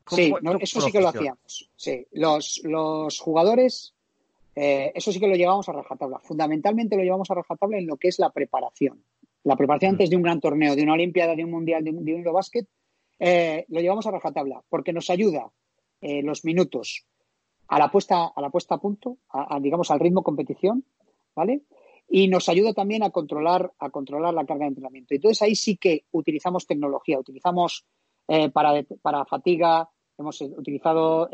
Sí, 0.09 0.33
eso 0.59 0.81
sí 0.81 0.91
que 0.91 1.01
lo 1.01 1.09
hacíamos. 1.09 1.69
Sí, 1.75 2.07
los, 2.11 2.61
los 2.63 3.19
jugadores, 3.19 3.93
eh, 4.55 4.91
eso 4.95 5.11
sí 5.11 5.19
que 5.19 5.27
lo 5.27 5.35
llevamos 5.35 5.67
a 5.69 5.73
rajatabla. 5.73 6.19
Fundamentalmente 6.19 6.95
lo 6.95 7.03
llevamos 7.03 7.29
a 7.29 7.35
rajatabla 7.35 7.77
en 7.77 7.87
lo 7.87 7.97
que 7.97 8.07
es 8.07 8.19
la 8.19 8.29
preparación. 8.31 9.03
La 9.43 9.55
preparación 9.55 9.91
mm. 9.91 9.95
antes 9.95 10.09
de 10.09 10.15
un 10.15 10.23
gran 10.23 10.39
torneo, 10.39 10.75
de 10.75 10.83
una 10.83 10.93
Olimpiada, 10.93 11.35
de 11.35 11.43
un 11.43 11.51
Mundial, 11.51 11.83
de 11.83 11.91
un, 11.91 12.05
de 12.05 12.11
Eurobásquet, 12.11 12.67
eh, 13.19 13.65
lo 13.69 13.81
llevamos 13.81 14.07
a 14.07 14.11
rajatabla 14.11 14.61
porque 14.69 14.93
nos 14.93 15.09
ayuda 15.09 15.51
eh, 16.01 16.21
los 16.21 16.45
minutos 16.45 17.05
a 17.67 17.79
la 17.79 17.91
puesta 17.91 18.27
a 18.27 18.41
la 18.41 18.49
puesta 18.49 18.75
a 18.75 18.79
punto, 18.79 19.17
digamos 19.61 19.91
al 19.91 19.99
ritmo 19.99 20.23
competición, 20.23 20.83
¿vale? 21.35 21.61
Y 22.09 22.27
nos 22.27 22.47
ayuda 22.47 22.73
también 22.73 23.03
a 23.03 23.09
controlar 23.09 23.71
a 23.79 23.89
controlar 23.89 24.33
la 24.33 24.45
carga 24.45 24.63
de 24.63 24.69
entrenamiento. 24.69 25.13
Entonces 25.13 25.41
ahí 25.41 25.55
sí 25.55 25.77
que 25.77 26.05
utilizamos 26.11 26.65
tecnología, 26.65 27.19
utilizamos 27.19 27.85
eh, 28.27 28.49
para, 28.49 28.83
para 29.01 29.25
fatiga, 29.25 29.89
hemos 30.17 30.41
utilizado 30.41 31.29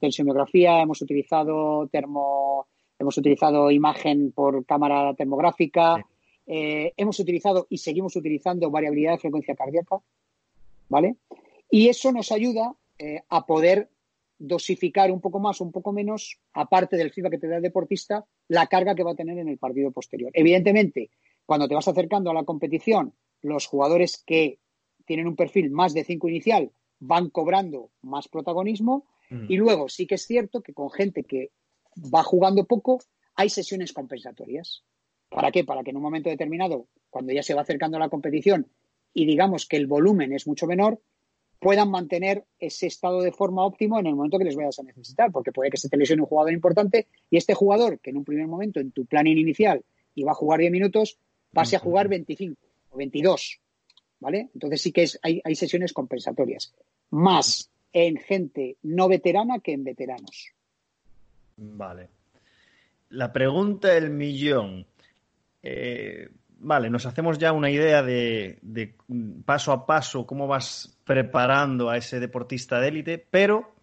tensiomografía, 0.00 0.80
hemos 0.80 1.02
utilizado 1.02 1.88
termo, 1.88 2.66
hemos 2.98 3.18
utilizado 3.18 3.70
imagen 3.70 4.32
por 4.32 4.64
cámara 4.64 5.14
termográfica, 5.14 6.04
hemos 6.46 7.18
utilizado 7.20 7.66
y 7.68 7.78
seguimos 7.78 8.16
utilizando 8.16 8.70
variabilidad 8.70 9.12
de 9.12 9.18
frecuencia 9.18 9.54
cardíaca, 9.54 9.98
¿vale? 10.88 11.16
Y 11.70 11.88
eso 11.88 12.12
nos 12.12 12.30
ayuda 12.30 12.74
eh, 12.98 13.22
a 13.28 13.44
poder 13.46 13.90
dosificar 14.38 15.10
un 15.10 15.20
poco 15.20 15.40
más 15.40 15.60
o 15.60 15.64
un 15.64 15.72
poco 15.72 15.92
menos, 15.92 16.38
aparte 16.52 16.96
del 16.96 17.12
feedback 17.12 17.32
que 17.32 17.38
te 17.38 17.48
da 17.48 17.56
el 17.56 17.62
deportista, 17.62 18.24
la 18.48 18.66
carga 18.66 18.94
que 18.94 19.04
va 19.04 19.12
a 19.12 19.16
tener 19.16 19.38
en 19.38 19.48
el 19.48 19.58
partido 19.58 19.90
posterior. 19.92 20.30
Evidentemente, 20.34 21.10
cuando 21.46 21.68
te 21.68 21.74
vas 21.74 21.88
acercando 21.88 22.30
a 22.30 22.34
la 22.34 22.44
competición, 22.44 23.14
los 23.42 23.66
jugadores 23.66 24.22
que 24.24 24.58
tienen 25.06 25.28
un 25.28 25.36
perfil 25.36 25.70
más 25.70 25.94
de 25.94 26.04
5 26.04 26.28
inicial 26.28 26.70
van 26.98 27.30
cobrando 27.30 27.90
más 28.02 28.28
protagonismo 28.28 29.06
mm. 29.30 29.46
y 29.48 29.56
luego 29.56 29.88
sí 29.88 30.06
que 30.06 30.14
es 30.14 30.26
cierto 30.26 30.62
que 30.62 30.72
con 30.72 30.90
gente 30.90 31.24
que 31.24 31.50
va 31.96 32.22
jugando 32.22 32.64
poco 32.64 33.00
hay 33.36 33.50
sesiones 33.50 33.92
compensatorias. 33.92 34.84
¿Para 35.28 35.50
qué? 35.50 35.64
Para 35.64 35.82
que 35.82 35.90
en 35.90 35.96
un 35.96 36.02
momento 36.02 36.30
determinado, 36.30 36.86
cuando 37.10 37.32
ya 37.32 37.42
se 37.42 37.54
va 37.54 37.62
acercando 37.62 37.96
a 37.96 38.00
la 38.00 38.08
competición 38.08 38.70
y 39.12 39.26
digamos 39.26 39.66
que 39.66 39.76
el 39.76 39.86
volumen 39.86 40.32
es 40.32 40.46
mucho 40.46 40.66
menor, 40.66 41.00
puedan 41.64 41.90
mantener 41.90 42.44
ese 42.58 42.86
estado 42.86 43.22
de 43.22 43.32
forma 43.32 43.64
óptimo 43.64 43.98
en 43.98 44.06
el 44.06 44.14
momento 44.14 44.36
que 44.36 44.44
les 44.44 44.54
vayas 44.54 44.78
a 44.80 44.82
necesitar, 44.82 45.32
porque 45.32 45.50
puede 45.50 45.70
que 45.70 45.78
se 45.78 45.88
te 45.88 45.96
lesione 45.96 46.20
un 46.20 46.28
jugador 46.28 46.52
importante 46.52 47.06
y 47.30 47.38
este 47.38 47.54
jugador, 47.54 48.00
que 48.00 48.10
en 48.10 48.18
un 48.18 48.24
primer 48.24 48.46
momento 48.46 48.80
en 48.80 48.92
tu 48.92 49.06
planning 49.06 49.38
inicial 49.38 49.82
iba 50.14 50.32
a 50.32 50.34
jugar 50.34 50.60
10 50.60 50.70
minutos, 50.70 51.16
pase 51.54 51.76
a 51.76 51.78
jugar 51.78 52.08
25 52.08 52.54
o 52.90 52.98
22, 52.98 53.60
¿vale? 54.20 54.50
Entonces 54.52 54.82
sí 54.82 54.92
que 54.92 55.04
es, 55.04 55.18
hay, 55.22 55.40
hay 55.42 55.54
sesiones 55.54 55.94
compensatorias, 55.94 56.74
más 57.08 57.70
en 57.94 58.18
gente 58.18 58.76
no 58.82 59.08
veterana 59.08 59.60
que 59.60 59.72
en 59.72 59.84
veteranos. 59.84 60.52
Vale. 61.56 62.10
La 63.08 63.32
pregunta 63.32 63.88
del 63.88 64.10
millón. 64.10 64.84
Eh, 65.62 66.28
vale, 66.58 66.90
nos 66.90 67.06
hacemos 67.06 67.38
ya 67.38 67.52
una 67.52 67.70
idea 67.70 68.02
de, 68.02 68.58
paso 69.44 69.72
a 69.72 69.86
paso 69.86 70.26
cómo 70.26 70.46
vas 70.46 70.98
preparando 71.04 71.90
a 71.90 71.96
ese 71.96 72.20
deportista 72.20 72.80
de 72.80 72.88
élite, 72.88 73.18
pero 73.18 73.74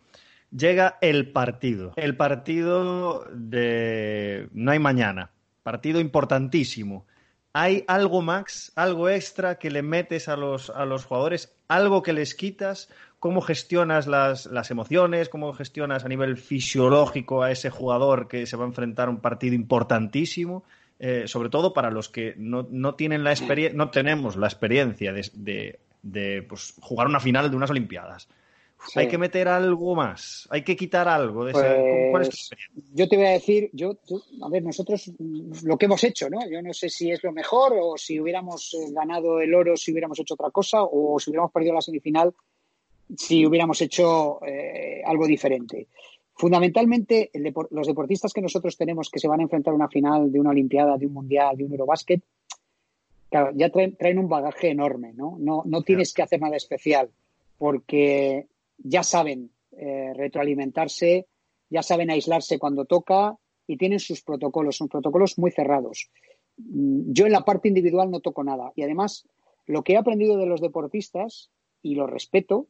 llega 0.52 0.98
el 1.02 1.32
partido. 1.32 1.94
El 1.96 2.18
partido 2.18 3.26
de 3.32 4.50
no 4.54 4.72
hay 4.72 4.80
mañana. 4.80 5.32
Partido 5.64 6.00
importantísimo. 6.00 7.06
¿Hay 7.54 7.84
algo, 7.88 8.22
Max, 8.22 8.72
algo 8.76 9.10
extra 9.10 9.60
que 9.60 9.70
le 9.70 9.82
metes 9.82 10.30
a 10.30 10.38
los, 10.38 10.70
a 10.70 10.86
los 10.86 11.06
jugadores? 11.06 11.54
¿Algo 11.68 12.02
que 12.02 12.14
les 12.14 12.34
quitas? 12.34 12.90
¿Cómo 13.20 13.42
gestionas 13.42 14.08
las, 14.08 14.46
las, 14.46 14.72
emociones? 14.72 15.28
¿Cómo 15.28 15.54
gestionas 15.54 16.06
a 16.06 16.08
nivel 16.08 16.38
fisiológico 16.38 17.44
a 17.44 17.52
ese 17.52 17.70
jugador 17.70 18.28
que 18.30 18.46
se 18.46 18.56
va 18.56 18.64
a 18.64 18.68
enfrentar 18.68 19.10
a 19.10 19.12
un 19.12 19.20
partido 19.20 19.54
importantísimo? 19.54 20.64
Eh, 21.04 21.28
sobre 21.28 21.50
todo 21.50 21.74
para 21.74 21.90
los 21.90 22.10
que 22.10 22.36
no, 22.38 22.68
no 22.70 22.94
tienen 22.94 23.24
la 23.24 23.32
experiencia, 23.32 23.76
no 23.76 23.90
tenemos 23.90 24.36
la 24.36 24.46
experiencia 24.46 25.12
de, 25.12 25.80
de, 26.04 26.44
pues, 26.44 26.76
jugar 26.80 27.08
una 27.08 27.20
final 27.20 27.50
de 27.50 27.58
unas 27.58 27.72
Olimpiadas. 27.72 28.30
Hay 28.96 29.08
que 29.08 29.18
meter 29.18 29.48
algo 29.48 29.96
más, 29.96 30.48
hay 30.52 30.64
que 30.64 30.76
quitar 30.76 31.08
algo 31.08 31.46
de 31.46 31.54
¿Cuál 31.54 32.22
es 32.22 32.30
tu 32.30 32.38
pues, 32.38 32.86
Yo 32.94 33.08
te 33.10 33.18
voy 33.18 33.26
a 33.26 33.32
decir, 33.32 33.72
yo, 33.74 33.98
a 34.44 34.50
ver, 34.50 34.62
nosotros 34.62 35.12
lo 35.64 35.76
que 35.76 35.86
hemos 35.86 36.04
hecho, 36.04 36.30
¿no? 36.30 36.48
Yo 36.48 36.62
no 36.62 36.72
sé 36.72 36.88
si 36.90 37.10
es 37.10 37.24
lo 37.24 37.32
mejor 37.32 37.74
o 37.82 37.98
si 37.98 38.20
hubiéramos 38.20 38.76
eh, 38.76 38.92
ganado 38.92 39.42
el 39.42 39.56
oro 39.56 39.76
si 39.78 39.92
hubiéramos 39.92 40.20
hecho 40.20 40.36
otra 40.36 40.52
cosa 40.52 40.84
o 40.84 41.20
si 41.20 41.32
hubiéramos 41.32 41.52
perdido 41.52 41.74
la 41.74 41.82
semifinal 41.82 42.32
si 43.18 43.46
hubiéramos 43.46 43.82
hecho 43.82 44.40
eh, 44.46 45.02
algo 45.06 45.26
diferente. 45.28 45.88
Fundamentalmente, 46.34 47.30
los 47.70 47.88
deportistas 47.88 48.34
que 48.34 48.42
nosotros 48.42 48.78
tenemos 48.78 49.10
que 49.10 49.20
se 49.20 49.28
van 49.28 49.42
a 49.42 49.44
enfrentar 49.44 49.74
a 49.74 49.76
una 49.76 49.90
final 49.90 50.32
de 50.32 50.40
una 50.40 50.52
Olimpiada, 50.52 50.98
de 50.98 51.06
un 51.06 51.14
Mundial, 51.14 51.56
de 51.58 51.66
un 51.66 51.72
Eurobásquet, 51.72 52.22
claro, 53.30 53.52
ya 53.54 53.70
traen, 53.70 54.18
un 54.18 54.28
bagaje 54.28 54.70
enorme, 54.70 55.14
¿no? 55.14 55.38
No, 55.40 55.64
no 55.66 55.82
tienes 55.84 56.14
que 56.14 56.24
hacer 56.24 56.42
nada 56.42 56.56
especial 56.56 57.10
porque 57.58 58.48
ya 58.78 59.04
saben 59.04 59.52
eh, 59.78 60.14
retroalimentarse, 60.16 61.28
ya 61.70 61.84
saben 61.84 62.10
aislarse 62.10 62.58
cuando 62.58 62.86
toca 62.86 63.38
y 63.68 63.78
tienen 63.78 64.00
sus 64.00 64.22
protocolos, 64.24 64.78
son 64.78 64.90
protocolos 64.90 65.38
muy 65.38 65.52
cerrados. 65.52 66.10
Mm, 66.58 67.12
yo 67.12 67.28
en 67.28 67.32
la 67.34 67.46
parte 67.46 67.68
individual 67.68 68.10
no 68.10 68.20
toco 68.20 68.44
nada 68.44 68.72
y 68.76 68.82
además 68.82 69.28
lo 69.68 69.84
que 69.84 69.94
he 69.94 69.98
aprendido 69.98 70.38
de 70.38 70.48
los 70.48 70.60
deportistas, 70.60 71.52
y 71.82 71.96
lo 71.96 72.08
respeto, 72.08 72.68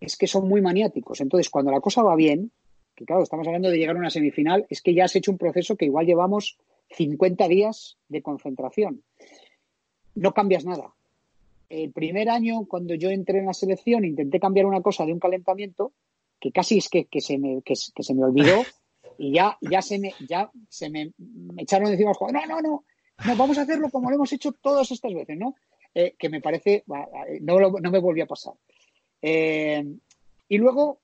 es 0.00 0.16
que 0.16 0.26
son 0.26 0.48
muy 0.48 0.60
maniáticos. 0.60 1.20
Entonces, 1.20 1.50
cuando 1.50 1.70
la 1.70 1.80
cosa 1.80 2.02
va 2.02 2.14
bien, 2.16 2.52
que 2.94 3.04
claro, 3.04 3.22
estamos 3.22 3.46
hablando 3.46 3.70
de 3.70 3.78
llegar 3.78 3.96
a 3.96 3.98
una 3.98 4.10
semifinal, 4.10 4.66
es 4.70 4.82
que 4.82 4.94
ya 4.94 5.04
has 5.04 5.16
hecho 5.16 5.30
un 5.30 5.38
proceso 5.38 5.76
que 5.76 5.86
igual 5.86 6.06
llevamos 6.06 6.58
50 6.90 7.48
días 7.48 7.96
de 8.08 8.22
concentración. 8.22 9.02
No 10.14 10.32
cambias 10.32 10.64
nada. 10.64 10.94
El 11.68 11.92
primer 11.92 12.28
año, 12.28 12.66
cuando 12.66 12.94
yo 12.94 13.10
entré 13.10 13.38
en 13.38 13.46
la 13.46 13.54
selección, 13.54 14.04
intenté 14.04 14.38
cambiar 14.38 14.66
una 14.66 14.80
cosa 14.80 15.04
de 15.04 15.12
un 15.12 15.18
calentamiento 15.18 15.92
que 16.38 16.52
casi 16.52 16.78
es 16.78 16.88
que, 16.88 17.06
se, 17.20 17.38
me, 17.38 17.62
que, 17.62 17.74
se 17.74 18.14
me 18.14 18.24
olvidó 18.24 18.62
y 19.18 19.32
ya, 19.32 19.56
ya, 19.60 19.82
se, 19.82 19.98
me, 19.98 20.14
ya 20.28 20.50
se 20.68 20.90
me, 20.90 21.12
echaron 21.56 21.90
encima 21.90 22.10
los 22.10 22.18
jugadores. 22.18 22.48
No, 22.48 22.60
no, 22.60 22.62
no, 22.62 22.84
no, 23.26 23.36
vamos 23.36 23.58
a 23.58 23.62
hacerlo 23.62 23.90
como 23.90 24.10
lo 24.10 24.16
hemos 24.16 24.32
hecho 24.32 24.52
todas 24.52 24.90
estas 24.90 25.12
veces, 25.14 25.36
¿no? 25.36 25.54
Eh, 25.94 26.14
que 26.18 26.28
me 26.28 26.40
parece, 26.40 26.84
no, 27.40 27.58
no 27.58 27.90
me 27.90 27.98
volvió 27.98 28.24
a 28.24 28.28
pasar. 28.28 28.54
Eh, 29.22 29.84
y 30.48 30.58
luego 30.58 30.98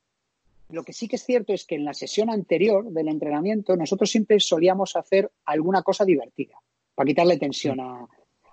lo 0.72 0.82
que 0.84 0.92
sí 0.92 1.08
que 1.08 1.16
es 1.16 1.24
cierto 1.24 1.52
es 1.52 1.64
que 1.64 1.74
en 1.74 1.84
la 1.84 1.94
sesión 1.94 2.30
anterior 2.30 2.90
del 2.90 3.08
entrenamiento 3.08 3.76
nosotros 3.76 4.10
siempre 4.10 4.40
solíamos 4.40 4.96
hacer 4.96 5.30
alguna 5.44 5.82
cosa 5.82 6.04
divertida 6.04 6.56
para 6.94 7.06
quitarle 7.06 7.38
tensión 7.38 7.78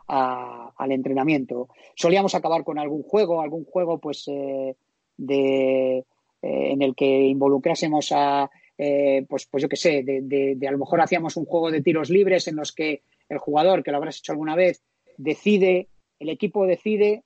al 0.08 0.92
entrenamiento. 0.92 1.70
Solíamos 1.96 2.34
acabar 2.34 2.64
con 2.64 2.80
algún 2.80 3.04
juego, 3.04 3.42
algún 3.42 3.66
juego 3.66 4.00
pues 4.00 4.28
eh, 4.28 4.76
de, 5.18 5.98
eh, 5.98 6.04
en 6.42 6.82
el 6.82 6.96
que 6.96 7.06
involucrásemos 7.06 8.12
a, 8.12 8.50
eh, 8.78 9.26
pues, 9.28 9.48
pues 9.48 9.64
yo 9.64 9.70
qué 9.70 9.76
sé, 9.76 10.04
de, 10.04 10.68
a 10.68 10.72
lo 10.72 10.78
mejor 10.78 11.02
hacíamos 11.02 11.36
un 11.38 11.46
juego 11.46 11.72
de 11.72 11.82
tiros 11.82 12.10
libres 12.10 12.48
en 12.48 12.56
los 12.56 12.72
que 12.72 13.04
el 13.30 13.38
jugador, 13.38 13.84
que 13.84 13.92
lo 13.92 13.98
habrás 13.98 14.20
hecho 14.20 14.32
alguna 14.32 14.56
vez, 14.56 14.82
decide, 15.18 15.90
el 16.20 16.30
equipo 16.30 16.66
decide 16.66 17.24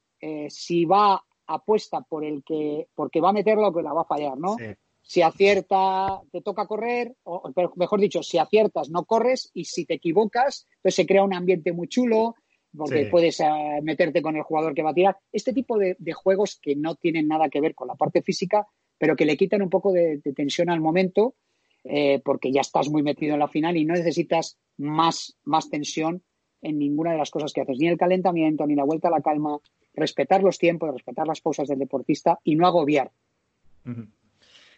si 0.50 0.86
va 0.86 1.24
apuesta 1.54 2.02
por 2.02 2.24
el 2.24 2.44
que, 2.44 2.88
porque 2.96 3.22
va 3.22 3.30
a 3.30 3.34
meterlo 3.34 3.68
o 3.68 3.74
que 3.74 3.82
la 3.82 3.94
va 3.94 4.02
a 4.02 4.06
fallar, 4.06 4.38
¿no? 4.38 4.56
Si 5.02 5.22
acierta, 5.22 6.22
te 6.32 6.42
toca 6.42 6.68
correr, 6.68 7.16
o 7.24 7.52
mejor 7.76 8.00
dicho, 8.00 8.22
si 8.24 8.38
aciertas, 8.38 8.90
no 8.90 9.06
corres, 9.06 9.50
y 9.54 9.66
si 9.66 9.86
te 9.86 9.96
equivocas, 9.96 10.68
entonces 10.76 10.96
se 10.96 11.06
crea 11.06 11.24
un 11.24 11.34
ambiente 11.34 11.74
muy 11.74 11.88
chulo, 11.88 12.36
porque 12.76 13.08
puedes 13.08 13.40
eh, 13.40 13.46
meterte 13.84 14.22
con 14.22 14.36
el 14.36 14.44
jugador 14.44 14.74
que 14.74 14.84
va 14.84 14.92
a 14.92 14.94
tirar. 14.94 15.18
Este 15.32 15.54
tipo 15.54 15.78
de, 15.78 15.96
juegos 16.14 16.60
que 16.62 16.76
no 16.76 16.96
tienen 16.96 17.28
nada 17.28 17.50
que 17.50 17.62
ver 17.62 17.76
con 17.76 17.88
la 17.88 17.96
parte 17.96 18.22
física, 18.22 18.68
pero 18.98 19.16
que 19.16 19.26
le 19.26 19.38
quitan 19.38 19.62
un 19.62 19.70
poco 19.70 19.92
de, 19.92 20.22
tensión 20.36 20.70
al 20.70 20.80
momento, 20.80 21.36
eh, 21.84 22.22
porque 22.24 22.52
ya 22.52 22.62
estás 22.62 22.90
muy 22.90 23.04
metido 23.04 23.34
en 23.34 23.40
la 23.40 23.48
final 23.48 23.76
y 23.76 23.86
no 23.86 23.94
necesitas 23.94 24.58
más, 24.78 25.38
más 25.44 25.70
tensión 25.70 26.24
en 26.62 26.78
ninguna 26.78 27.12
de 27.12 27.18
las 27.18 27.32
cosas 27.32 27.52
que 27.54 27.62
haces, 27.62 27.78
ni 27.80 27.88
el 27.88 27.98
calentamiento, 27.98 28.68
ni 28.68 28.76
la 28.76 28.84
vuelta 28.84 29.08
a 29.08 29.12
la 29.12 29.22
calma, 29.22 29.60
respetar 29.94 30.44
los 30.44 30.58
tiempos, 30.58 30.92
respetar 30.92 31.28
las 31.28 31.42
pausas 31.42 31.68
del 31.68 31.80
deportista 31.80 32.40
y 32.44 32.56
no 32.56 32.68
agobiar. 32.68 33.12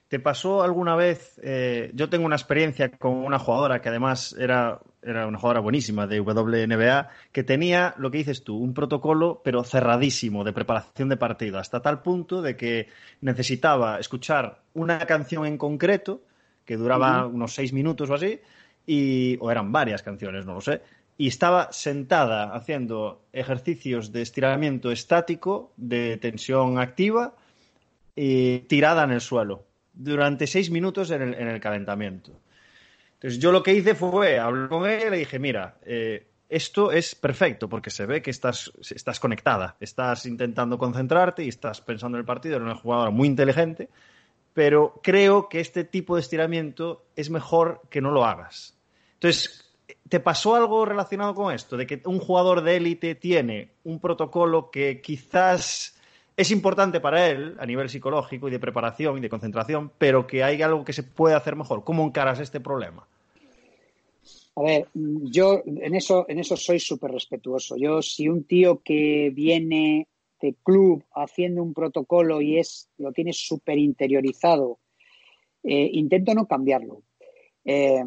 ¿Te 0.07 0.19
pasó 0.19 0.61
alguna 0.61 0.95
vez? 0.95 1.39
Eh, 1.43 1.91
yo 1.95 2.09
tengo 2.09 2.25
una 2.25 2.35
experiencia 2.35 2.91
con 2.91 3.13
una 3.13 3.39
jugadora 3.39 3.81
que 3.81 3.89
además 3.89 4.35
era, 4.37 4.79
era 5.01 5.25
una 5.25 5.39
jugadora 5.39 5.61
buenísima 5.61 6.05
de 6.05 6.19
WNBA, 6.19 7.09
que 7.31 7.43
tenía 7.43 7.95
lo 7.97 8.11
que 8.11 8.19
dices 8.19 8.43
tú, 8.43 8.57
un 8.57 8.73
protocolo, 8.73 9.41
pero 9.43 9.63
cerradísimo 9.63 10.43
de 10.43 10.53
preparación 10.53 11.09
de 11.09 11.17
partido, 11.17 11.57
hasta 11.57 11.81
tal 11.81 12.03
punto 12.03 12.41
de 12.41 12.55
que 12.55 12.89
necesitaba 13.21 13.99
escuchar 13.99 14.61
una 14.75 14.99
canción 14.99 15.45
en 15.47 15.57
concreto, 15.57 16.21
que 16.63 16.77
duraba 16.77 17.25
unos 17.25 17.55
seis 17.55 17.73
minutos 17.73 18.09
o 18.09 18.13
así, 18.13 18.39
y, 18.85 19.37
o 19.39 19.49
eran 19.49 19.71
varias 19.71 20.03
canciones, 20.03 20.45
no 20.45 20.53
lo 20.53 20.61
sé, 20.61 20.81
y 21.17 21.27
estaba 21.27 21.71
sentada 21.71 22.53
haciendo 22.55 23.23
ejercicios 23.33 24.11
de 24.11 24.21
estiramiento 24.21 24.91
estático, 24.91 25.73
de 25.77 26.17
tensión 26.17 26.79
activa, 26.79 27.35
tirada 28.15 29.03
en 29.03 29.11
el 29.11 29.21
suelo, 29.21 29.65
durante 29.93 30.47
seis 30.47 30.69
minutos 30.69 31.11
en 31.11 31.21
el, 31.21 31.59
calentamiento. 31.59 32.31
Entonces 33.13 33.39
yo 33.39 33.51
lo 33.51 33.63
que 33.63 33.73
hice 33.73 33.95
fue, 33.95 34.39
hablé 34.39 34.67
con 34.67 34.89
ella 34.89 35.07
y 35.07 35.11
le 35.11 35.17
dije, 35.17 35.39
mira, 35.39 35.77
eh, 35.85 36.27
esto 36.49 36.91
es 36.91 37.15
perfecto 37.15 37.69
porque 37.69 37.89
se 37.89 38.05
ve 38.05 38.21
que 38.21 38.31
estás, 38.31 38.71
estás 38.93 39.19
conectada, 39.19 39.75
estás 39.79 40.25
intentando 40.25 40.77
concentrarte 40.77 41.43
y 41.43 41.47
estás 41.47 41.81
pensando 41.81 42.17
en 42.17 42.19
el 42.21 42.25
partido, 42.25 42.57
eres 42.57 42.65
una 42.65 42.75
jugadora 42.75 43.11
muy 43.11 43.27
inteligente, 43.27 43.89
pero 44.53 44.99
creo 45.01 45.49
que 45.49 45.59
este 45.59 45.83
tipo 45.83 46.15
de 46.15 46.21
estiramiento 46.21 47.05
es 47.15 47.29
mejor 47.29 47.81
que 47.89 48.01
no 48.01 48.11
lo 48.11 48.25
hagas. 48.25 48.77
Entonces, 49.15 49.62
¿te 50.09 50.19
pasó 50.19 50.55
algo 50.55 50.85
relacionado 50.85 51.33
con 51.33 51.53
esto? 51.53 51.77
De 51.77 51.87
que 51.87 52.01
un 52.05 52.19
jugador 52.19 52.61
de 52.61 52.77
élite 52.77 53.15
tiene 53.15 53.69
un 53.83 53.99
protocolo 53.99 54.69
que 54.71 55.01
quizás 55.01 55.95
es 56.35 56.51
importante 56.51 56.99
para 56.99 57.29
él 57.29 57.55
a 57.59 57.65
nivel 57.65 57.89
psicológico 57.89 58.47
y 58.47 58.51
de 58.51 58.59
preparación 58.59 59.17
y 59.17 59.21
de 59.21 59.29
concentración, 59.29 59.91
pero 59.97 60.25
que 60.25 60.43
hay 60.43 60.61
algo 60.61 60.83
que 60.83 60.93
se 60.93 61.03
puede 61.03 61.35
hacer 61.35 61.55
mejor. 61.55 61.83
¿Cómo 61.83 62.03
encaras 62.03 62.39
este 62.39 62.59
problema? 62.59 63.07
A 64.55 64.61
ver, 64.61 64.87
yo 64.93 65.63
en 65.65 65.95
eso, 65.95 66.25
en 66.27 66.39
eso 66.39 66.55
soy 66.55 66.79
súper 66.79 67.11
respetuoso. 67.11 67.75
Yo, 67.77 68.01
si 68.01 68.29
un 68.29 68.43
tío 68.43 68.81
que 68.83 69.31
viene 69.33 70.07
de 70.41 70.55
club 70.63 71.03
haciendo 71.15 71.63
un 71.63 71.73
protocolo 71.73 72.41
y 72.41 72.59
es, 72.59 72.89
lo 72.97 73.11
tiene 73.11 73.33
súper 73.33 73.77
interiorizado, 73.77 74.79
eh, 75.63 75.89
intento 75.93 76.33
no 76.35 76.45
cambiarlo. 76.45 77.01
Eh, 77.65 78.03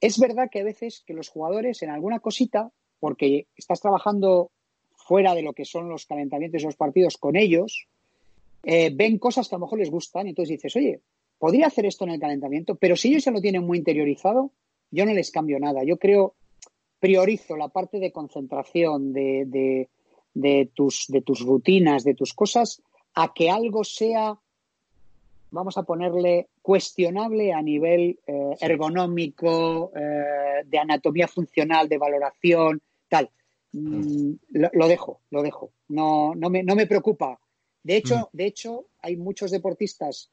es 0.00 0.18
verdad 0.18 0.48
que 0.50 0.60
a 0.60 0.64
veces 0.64 1.02
que 1.06 1.14
los 1.14 1.28
jugadores 1.28 1.82
en 1.82 1.90
alguna 1.90 2.20
cosita, 2.20 2.72
porque 2.98 3.46
estás 3.56 3.80
trabajando 3.80 4.50
fuera 4.94 5.34
de 5.34 5.42
lo 5.42 5.52
que 5.52 5.64
son 5.64 5.88
los 5.88 6.06
calentamientos 6.06 6.62
y 6.62 6.66
los 6.66 6.76
partidos 6.76 7.16
con 7.16 7.36
ellos, 7.36 7.88
eh, 8.62 8.90
ven 8.94 9.18
cosas 9.18 9.48
que 9.48 9.54
a 9.54 9.58
lo 9.58 9.66
mejor 9.66 9.78
les 9.78 9.90
gustan 9.90 10.26
y 10.26 10.30
entonces 10.30 10.56
dices, 10.56 10.76
oye, 10.76 11.00
podría 11.38 11.66
hacer 11.66 11.86
esto 11.86 12.04
en 12.04 12.10
el 12.10 12.20
calentamiento, 12.20 12.74
pero 12.74 12.96
si 12.96 13.08
ellos 13.08 13.24
ya 13.24 13.32
lo 13.32 13.40
tienen 13.40 13.64
muy 13.64 13.78
interiorizado, 13.78 14.52
yo 14.90 15.06
no 15.06 15.12
les 15.12 15.30
cambio 15.30 15.58
nada. 15.58 15.84
Yo 15.84 15.98
creo, 15.98 16.34
priorizo 16.98 17.56
la 17.56 17.68
parte 17.68 17.98
de 17.98 18.12
concentración 18.12 19.12
de, 19.12 19.88
tus, 20.74 21.06
de 21.08 21.22
tus 21.22 21.40
rutinas, 21.40 22.04
de 22.04 22.14
tus 22.14 22.34
cosas, 22.34 22.82
a 23.14 23.32
que 23.32 23.50
algo 23.50 23.84
sea, 23.84 24.38
vamos 25.50 25.76
a 25.78 25.82
ponerle, 25.82 26.48
cuestionable 26.62 27.52
a 27.52 27.62
nivel 27.62 28.18
eh, 28.26 28.56
ergonómico, 28.60 29.92
eh, 29.94 30.64
de 30.64 30.78
anatomía 30.78 31.28
funcional, 31.28 31.88
de 31.88 31.98
valoración, 31.98 32.80
tal. 33.08 33.30
Mm, 33.72 34.32
lo, 34.50 34.88
dejo, 34.88 35.20
lo 35.30 35.42
dejo. 35.42 35.72
No, 35.88 36.34
no, 36.34 36.50
me, 36.50 36.62
no 36.62 36.74
me 36.74 36.86
preocupa. 36.86 37.40
De 37.82 37.96
hecho, 37.96 38.16
mm. 38.16 38.36
de 38.36 38.46
hecho, 38.46 38.86
hay 39.00 39.16
muchos 39.16 39.50
deportistas 39.50 40.30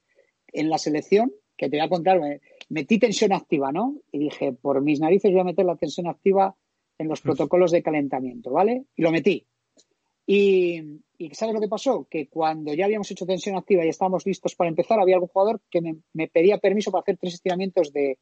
en 0.51 0.69
la 0.69 0.77
selección 0.77 1.31
que 1.55 1.69
te 1.69 1.77
voy 1.77 1.85
a 1.85 1.89
contar, 1.89 2.19
metí 2.69 2.99
tensión 2.99 3.33
activa, 3.33 3.71
¿no? 3.71 3.97
Y 4.11 4.19
dije, 4.19 4.53
por 4.53 4.81
mis 4.81 4.99
narices 4.99 5.31
voy 5.31 5.41
a 5.41 5.45
meter 5.45 5.65
la 5.65 5.75
tensión 5.75 6.07
activa 6.07 6.55
en 6.99 7.07
los 7.07 7.21
protocolos 7.21 7.71
de 7.71 7.83
calentamiento, 7.83 8.51
¿vale? 8.51 8.85
Y 8.95 9.01
lo 9.01 9.11
metí. 9.11 9.47
Y, 10.27 11.01
¿sabes 11.31 11.55
lo 11.55 11.61
que 11.61 11.67
pasó? 11.67 12.05
Que 12.09 12.27
cuando 12.27 12.73
ya 12.73 12.85
habíamos 12.85 13.09
hecho 13.09 13.25
tensión 13.25 13.55
activa 13.55 13.85
y 13.85 13.89
estábamos 13.89 14.25
listos 14.25 14.53
para 14.55 14.69
empezar, 14.69 14.99
había 14.99 15.15
algún 15.15 15.29
jugador 15.29 15.61
que 15.69 15.81
me, 15.81 16.27
pedía 16.27 16.57
permiso 16.57 16.91
para 16.91 17.01
hacer 17.01 17.17
tres 17.17 17.35
estiramientos 17.35 17.91
de, 17.93 18.17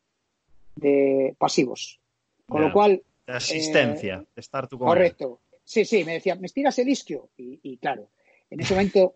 pasivos. 1.38 2.00
Con 2.48 2.62
lo 2.62 2.72
cual... 2.72 3.02
De 3.26 3.34
asistencia, 3.34 4.20
de 4.20 4.40
estar 4.40 4.68
tú 4.68 4.78
con 4.78 4.88
Correcto. 4.88 5.42
Sí, 5.64 5.84
sí, 5.84 6.06
me 6.06 6.14
decía, 6.14 6.36
¿me 6.36 6.46
estiras 6.46 6.78
el 6.78 6.90
isquio? 6.90 7.30
y 7.38 7.78
claro, 7.78 8.08
en 8.50 8.60
ese 8.62 8.74
momento, 8.74 9.16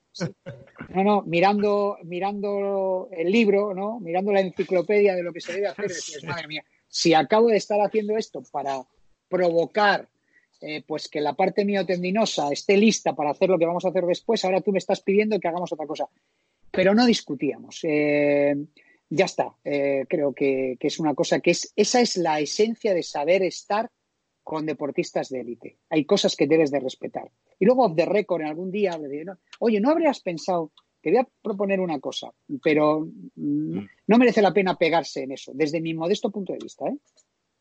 no, 0.89 1.03
no, 1.03 1.21
mirando, 1.21 1.97
mirando 2.03 3.09
el 3.11 3.31
libro, 3.31 3.73
¿no? 3.73 3.99
Mirando 3.99 4.31
la 4.31 4.41
enciclopedia 4.41 5.15
de 5.15 5.23
lo 5.23 5.31
que 5.31 5.41
se 5.41 5.53
debe 5.53 5.67
hacer, 5.67 5.87
decías, 5.87 6.23
madre 6.25 6.47
mía, 6.47 6.63
si 6.87 7.13
acabo 7.13 7.47
de 7.47 7.57
estar 7.57 7.79
haciendo 7.79 8.17
esto 8.17 8.41
para 8.51 8.81
provocar 9.27 10.07
eh, 10.61 10.83
pues 10.85 11.07
que 11.07 11.21
la 11.21 11.33
parte 11.33 11.63
miotendinosa 11.65 12.51
esté 12.51 12.77
lista 12.77 13.15
para 13.15 13.31
hacer 13.31 13.49
lo 13.49 13.57
que 13.57 13.65
vamos 13.65 13.85
a 13.85 13.89
hacer 13.89 14.05
después, 14.05 14.43
ahora 14.43 14.61
tú 14.61 14.71
me 14.71 14.79
estás 14.79 15.01
pidiendo 15.01 15.39
que 15.39 15.47
hagamos 15.47 15.71
otra 15.71 15.87
cosa. 15.87 16.07
Pero 16.71 16.93
no 16.93 17.05
discutíamos. 17.05 17.79
Eh, 17.83 18.55
ya 19.09 19.25
está. 19.25 19.55
Eh, 19.63 20.05
creo 20.07 20.33
que, 20.33 20.77
que, 20.79 20.87
es 20.87 20.99
una 20.99 21.15
cosa 21.15 21.39
que 21.39 21.51
es, 21.51 21.73
esa 21.75 22.01
es 22.01 22.17
la 22.17 22.39
esencia 22.39 22.93
de 22.93 23.03
saber 23.03 23.43
estar 23.43 23.89
con 24.43 24.65
deportistas 24.65 25.29
de 25.29 25.41
élite. 25.41 25.77
Hay 25.89 26.05
cosas 26.05 26.35
que 26.35 26.47
debes 26.47 26.71
de 26.71 26.79
respetar. 26.79 27.31
Y 27.59 27.65
luego, 27.65 27.85
off 27.85 27.95
the 27.95 28.05
record, 28.05 28.41
en 28.41 28.47
algún 28.47 28.71
día, 28.71 28.99
oye, 29.59 29.79
¿no 29.79 29.91
habrías 29.91 30.21
pensado? 30.21 30.71
Te 31.01 31.11
voy 31.11 31.19
a 31.19 31.27
proponer 31.41 31.79
una 31.79 31.99
cosa, 31.99 32.31
pero 32.63 33.07
mm. 33.35 33.79
no 34.07 34.17
merece 34.17 34.41
la 34.41 34.51
pena 34.51 34.75
pegarse 34.75 35.21
en 35.21 35.33
eso, 35.33 35.51
desde 35.53 35.79
mi 35.79 35.93
modesto 35.93 36.31
punto 36.31 36.53
de 36.53 36.59
vista. 36.63 36.87
¿eh? 36.87 36.97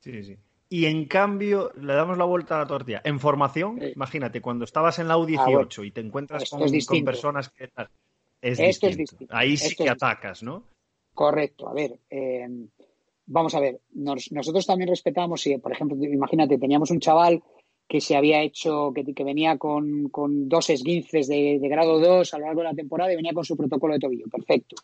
Sí, 0.00 0.24
sí. 0.24 0.36
Y 0.70 0.84
en 0.84 1.06
cambio, 1.06 1.72
le 1.80 1.94
damos 1.94 2.18
la 2.18 2.24
vuelta 2.24 2.56
a 2.56 2.58
la 2.58 2.66
tortilla. 2.66 3.00
En 3.04 3.18
formación, 3.18 3.80
imagínate, 3.94 4.40
cuando 4.42 4.64
estabas 4.64 4.98
en 4.98 5.08
la 5.08 5.16
U18 5.16 5.82
ah, 5.82 5.86
y 5.86 5.90
te 5.90 6.00
encuentras 6.02 6.50
con, 6.50 7.04
personas 7.04 7.48
que... 7.48 7.70
Es 8.40 8.60
Esto 8.60 8.86
distinto. 8.86 8.88
es 8.88 8.96
distinto. 8.96 9.36
Ahí 9.36 9.56
sí 9.56 9.74
que 9.74 9.88
atacas, 9.88 10.42
¿no? 10.42 10.62
Correcto. 11.14 11.68
A 11.68 11.72
ver, 11.72 11.98
eh, 12.10 12.46
vamos 13.28 13.54
a 13.54 13.60
ver, 13.60 13.80
nosotros 13.92 14.66
también 14.66 14.88
respetamos, 14.88 15.40
si, 15.40 15.56
por 15.58 15.72
ejemplo, 15.72 15.96
imagínate, 16.02 16.58
teníamos 16.58 16.90
un 16.90 17.00
chaval 17.00 17.42
que 17.86 18.00
se 18.00 18.16
había 18.16 18.42
hecho, 18.42 18.92
que, 18.94 19.24
venía 19.24 19.56
con, 19.56 20.10
dos 20.48 20.70
esguinces 20.70 21.26
de, 21.28 21.58
grado 21.62 21.98
2 21.98 22.34
a 22.34 22.38
lo 22.38 22.46
largo 22.46 22.60
de 22.60 22.68
la 22.68 22.74
temporada 22.74 23.12
y 23.12 23.16
venía 23.16 23.32
con 23.32 23.44
su 23.44 23.56
protocolo 23.56 23.94
de 23.94 24.00
tobillo. 24.00 24.26
Perfecto. 24.30 24.76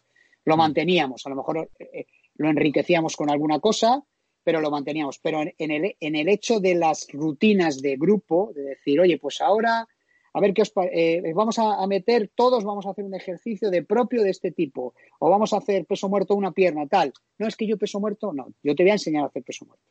Lo 0.45 0.57
mm. 0.57 0.59
manteníamos, 0.59 1.27
a 1.27 1.31
lo 1.31 1.37
mejor 1.37 1.59
eh, 1.79 1.91
eh, 1.93 2.07
lo 2.37 2.49
enriquecíamos 2.49 3.17
con 3.17 3.31
alguna 3.31 3.61
cosa, 3.61 4.03
pero 4.45 4.61
lo 4.61 4.71
manteníamos. 4.71 5.19
Pero 5.19 5.43
en, 5.43 5.71
el, 5.71 5.97
en 5.99 6.15
el 6.15 6.29
hecho 6.29 6.61
de 6.61 6.75
las 6.75 7.09
rutinas 7.13 7.83
de 7.83 7.97
grupo, 7.97 8.53
de 8.55 8.63
decir, 8.63 9.01
oye, 9.01 9.19
pues 9.19 9.41
ahora 9.41 9.89
a 10.37 10.41
ver 10.41 10.53
qué 10.53 10.63
os 10.63 10.73
eh, 10.93 11.33
vamos 11.35 11.59
a, 11.59 11.87
meter 11.87 12.31
todos 12.35 12.65
vamos 12.65 12.87
a 12.87 12.91
hacer 12.91 13.05
un 13.05 13.15
ejercicio 13.15 13.71
de 13.71 13.85
propio 13.85 14.23
de 14.25 14.31
este 14.31 14.51
tipo 14.51 14.95
o 15.21 15.31
vamos 15.31 15.53
a 15.53 15.59
hacer 15.59 15.87
peso 15.87 16.09
muerto 16.09 16.35
una 16.35 16.51
pierna 16.51 16.89
tal 16.89 17.13
no 17.39 17.47
es 17.47 17.55
que 17.55 17.69
yo 17.69 17.79
peso 17.79 18.01
muerto 18.01 18.33
no 18.33 18.53
yo 18.61 18.75
te 18.75 18.83
voy 18.83 18.91
a 18.91 18.95
enseñar 18.95 19.23
a 19.23 19.27
hacer 19.27 19.45
peso 19.45 19.65
muerto. 19.65 19.85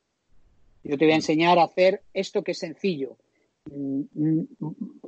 Yo 0.83 0.97
te 0.97 1.05
voy 1.05 1.13
a 1.13 1.15
enseñar 1.15 1.59
a 1.59 1.63
hacer 1.63 2.01
esto 2.13 2.43
que 2.43 2.51
es 2.51 2.57
sencillo. 2.57 3.15
Mm, 3.71 4.01
mm, 4.13 4.47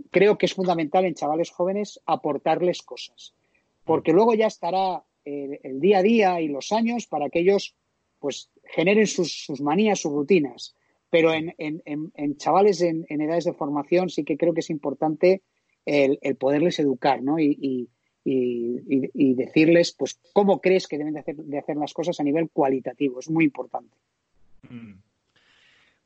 creo 0.09 0.37
que 0.37 0.45
es 0.45 0.53
fundamental 0.53 1.03
en 1.03 1.15
chavales 1.15 1.49
jóvenes 1.49 1.99
aportarles 2.05 2.81
cosas 2.81 3.33
porque 3.85 4.11
luego 4.11 4.33
ya 4.33 4.47
estará 4.47 5.03
el, 5.23 5.79
día 5.79 5.99
a 5.99 6.03
día 6.03 6.41
y 6.41 6.49
los 6.49 6.71
años 6.71 7.07
para 7.07 7.29
que 7.29 7.39
ellos 7.39 7.75
pues 8.19 8.49
generen 8.63 9.07
sus 9.07 9.61
manías 9.61 9.99
sus 9.99 10.11
rutinas 10.11 10.75
pero 11.15 11.31
en, 11.33 12.35
chavales 12.35 12.81
en, 12.81 13.05
edades 13.07 13.45
de 13.45 13.53
formación 13.53 14.09
sí 14.09 14.25
que 14.25 14.35
creo 14.35 14.53
que 14.53 14.59
es 14.59 14.69
importante 14.69 15.43
el, 15.85 16.19
poderles 16.37 16.77
educar, 16.79 17.21
¿no? 17.21 17.39
Y, 17.39 17.89
decirles, 18.25 19.95
pues, 19.97 20.19
cómo 20.33 20.59
crees 20.59 20.87
que 20.87 20.97
deben 20.97 21.13
de 21.13 21.57
hacer, 21.59 21.77
las 21.77 21.93
cosas 21.93 22.19
a 22.19 22.23
nivel 22.23 22.49
cualitativo. 22.49 23.21
Es 23.21 23.29
muy 23.29 23.45
importante. 23.45 23.95
Mm. 24.69 24.95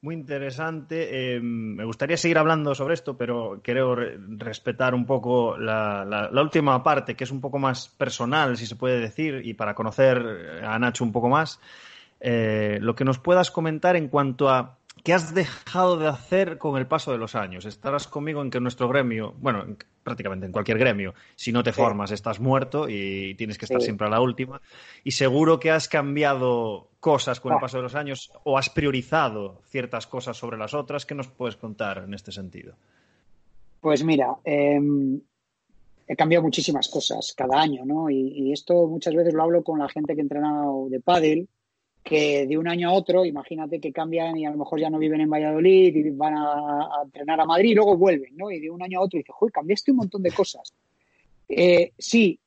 Muy 0.01 0.13
interesante. 0.13 1.35
Eh, 1.35 1.39
me 1.41 1.85
gustaría 1.85 2.15
seguir 2.15 2.37
hablando 2.37 2.75
sobre 2.75 2.93
esto, 2.93 3.17
pero 3.17 3.61
quiero 3.63 3.95
respetar 3.95 4.93
un 4.93 5.07
poco 5.07 5.57
la, 5.57 6.29
última 6.33 6.83
parte, 6.83 7.15
que 7.15 7.23
es 7.23 7.31
un 7.31 7.41
poco 7.41 7.57
más 7.57 7.89
personal, 7.89 8.55
si 8.57 8.67
se 8.67 8.75
puede 8.75 8.99
decir, 8.99 9.41
y 9.43 9.55
para 9.55 9.73
conocer 9.73 10.17
a 10.63 10.77
Nacho 10.77 11.03
un 11.03 11.11
poco 11.11 11.29
más. 11.29 11.59
Eh, 12.19 12.79
lo 12.81 12.95
que 12.95 13.05
nos 13.05 13.19
puedas 13.19 13.51
comentar 13.51 13.95
en 13.95 14.07
cuanto 14.07 14.49
a 14.49 14.79
¿Qué 15.03 15.13
has 15.13 15.33
dejado 15.33 15.97
de 15.97 16.07
hacer 16.07 16.57
con 16.57 16.77
el 16.77 16.87
paso 16.87 17.11
de 17.11 17.17
los 17.17 17.35
años? 17.35 17.65
Estarás 17.65 18.07
conmigo 18.07 18.41
en 18.41 18.49
que 18.49 18.59
nuestro 18.59 18.89
gremio, 18.89 19.33
bueno, 19.39 19.65
prácticamente 20.03 20.45
en 20.45 20.51
cualquier 20.51 20.77
gremio, 20.77 21.13
si 21.35 21.51
no 21.51 21.63
te 21.63 21.71
formas 21.71 22.11
estás 22.11 22.39
muerto 22.39 22.89
y 22.89 23.35
tienes 23.35 23.57
que 23.57 23.65
estar 23.65 23.81
siempre 23.81 24.07
a 24.07 24.09
la 24.09 24.21
última. 24.21 24.61
Y 25.03 25.11
seguro 25.11 25.59
que 25.59 25.71
has 25.71 25.87
cambiado 25.87 26.89
cosas 26.99 27.39
con 27.39 27.53
el 27.53 27.57
ah. 27.57 27.61
paso 27.61 27.77
de 27.77 27.83
los 27.83 27.95
años 27.95 28.31
o 28.43 28.57
has 28.57 28.69
priorizado 28.69 29.61
ciertas 29.69 30.05
cosas 30.07 30.35
sobre 30.35 30.57
las 30.57 30.73
otras. 30.73 31.05
¿Qué 31.05 31.15
nos 31.15 31.27
puedes 31.27 31.55
contar 31.55 32.03
en 32.05 32.13
este 32.13 32.31
sentido? 32.31 32.75
Pues 33.79 34.03
mira, 34.03 34.35
em, 34.43 35.21
he 36.07 36.15
cambiado 36.15 36.43
muchísimas 36.43 36.89
cosas 36.89 37.33
cada 37.37 37.61
año, 37.61 37.85
¿no? 37.85 38.09
Y, 38.09 38.33
y, 38.35 38.51
esto 38.51 38.87
muchas 38.87 39.15
veces 39.15 39.33
lo 39.33 39.43
hablo 39.43 39.63
con 39.63 39.79
la 39.79 39.87
gente 39.87 40.13
que 40.13 40.19
he 40.19 40.23
entrenado 40.23 40.89
de 40.89 40.99
pádel 40.99 41.47
que 42.09 42.47
de 42.47 42.57
un 42.57 42.67
año 42.67 42.89
a 42.89 42.93
otro, 42.93 43.23
imagínate 43.23 43.79
que 43.79 43.93
cambian 43.93 44.35
y 44.35 44.43
a 44.43 44.49
lo 44.49 44.57
mejor 44.57 44.79
ya 44.79 44.89
no 44.89 44.97
viven 44.97 45.21
en 45.21 45.29
Valladolid 45.29 45.95
y 45.95 46.09
van 46.09 46.33
a, 46.35 46.89
entrenar 47.03 47.39
a 47.39 47.45
Madrid 47.45 47.69
y 47.69 47.75
luego 47.75 47.95
vuelven, 47.95 48.35
¿no? 48.35 48.49
Y 48.49 48.59
de 48.59 48.71
un 48.71 48.81
año 48.81 48.99
a 48.99 49.03
otro 49.03 49.17
dices, 49.17 49.35
joder, 49.35 49.53
cambiaste 49.53 49.91
un 49.91 49.97
montón 49.97 50.23
de 50.23 50.31
cosas. 50.31 50.73
Eh, 51.47 51.91
sí, 51.97 52.39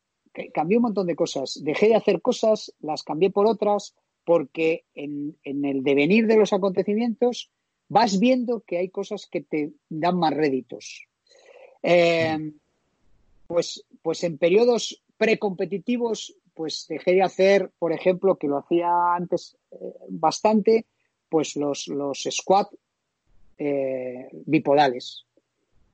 cambié 0.53 0.79
un 0.79 0.83
montón 0.83 1.07
de 1.07 1.15
cosas. 1.15 1.61
Dejé 1.63 1.89
de 1.89 1.95
hacer 1.95 2.21
cosas, 2.21 2.75
las 2.81 3.05
cambié 3.05 3.31
por 3.31 3.47
otras, 3.47 3.95
porque 4.25 4.85
en, 4.95 5.37
el 5.45 5.85
devenir 5.85 6.27
de 6.27 6.37
los 6.37 6.53
acontecimientos 6.53 7.49
vas 7.89 8.19
viendo 8.19 8.61
que 8.67 8.79
hay 8.79 8.89
cosas 8.89 9.27
que 9.27 9.43
te 9.43 9.71
dan 9.89 10.19
más 10.19 10.35
réditos. 10.35 11.07
Eh, 11.85 12.53
pues, 13.47 13.85
pues 14.03 14.25
en 14.25 14.39
periodos 14.39 15.03
precompetitivos 15.17 16.35
pues 16.55 16.87
dejé 16.89 17.13
de 17.15 17.23
hacer, 17.23 17.71
por 17.79 17.93
ejemplo, 17.93 18.37
que 18.37 18.49
lo 18.49 18.59
hacía 18.59 19.15
antes 19.15 19.57
eh, 19.71 19.77
bastante, 20.09 20.87
pues 21.29 21.57
los, 21.57 21.89
los 21.89 22.27
squat 22.31 22.69
eh, 23.59 24.29
bipodales. 24.47 25.27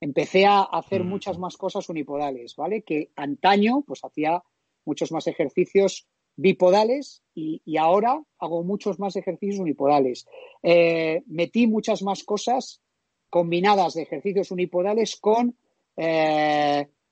Empecé 0.01 0.45
a 0.45 0.61
hacer 0.61 1.03
mm. 1.03 1.07
muchas 1.07 1.37
más 1.37 1.57
cosas 1.57 1.89
unipodales, 1.89 2.55
¿vale? 2.55 2.81
Que 2.81 3.11
antaño, 3.15 3.83
pues 3.85 4.03
hacía 4.03 4.41
muchos 4.85 5.11
más 5.11 5.27
ejercicios 5.27 6.07
bipodales 6.35 7.21
y, 7.35 7.61
ahora 7.77 8.21
hago 8.37 8.63
muchos 8.63 8.97
más 8.97 9.15
ejercicios 9.15 9.59
unipodales. 9.59 10.25
Eh, 10.63 11.21
metí 11.27 11.67
muchas 11.67 12.01
más 12.01 12.23
cosas 12.23 12.81
combinadas 13.29 13.93
de 13.93 14.03
ejercicios 14.03 14.51
unipodales 14.51 15.17
con 15.17 15.55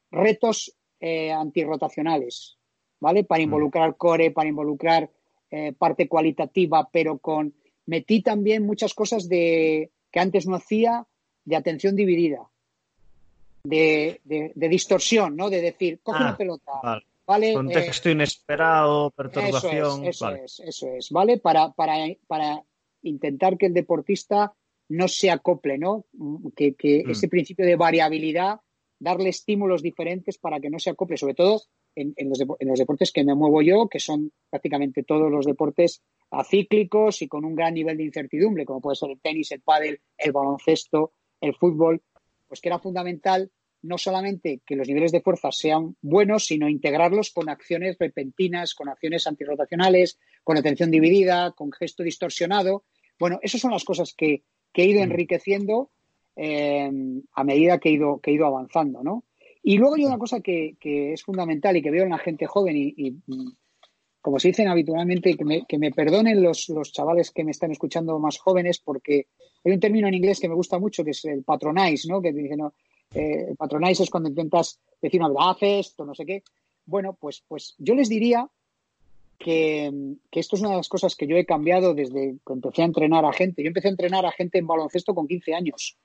retos 0.09 0.73
antirrotacionales, 1.01 2.57
¿vale? 2.99 3.23
Para 3.23 3.39
mm. 3.39 3.43
involucrar 3.43 3.97
core, 3.97 4.31
para 4.31 4.49
involucrar 4.49 5.09
parte 5.77 6.07
cualitativa, 6.09 6.89
pero 6.91 7.19
con... 7.19 7.53
Metí 7.85 8.21
también 8.21 8.65
muchas 8.65 8.93
cosas 8.93 9.29
de 9.29 9.91
que 10.11 10.19
antes 10.19 10.45
no 10.45 10.55
hacía 10.57 11.07
de 11.45 11.55
atención 11.55 11.95
dividida, 11.95 12.49
de, 13.63 14.19
distorsión, 14.55 15.37
¿no? 15.37 15.49
De 15.49 15.61
decir, 15.61 16.01
coge 16.03 16.19
una 16.19 16.31
ah, 16.31 16.37
pelota, 16.37 16.71
Contexto 17.53 18.07
eh, 18.07 18.13
inesperado, 18.13 19.11
perturbación. 19.11 20.05
Eso 20.05 20.29
es, 20.31 20.61
eso 20.61 20.87
es, 20.93 21.09
¿vale? 21.11 21.37
Para, 21.37 21.73
para, 21.73 21.95
para 22.25 22.63
intentar 23.01 23.57
que 23.57 23.65
el 23.65 23.73
deportista 23.73 24.53
no 24.89 25.09
se 25.09 25.29
acople, 25.29 25.77
¿no? 25.77 26.05
Que, 26.55 27.03
mm. 27.05 27.09
ese 27.09 27.27
principio 27.27 27.65
de 27.65 27.75
variabilidad, 27.75 28.61
darle 28.97 29.29
estímulos 29.29 29.81
diferentes 29.81 30.37
para 30.37 30.61
que 30.61 30.69
no 30.69 30.79
se 30.79 30.89
acople, 30.89 31.17
sobre 31.17 31.33
todo 31.33 31.61
en, 31.97 32.29
los, 32.29 32.39
en, 32.39 32.67
los, 32.67 32.79
deportes 32.79 33.11
que 33.11 33.23
me 33.23 33.33
muevo 33.33 33.61
yo, 33.61 33.87
que 33.87 33.99
son 33.99 34.31
prácticamente 34.49 35.03
todos 35.03 35.31
los 35.31 35.45
deportes 35.45 36.01
acíclicos 36.29 37.21
y 37.21 37.27
con 37.27 37.43
un 37.43 37.55
gran 37.55 37.73
nivel 37.73 37.97
de 37.97 38.03
incertidumbre, 38.03 38.65
como 38.65 38.81
puede 38.81 38.95
ser 38.95 39.11
el 39.11 39.19
tenis, 39.19 39.51
el 39.51 39.61
pádel, 39.61 39.99
el 40.17 40.31
baloncesto, 40.31 41.13
el 41.41 41.55
fútbol, 41.55 42.01
pues 42.47 42.61
que 42.61 42.69
era 42.69 42.79
fundamental 42.79 43.51
no 43.83 43.97
solamente 43.97 44.61
que 44.65 44.75
los 44.75 44.87
niveles 44.87 45.11
de 45.11 45.21
fuerza 45.21 45.51
sean 45.51 45.95
buenos, 46.01 46.45
sino 46.45 46.67
integrarlos 46.67 47.31
con 47.31 47.49
acciones 47.49 47.95
repentinas, 47.99 48.73
con 48.73 48.89
acciones 48.89 49.27
antirrotacionales, 49.27 50.19
con 50.43 50.57
atención 50.57 50.91
dividida, 50.91 51.51
con 51.51 51.71
gesto 51.71 52.03
distorsionado. 52.03 52.83
Bueno, 53.19 53.39
esas 53.41 53.61
son 53.61 53.71
las 53.71 53.83
cosas 53.83 54.13
que, 54.15 54.43
he 54.73 54.85
ido 54.85 54.99
mm. 54.99 55.03
enriqueciendo 55.03 55.91
eh, 56.35 56.91
a 57.33 57.43
medida 57.43 57.79
que 57.79 57.89
he 57.89 57.93
ido, 57.93 58.19
que 58.19 58.31
he 58.31 58.33
ido 58.35 58.45
avanzando, 58.45 59.03
¿no? 59.03 59.23
Y 59.70 59.78
luego 59.78 59.95
hay 59.95 60.05
una 60.05 60.18
cosa 60.18 60.39
que, 60.39 60.78
es 60.82 61.24
fundamental 61.24 61.76
y 61.76 61.82
que 61.82 61.91
veo 61.91 62.05
en 62.05 62.11
la 62.11 62.18
gente 62.18 62.45
joven 62.45 62.78
y, 62.78 63.11
mm, 63.11 63.51
como 64.22 64.39
se 64.39 64.47
dicen 64.47 64.70
habitualmente, 64.70 65.36
que 65.36 65.43
me, 65.43 65.65
que 65.65 65.78
me 65.78 65.91
perdonen 65.91 66.41
los, 66.41 66.70
los, 66.70 66.93
chavales 66.93 67.32
que 67.32 67.43
me 67.43 67.51
están 67.51 67.72
escuchando 67.72 68.18
más 68.18 68.38
jóvenes, 68.38 68.80
porque 68.80 69.28
hay 69.65 69.74
un 69.74 69.82
término 69.82 70.07
en 70.07 70.13
inglés 70.13 70.39
que 70.39 70.47
me 70.47 70.55
gusta 70.55 70.80
mucho, 70.80 71.03
que 71.03 71.11
es 71.11 71.26
el 71.26 71.43
patronize, 71.43 72.07
¿no? 72.07 72.22
Que 72.22 72.32
dicen, 72.32 72.59
no, 72.59 72.74
eh, 73.13 73.55
patronáis 73.57 73.99
es 73.99 74.09
cuando 74.09 74.30
intentas 74.30 74.80
decir 75.01 75.20
una 75.20 75.28
verdad, 75.28 75.57
esto, 75.59 76.05
no 76.05 76.15
sé 76.15 76.26
qué. 76.26 76.43
Bueno, 76.86 77.18
pues, 77.20 77.43
pues 77.45 77.76
yo 77.78 77.93
les 77.93 78.07
diría 78.07 78.49
que, 79.38 79.91
esto 80.32 80.55
es 80.55 80.61
una 80.61 80.72
de 80.72 80.78
las 80.78 80.88
cosas 80.88 81.13
que 81.18 81.28
yo 81.28 81.36
he 81.36 81.45
cambiado 81.45 81.93
desde 81.93 82.38
que 82.45 82.53
empecé 82.53 82.84
a 82.84 82.86
entrenar 82.86 83.26
a 83.26 83.34
gente. 83.34 83.63
Yo 83.63 83.68
empecé 83.68 83.89
a 83.89 83.91
entrenar 83.91 84.26
a 84.26 84.32
gente 84.32 84.59
en 84.59 84.68
baloncesto 84.68 85.13
con 85.13 85.28
15 85.28 85.53
años 85.53 85.97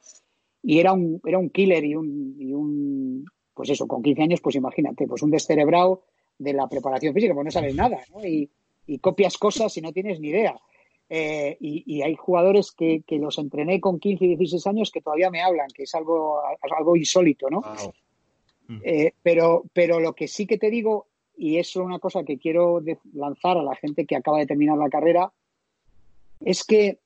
y 0.64 0.80
era 0.80 0.92
un, 0.92 1.20
era 1.24 1.38
un 1.38 1.48
killer 1.48 1.84
y 1.84 1.94
un, 1.94 2.34
y 2.40 2.52
un, 2.52 3.24
pues 3.54 3.70
eso, 3.70 3.86
con 3.86 4.02
15 4.02 4.22
años, 4.22 4.40
pues 4.40 4.56
imagínate, 4.56 5.06
pues 5.06 5.22
un 5.22 5.30
descerebrado 5.30 6.04
de 6.38 6.52
la 6.52 6.68
preparación 6.68 7.14
física, 7.14 7.34
pues 7.34 7.44
no 7.44 7.50
sabes 7.50 7.74
nada, 7.74 8.00
¿no? 8.12 8.24
Y, 8.24 8.50
y 8.86 8.98
copias 8.98 9.38
cosas 9.38 9.76
y 9.76 9.80
no 9.80 9.92
tienes 9.92 10.20
ni 10.20 10.28
idea. 10.28 10.58
Eh, 11.14 11.58
y, 11.60 12.00
hay 12.00 12.16
jugadores 12.16 12.72
que, 12.72 13.04
los 13.10 13.36
entrené 13.36 13.82
con 13.82 14.00
15 14.00 14.24
y 14.24 14.28
16 14.28 14.66
años 14.66 14.90
que 14.90 15.02
todavía 15.02 15.30
me 15.30 15.42
hablan, 15.42 15.68
que 15.68 15.82
es 15.82 15.94
algo, 15.94 16.40
algo 16.74 16.96
insólito, 16.96 17.50
¿no? 17.50 17.60
Mm. 18.68 18.80
Eh, 18.82 19.12
pero, 19.22 19.64
pero 19.74 20.00
lo 20.00 20.14
que 20.14 20.26
sí 20.26 20.46
que 20.46 20.56
te 20.56 20.70
digo, 20.70 21.08
y 21.36 21.58
es 21.58 21.76
una 21.76 21.98
cosa 21.98 22.24
que 22.24 22.38
quiero 22.38 22.82
lanzar 23.12 23.58
a 23.58 23.62
la 23.62 23.76
gente 23.76 24.06
que 24.06 24.16
acaba 24.16 24.38
de 24.38 24.46
terminar 24.46 24.78
la 24.78 24.88
carrera, 24.88 25.30
es 26.40 26.64
que 26.64 27.00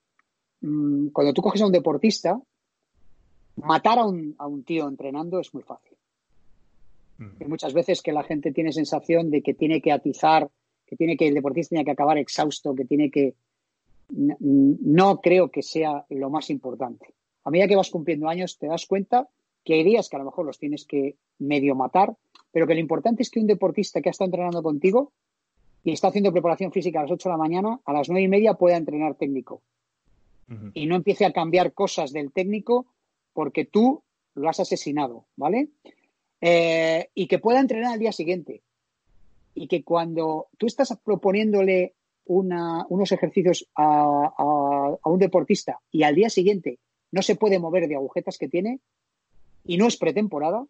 mm, 0.60 1.08
cuando 1.08 1.32
tú 1.32 1.42
coges 1.42 1.62
a 1.62 1.66
un 1.66 1.72
deportista, 1.72 2.40
matar 3.56 3.98
a 3.98 4.04
un, 4.04 4.36
a 4.38 4.46
un 4.46 4.62
tío 4.62 4.86
entrenando 4.86 5.40
es 5.40 5.52
muy 5.52 5.64
fácil. 5.64 5.95
Mm. 7.18 7.48
Muchas 7.48 7.72
veces 7.74 8.02
que 8.02 8.12
la 8.12 8.22
gente 8.22 8.52
tiene 8.52 8.72
sensación 8.72 9.30
de 9.30 9.42
que 9.42 9.54
tiene 9.54 9.80
que 9.80 9.92
atizar, 9.92 10.48
que 10.86 10.96
tiene 10.96 11.16
que 11.16 11.28
el 11.28 11.34
deportista 11.34 11.70
tiene 11.70 11.84
que 11.84 11.90
acabar 11.90 12.18
exhausto, 12.18 12.74
que 12.74 12.84
tiene 12.84 13.10
que 13.10 13.34
no 14.08 15.20
creo 15.20 15.50
que 15.50 15.62
sea 15.62 16.04
lo 16.10 16.30
más 16.30 16.50
importante. 16.50 17.14
A 17.44 17.50
medida 17.50 17.68
que 17.68 17.76
vas 17.76 17.90
cumpliendo 17.90 18.28
años 18.28 18.58
te 18.58 18.68
das 18.68 18.86
cuenta 18.86 19.28
que 19.64 19.74
hay 19.74 19.84
días 19.84 20.08
que 20.08 20.16
a 20.16 20.20
lo 20.20 20.26
mejor 20.26 20.46
los 20.46 20.58
tienes 20.58 20.84
que 20.84 21.16
medio 21.38 21.74
matar, 21.74 22.16
pero 22.52 22.66
que 22.66 22.74
lo 22.74 22.80
importante 22.80 23.22
es 23.22 23.30
que 23.30 23.40
un 23.40 23.48
deportista 23.48 24.00
que 24.00 24.08
ha 24.08 24.12
estado 24.12 24.28
entrenando 24.28 24.62
contigo 24.62 25.12
y 25.82 25.92
está 25.92 26.08
haciendo 26.08 26.32
preparación 26.32 26.72
física 26.72 27.00
a 27.00 27.02
las 27.02 27.10
8 27.10 27.28
de 27.28 27.32
la 27.32 27.38
mañana, 27.38 27.80
a 27.84 27.92
las 27.92 28.08
nueve 28.08 28.24
y 28.24 28.28
media 28.28 28.54
pueda 28.54 28.76
entrenar 28.76 29.14
técnico. 29.14 29.62
Y 30.74 30.86
no 30.86 30.94
empiece 30.94 31.24
a 31.24 31.32
cambiar 31.32 31.72
cosas 31.72 32.12
del 32.12 32.30
técnico 32.30 32.86
porque 33.32 33.64
tú 33.64 34.04
lo 34.34 34.48
has 34.48 34.60
asesinado, 34.60 35.26
¿vale? 35.34 35.70
Eh, 36.40 37.08
y 37.14 37.26
que 37.26 37.38
pueda 37.38 37.60
entrenar 37.60 37.94
al 37.94 37.98
día 37.98 38.12
siguiente. 38.12 38.62
Y 39.54 39.68
que 39.68 39.82
cuando 39.82 40.48
tú 40.58 40.66
estás 40.66 40.96
proponiéndole 41.02 41.94
unos 42.26 43.12
ejercicios 43.12 43.68
a, 43.76 44.96
un 45.04 45.18
deportista 45.18 45.80
y 45.92 46.02
al 46.02 46.16
día 46.16 46.28
siguiente 46.28 46.80
no 47.12 47.22
se 47.22 47.36
puede 47.36 47.58
mover 47.58 47.86
de 47.86 47.94
agujetas 47.94 48.36
que 48.36 48.48
tiene 48.48 48.80
y 49.64 49.76
no 49.76 49.86
es 49.86 49.96
pretemporada, 49.96 50.66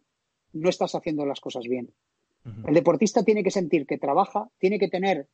no 0.53 0.69
estás 0.69 0.93
haciendo 0.93 1.25
las 1.25 1.41
cosas 1.41 1.65
bien. 1.65 1.91
El 2.65 2.75
deportista 2.75 3.23
tiene 3.23 3.43
que 3.43 3.51
sentir 3.51 3.85
que 3.85 3.97
trabaja, 3.97 4.49
tiene 4.57 4.79
que 4.79 4.87
tener 4.87 5.27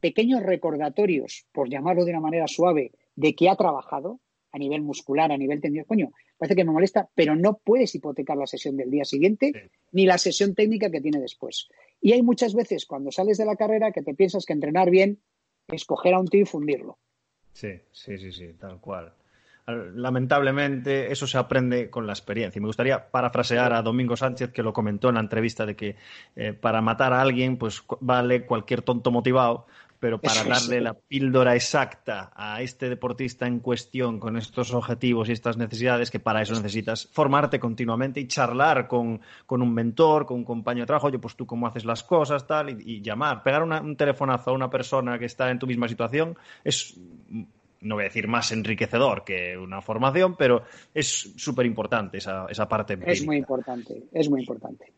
pequeños 0.00 0.42
recordatorios, 0.42 1.46
por 1.52 1.70
llamarlo 1.70 2.04
de 2.04 2.10
una 2.10 2.20
manera 2.20 2.46
suave, 2.46 2.92
de 3.16 3.34
que 3.34 3.48
ha 3.48 3.56
trabajado 3.56 4.20
a 4.52 4.58
nivel 4.58 4.82
muscular, 4.82 5.30
a 5.32 5.36
nivel 5.36 5.60
tendido. 5.60 5.84
Coño, 5.84 6.10
parece 6.36 6.56
que 6.56 6.64
me 6.64 6.72
molesta, 6.72 7.08
pero 7.14 7.36
no 7.36 7.58
puedes 7.62 7.94
hipotecar 7.94 8.36
la 8.36 8.46
sesión 8.46 8.76
del 8.76 8.90
día 8.90 9.04
siguiente 9.04 9.70
ni 9.92 10.06
la 10.06 10.18
sesión 10.18 10.54
técnica 10.54 10.90
que 10.90 11.00
tiene 11.00 11.20
después. 11.20 11.68
Y 12.00 12.12
hay 12.12 12.22
muchas 12.22 12.54
veces 12.54 12.86
cuando 12.86 13.10
sales 13.10 13.38
de 13.38 13.44
la 13.44 13.56
carrera 13.56 13.92
que 13.92 14.02
te 14.02 14.14
piensas 14.14 14.46
que 14.46 14.52
entrenar 14.52 14.90
bien 14.90 15.20
escoger 15.68 16.14
a 16.14 16.20
un 16.20 16.28
tío 16.28 16.42
y 16.42 16.46
fundirlo. 16.46 16.98
Sí, 17.52 17.72
sí, 17.92 18.18
sí, 18.18 18.32
sí, 18.32 18.54
tal 18.54 18.80
cual. 18.80 19.12
Lamentablemente 19.66 21.12
eso 21.12 21.26
se 21.26 21.36
aprende 21.36 21.90
con 21.90 22.06
la 22.06 22.14
experiencia. 22.14 22.58
Y 22.58 22.62
me 22.62 22.68
gustaría 22.68 23.10
parafrasear 23.10 23.74
a 23.74 23.82
Domingo 23.82 24.16
Sánchez 24.16 24.50
que 24.50 24.62
lo 24.62 24.72
comentó 24.72 25.10
en 25.10 25.16
la 25.16 25.20
entrevista 25.20 25.66
de 25.66 25.76
que 25.76 25.96
eh, 26.36 26.54
para 26.54 26.80
matar 26.80 27.12
a 27.12 27.20
alguien 27.20 27.58
pues 27.58 27.82
vale 28.00 28.46
cualquier 28.46 28.80
tonto 28.80 29.10
motivado, 29.10 29.66
pero 29.98 30.20
para 30.20 30.44
darle 30.44 30.80
la 30.80 30.94
píldora 30.94 31.54
exacta 31.54 32.30
a 32.34 32.62
este 32.62 32.88
deportista 32.88 33.46
en 33.46 33.60
cuestión 33.60 34.20
con 34.20 34.36
estos 34.36 34.72
objetivos 34.72 35.28
y 35.28 35.32
estas 35.32 35.56
necesidades, 35.56 36.10
que 36.10 36.20
para 36.20 36.42
eso 36.42 36.54
necesitas 36.54 37.08
formarte 37.12 37.58
continuamente 37.58 38.20
y 38.20 38.28
charlar 38.28 38.86
con, 38.86 39.20
un 39.48 39.74
mentor, 39.74 40.26
con 40.26 40.38
un 40.38 40.44
compañero 40.44 40.84
de 40.84 40.86
trabajo, 40.88 41.08
oye, 41.08 41.18
pues 41.18 41.34
tú 41.34 41.46
cómo 41.46 41.66
haces 41.66 41.84
las 41.84 42.02
cosas, 42.02 42.46
tal, 42.46 42.80
y, 42.80 43.00
llamar, 43.00 43.42
pegar 43.42 43.62
un 43.62 43.96
telefonazo 43.96 44.50
a 44.50 44.54
una 44.54 44.70
persona 44.70 45.18
que 45.18 45.26
está 45.26 45.50
en 45.50 45.58
tu 45.58 45.66
misma 45.66 45.88
situación 45.88 46.36
es 46.64 46.98
no 47.80 47.94
voy 47.94 48.02
a 48.02 48.08
decir 48.08 48.26
más 48.26 48.50
enriquecedor 48.52 49.24
que 49.24 49.56
una 49.56 49.80
formación, 49.80 50.36
pero 50.36 50.62
es 50.92 51.32
súper 51.36 51.66
importante 51.66 52.18
esa, 52.18 52.46
esa 52.48 52.68
parte. 52.68 52.98
Es 53.06 53.24
muy 53.24 53.36
importante, 53.36 54.02
es 54.12 54.28
muy 54.28 54.40
importante. 54.40 54.92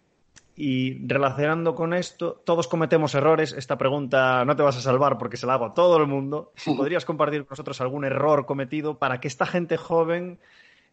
Y 0.56 1.06
relacionando 1.06 1.74
con 1.74 1.94
esto, 1.94 2.42
todos 2.44 2.68
cometemos 2.68 3.14
errores. 3.14 3.52
Esta 3.52 3.78
pregunta 3.78 4.44
no 4.44 4.56
te 4.56 4.62
vas 4.62 4.76
a 4.76 4.80
salvar 4.80 5.16
porque 5.16 5.36
se 5.36 5.46
la 5.46 5.54
hago 5.54 5.66
a 5.66 5.74
todo 5.74 5.96
el 5.96 6.06
mundo. 6.06 6.52
¿Podrías 6.76 7.04
compartir 7.04 7.44
con 7.44 7.50
nosotros 7.50 7.80
algún 7.80 8.04
error 8.04 8.46
cometido 8.46 8.98
para 8.98 9.20
que 9.20 9.28
esta 9.28 9.46
gente 9.46 9.76
joven 9.76 10.38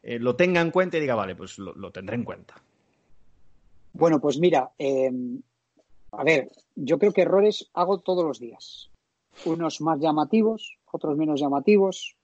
eh, 0.04 0.20
lo 0.20 0.36
tenga 0.36 0.62
en 0.62 0.72
cuenta 0.72 0.98
y 0.98 1.02
diga, 1.02 1.16
vale, 1.16 1.36
pues 1.36 1.58
lo, 1.60 1.92
tendré 1.92 2.16
en 2.16 2.24
cuenta? 2.24 2.56
Bueno, 3.94 4.22
pues 4.22 4.38
mira, 4.40 4.72
eh, 4.78 5.12
a 6.12 6.24
ver, 6.24 6.50
yo 6.76 6.98
creo 6.98 7.12
que 7.12 7.24
errores 7.24 7.70
hago 7.74 8.00
todos 8.00 8.24
los 8.24 8.40
días. 8.40 8.90
Unos 9.46 9.82
más 9.82 10.00
llamativos, 10.00 10.78
otros 10.92 11.18
menos 11.18 11.40
llamativos. 11.40 12.16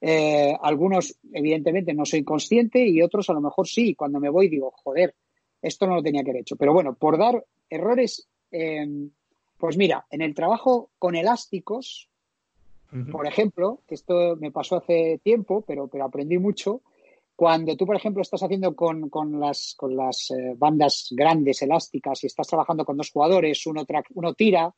Eh, 0.00 0.56
algunos, 0.62 1.18
evidentemente, 1.32 1.92
no 1.92 2.04
soy 2.04 2.22
consciente 2.22 2.86
y 2.86 3.02
otros 3.02 3.28
a 3.30 3.32
lo 3.32 3.40
mejor 3.40 3.66
sí. 3.66 3.94
Cuando 3.94 4.20
me 4.20 4.30
voy 4.30 4.48
digo, 4.48 4.70
joder, 4.70 5.14
esto 5.62 5.86
no 5.86 5.96
lo 5.96 6.02
tenía 6.02 6.22
que 6.22 6.30
haber 6.30 6.42
hecho. 6.42 6.56
Pero 6.56 6.72
bueno, 6.72 6.94
por 6.94 7.18
dar 7.18 7.44
errores, 7.70 8.28
em, 8.50 9.10
pues 9.58 9.76
mira, 9.76 10.06
en 10.10 10.22
el 10.22 10.34
trabajo 10.34 10.90
con 10.98 11.16
elásticos, 11.16 12.08
por 13.12 13.26
ejemplo, 13.26 13.82
que 13.86 13.94
esto 13.94 14.36
me 14.36 14.50
pasó 14.50 14.76
hace 14.76 15.20
tiempo, 15.22 15.62
pero, 15.66 15.88
pero 15.88 16.06
aprendí 16.06 16.38
mucho, 16.38 16.80
cuando 17.38 17.76
tú, 17.76 17.86
por 17.86 17.94
ejemplo, 17.94 18.20
estás 18.20 18.42
haciendo 18.42 18.74
con, 18.74 19.10
las, 19.38 19.74
con 19.76 19.94
las 19.94 20.32
eh, 20.32 20.54
bandas 20.56 21.08
grandes 21.12 21.62
elásticas 21.62 22.24
y 22.24 22.26
estás 22.26 22.48
trabajando 22.48 22.84
con 22.84 22.96
dos 22.96 23.12
jugadores, 23.12 23.64
uno, 23.66 23.86
uno 24.14 24.34
tira, 24.34 24.74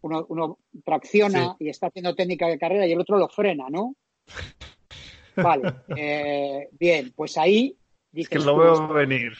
uno, 0.00 0.58
tracciona 0.84 1.56
y 1.58 1.68
está 1.68 1.88
haciendo 1.88 2.14
técnica 2.14 2.46
de 2.46 2.58
carrera 2.58 2.86
y 2.86 2.92
el 2.92 3.00
otro 3.00 3.18
lo 3.18 3.28
frena, 3.28 3.68
¿no? 3.68 3.94
Vale, 5.36 5.74
eh, 5.96 6.68
bien, 6.72 7.12
pues 7.14 7.36
ahí... 7.36 7.76
es 8.22 8.28
que 8.28 8.38
lo 8.38 8.56
veo 8.56 8.88
venir. 8.88 9.32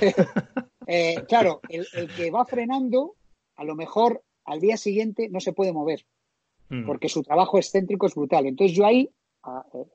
Eh, 0.86 1.24
claro, 1.26 1.62
el, 1.70 1.86
que 2.14 2.30
va 2.30 2.44
frenando, 2.44 3.16
a 3.56 3.64
lo 3.64 3.74
mejor 3.74 4.22
al 4.44 4.60
día 4.60 4.76
siguiente 4.76 5.30
no 5.30 5.40
se 5.40 5.54
puede 5.54 5.72
mover, 5.72 6.04
mm. 6.68 6.84
porque 6.84 7.08
su 7.08 7.22
trabajo 7.22 7.56
excéntrico 7.56 8.04
es 8.04 8.14
brutal. 8.14 8.44
Entonces 8.44 8.76
yo 8.76 8.84
ahí 8.84 9.08
ah, 9.44 9.64
eh, 9.72 9.86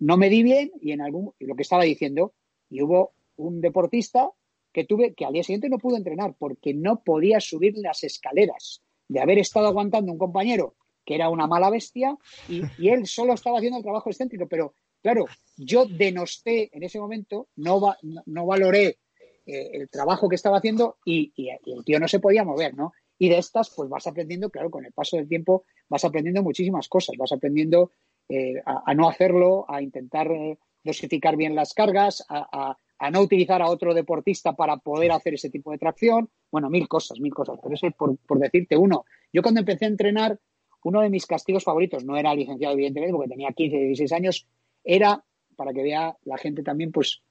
no 0.00 0.18
me 0.18 0.28
di 0.28 0.42
bien 0.42 0.70
y 0.82 0.92
en 0.92 1.00
algún 1.00 1.32
lo 1.38 1.54
que 1.54 1.62
estaba 1.62 1.84
diciendo, 1.84 2.34
y 2.68 2.82
hubo 2.82 3.14
un 3.36 3.62
deportista 3.62 4.30
que 4.70 4.84
tuve 4.84 5.14
que 5.14 5.24
al 5.24 5.32
día 5.32 5.44
siguiente 5.44 5.70
no 5.70 5.78
pudo 5.78 5.96
entrenar 5.96 6.34
porque 6.38 6.74
no 6.74 7.02
podía 7.02 7.40
subir 7.40 7.78
las 7.78 8.04
escaleras 8.04 8.82
de 9.08 9.20
haber 9.20 9.38
estado 9.38 9.68
aguantando 9.68 10.12
un 10.12 10.18
compañero 10.18 10.74
que 11.04 11.14
era 11.14 11.28
una 11.28 11.46
mala 11.46 11.70
bestia 11.70 12.16
y, 12.48 12.88
él 12.88 13.06
solo 13.06 13.34
estaba 13.34 13.58
haciendo 13.58 13.78
el 13.78 13.84
trabajo 13.84 14.10
excéntrico. 14.10 14.46
Pero 14.48 14.74
claro, 15.04 15.26
yo 15.58 15.84
denosté 15.84 16.74
en 16.74 16.82
ese 16.82 16.98
momento, 16.98 17.48
no, 17.56 17.94
no, 18.24 18.46
valoré 18.46 18.96
eh, 19.44 19.70
el 19.74 19.90
trabajo 19.90 20.30
que 20.30 20.36
estaba 20.36 20.56
haciendo 20.56 20.96
y, 21.04 21.30
el 21.66 21.84
tío 21.84 22.00
no 22.00 22.08
se 22.08 22.20
podía 22.20 22.42
mover, 22.42 22.74
¿no? 22.74 22.94
Y 23.18 23.28
de 23.28 23.36
estas, 23.36 23.68
pues 23.68 23.90
vas 23.90 24.06
aprendiendo, 24.06 24.48
claro, 24.48 24.70
con 24.70 24.86
el 24.86 24.92
paso 24.92 25.18
del 25.18 25.28
tiempo 25.28 25.66
vas 25.90 26.06
aprendiendo 26.06 26.42
muchísimas 26.42 26.88
cosas, 26.88 27.16
vas 27.18 27.32
aprendiendo 27.32 27.92
eh, 28.30 28.54
a, 28.64 28.94
no 28.94 29.06
hacerlo, 29.06 29.66
a 29.68 29.82
intentar 29.82 30.32
eh, 30.32 30.58
dosificar 30.82 31.36
bien 31.36 31.54
las 31.54 31.74
cargas, 31.74 32.24
a, 32.30 32.78
a, 32.98 33.10
no 33.10 33.20
utilizar 33.20 33.60
a 33.60 33.68
otro 33.68 33.92
deportista 33.92 34.54
para 34.54 34.78
poder 34.78 35.12
hacer 35.12 35.34
ese 35.34 35.50
tipo 35.50 35.70
de 35.70 35.78
tracción. 35.78 36.30
Bueno, 36.50 36.70
mil 36.70 36.88
cosas, 36.88 37.20
mil 37.20 37.34
cosas. 37.34 37.58
Pero 37.62 37.74
eso 37.74 37.86
es 37.88 37.94
por, 37.94 38.16
por 38.16 38.38
decirte 38.38 38.78
uno. 38.78 39.04
Yo 39.30 39.42
cuando 39.42 39.60
empecé 39.60 39.84
a 39.84 39.88
entrenar, 39.88 40.40
uno 40.82 41.02
de 41.02 41.10
mis 41.10 41.26
castigos 41.26 41.64
favoritos, 41.64 42.04
no 42.04 42.16
era 42.16 42.34
licenciado 42.34 42.72
evidentemente 42.72 43.12
porque 43.12 43.28
tenía 43.28 43.52
15, 43.52 43.76
16 43.76 44.12
años, 44.12 44.46
era, 44.84 45.24
para 45.56 45.72
que 45.72 45.82
vea 45.82 46.16
la 46.24 46.38
gente 46.38 46.62
también, 46.62 46.92
pues 46.92 47.22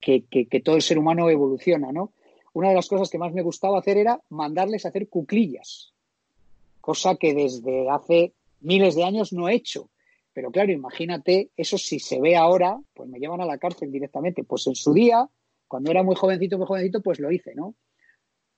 que, 0.00 0.22
todo 0.64 0.76
el 0.76 0.82
ser 0.82 0.98
humano 0.98 1.28
evoluciona, 1.28 1.92
¿no? 1.92 2.12
Una 2.54 2.70
de 2.70 2.74
las 2.74 2.88
cosas 2.88 3.10
que 3.10 3.18
más 3.18 3.32
me 3.32 3.42
gustaba 3.42 3.78
hacer 3.78 3.98
era 3.98 4.20
mandarles 4.30 4.84
a 4.84 4.88
hacer 4.88 5.08
cuclillas, 5.08 5.92
cosa 6.80 7.16
que 7.16 7.34
desde 7.34 7.88
hace 7.90 8.32
miles 8.60 8.94
de 8.94 9.04
años 9.04 9.32
no 9.32 9.48
he 9.48 9.54
hecho. 9.54 9.90
Pero 10.32 10.50
claro, 10.50 10.72
imagínate, 10.72 11.50
eso 11.56 11.78
si 11.78 11.98
se 11.98 12.20
ve 12.20 12.36
ahora, 12.36 12.78
pues 12.94 13.08
me 13.08 13.18
llevan 13.18 13.40
a 13.40 13.46
la 13.46 13.58
cárcel 13.58 13.90
directamente. 13.90 14.44
Pues 14.44 14.66
en 14.66 14.76
su 14.76 14.94
día, 14.94 15.28
cuando 15.66 15.90
era 15.90 16.02
muy 16.02 16.14
jovencito, 16.14 16.58
muy 16.58 16.66
jovencito, 16.66 17.02
pues 17.02 17.18
lo 17.18 17.30
hice, 17.30 17.54
¿no? 17.54 17.74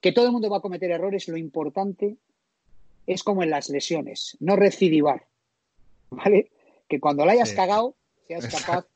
Que 0.00 0.12
todo 0.12 0.26
el 0.26 0.32
mundo 0.32 0.50
va 0.50 0.58
a 0.58 0.62
cometer 0.62 0.90
errores, 0.90 1.28
lo 1.28 1.36
importante 1.36 2.16
es 3.06 3.22
como 3.22 3.42
en 3.42 3.50
las 3.50 3.68
lesiones, 3.70 4.36
no 4.40 4.56
recidivar, 4.56 5.26
¿vale? 6.10 6.50
Que 6.88 7.00
cuando 7.00 7.24
la 7.24 7.32
hayas 7.32 7.52
cagado, 7.52 7.96
seas 8.38 8.64
capaz 8.64 8.86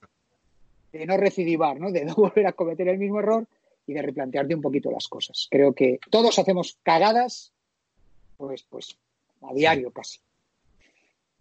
de 0.92 1.06
no 1.06 1.16
recidivar, 1.16 1.80
¿no? 1.80 1.90
De 1.90 2.04
no 2.04 2.14
volver 2.14 2.46
a 2.46 2.52
cometer 2.52 2.88
el 2.88 2.98
mismo 2.98 3.18
error 3.18 3.46
y 3.86 3.92
de 3.92 4.02
replantearte 4.02 4.54
un 4.54 4.62
poquito 4.62 4.90
las 4.90 5.08
cosas. 5.08 5.48
Creo 5.50 5.74
que 5.74 5.98
todos 6.10 6.38
hacemos 6.38 6.78
cagadas, 6.82 7.52
pues, 8.36 8.64
pues, 8.68 8.96
a 9.42 9.52
diario 9.52 9.90
casi. 9.90 10.20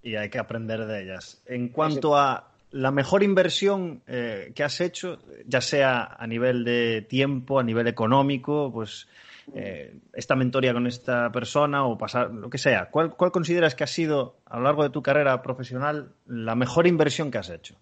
Y 0.01 0.15
hay 0.15 0.29
que 0.29 0.39
aprender 0.39 0.85
de 0.85 1.03
ellas. 1.03 1.41
En 1.45 1.69
cuanto 1.69 2.17
a 2.17 2.51
la 2.71 2.91
mejor 2.91 3.23
inversión 3.23 4.01
eh, 4.07 4.51
que 4.55 4.63
has 4.63 4.81
hecho, 4.81 5.19
ya 5.45 5.61
sea 5.61 6.03
a 6.03 6.27
nivel 6.27 6.65
de 6.65 7.05
tiempo, 7.07 7.59
a 7.59 7.63
nivel 7.63 7.87
económico, 7.87 8.71
pues 8.73 9.07
eh, 9.53 9.99
esta 10.13 10.35
mentoría 10.35 10.73
con 10.73 10.87
esta 10.87 11.31
persona 11.31 11.85
o 11.85 11.97
pasar 11.97 12.31
lo 12.31 12.49
que 12.49 12.57
sea. 12.57 12.89
¿Cuál, 12.89 13.15
consideras 13.15 13.75
que 13.75 13.83
ha 13.83 13.87
sido 13.87 14.37
a 14.45 14.57
lo 14.57 14.63
largo 14.63 14.83
de 14.83 14.89
tu 14.89 15.01
carrera 15.01 15.41
profesional 15.41 16.13
la 16.25 16.55
mejor 16.55 16.87
inversión 16.87 17.29
que 17.29 17.39
has 17.39 17.49
hecho? 17.49 17.75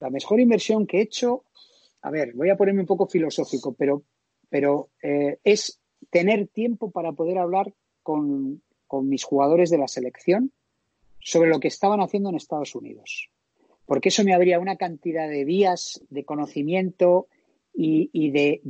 La 0.00 0.10
mejor 0.10 0.40
inversión 0.40 0.86
que 0.86 0.98
he 0.98 1.02
hecho, 1.02 1.44
a 2.02 2.10
ver, 2.10 2.32
voy 2.34 2.50
a 2.50 2.56
ponerme 2.56 2.80
un 2.80 2.86
poco 2.86 3.06
filosófico, 3.06 3.74
pero, 3.74 4.02
pero 4.48 4.88
eh, 5.02 5.38
es 5.44 5.80
tener 6.10 6.48
tiempo 6.48 6.90
para 6.90 7.12
poder 7.12 7.38
hablar 7.38 7.72
con, 8.02 8.62
con 8.86 9.08
mis 9.08 9.24
jugadores 9.24 9.70
de 9.70 9.78
la 9.78 9.88
selección 9.88 10.52
sobre 11.20 11.50
lo 11.50 11.60
que 11.60 11.68
estaban 11.68 12.00
haciendo 12.00 12.30
en 12.30 12.36
Estados 12.36 12.74
Unidos. 12.74 13.28
Porque 13.84 14.08
eso 14.08 14.24
me 14.24 14.34
abría 14.34 14.60
una 14.60 14.76
cantidad 14.76 15.28
de 15.28 15.44
vías 15.44 16.00
de 16.08 16.24
conocimiento 16.24 17.26
y, 17.80 18.30
de, 18.30 18.60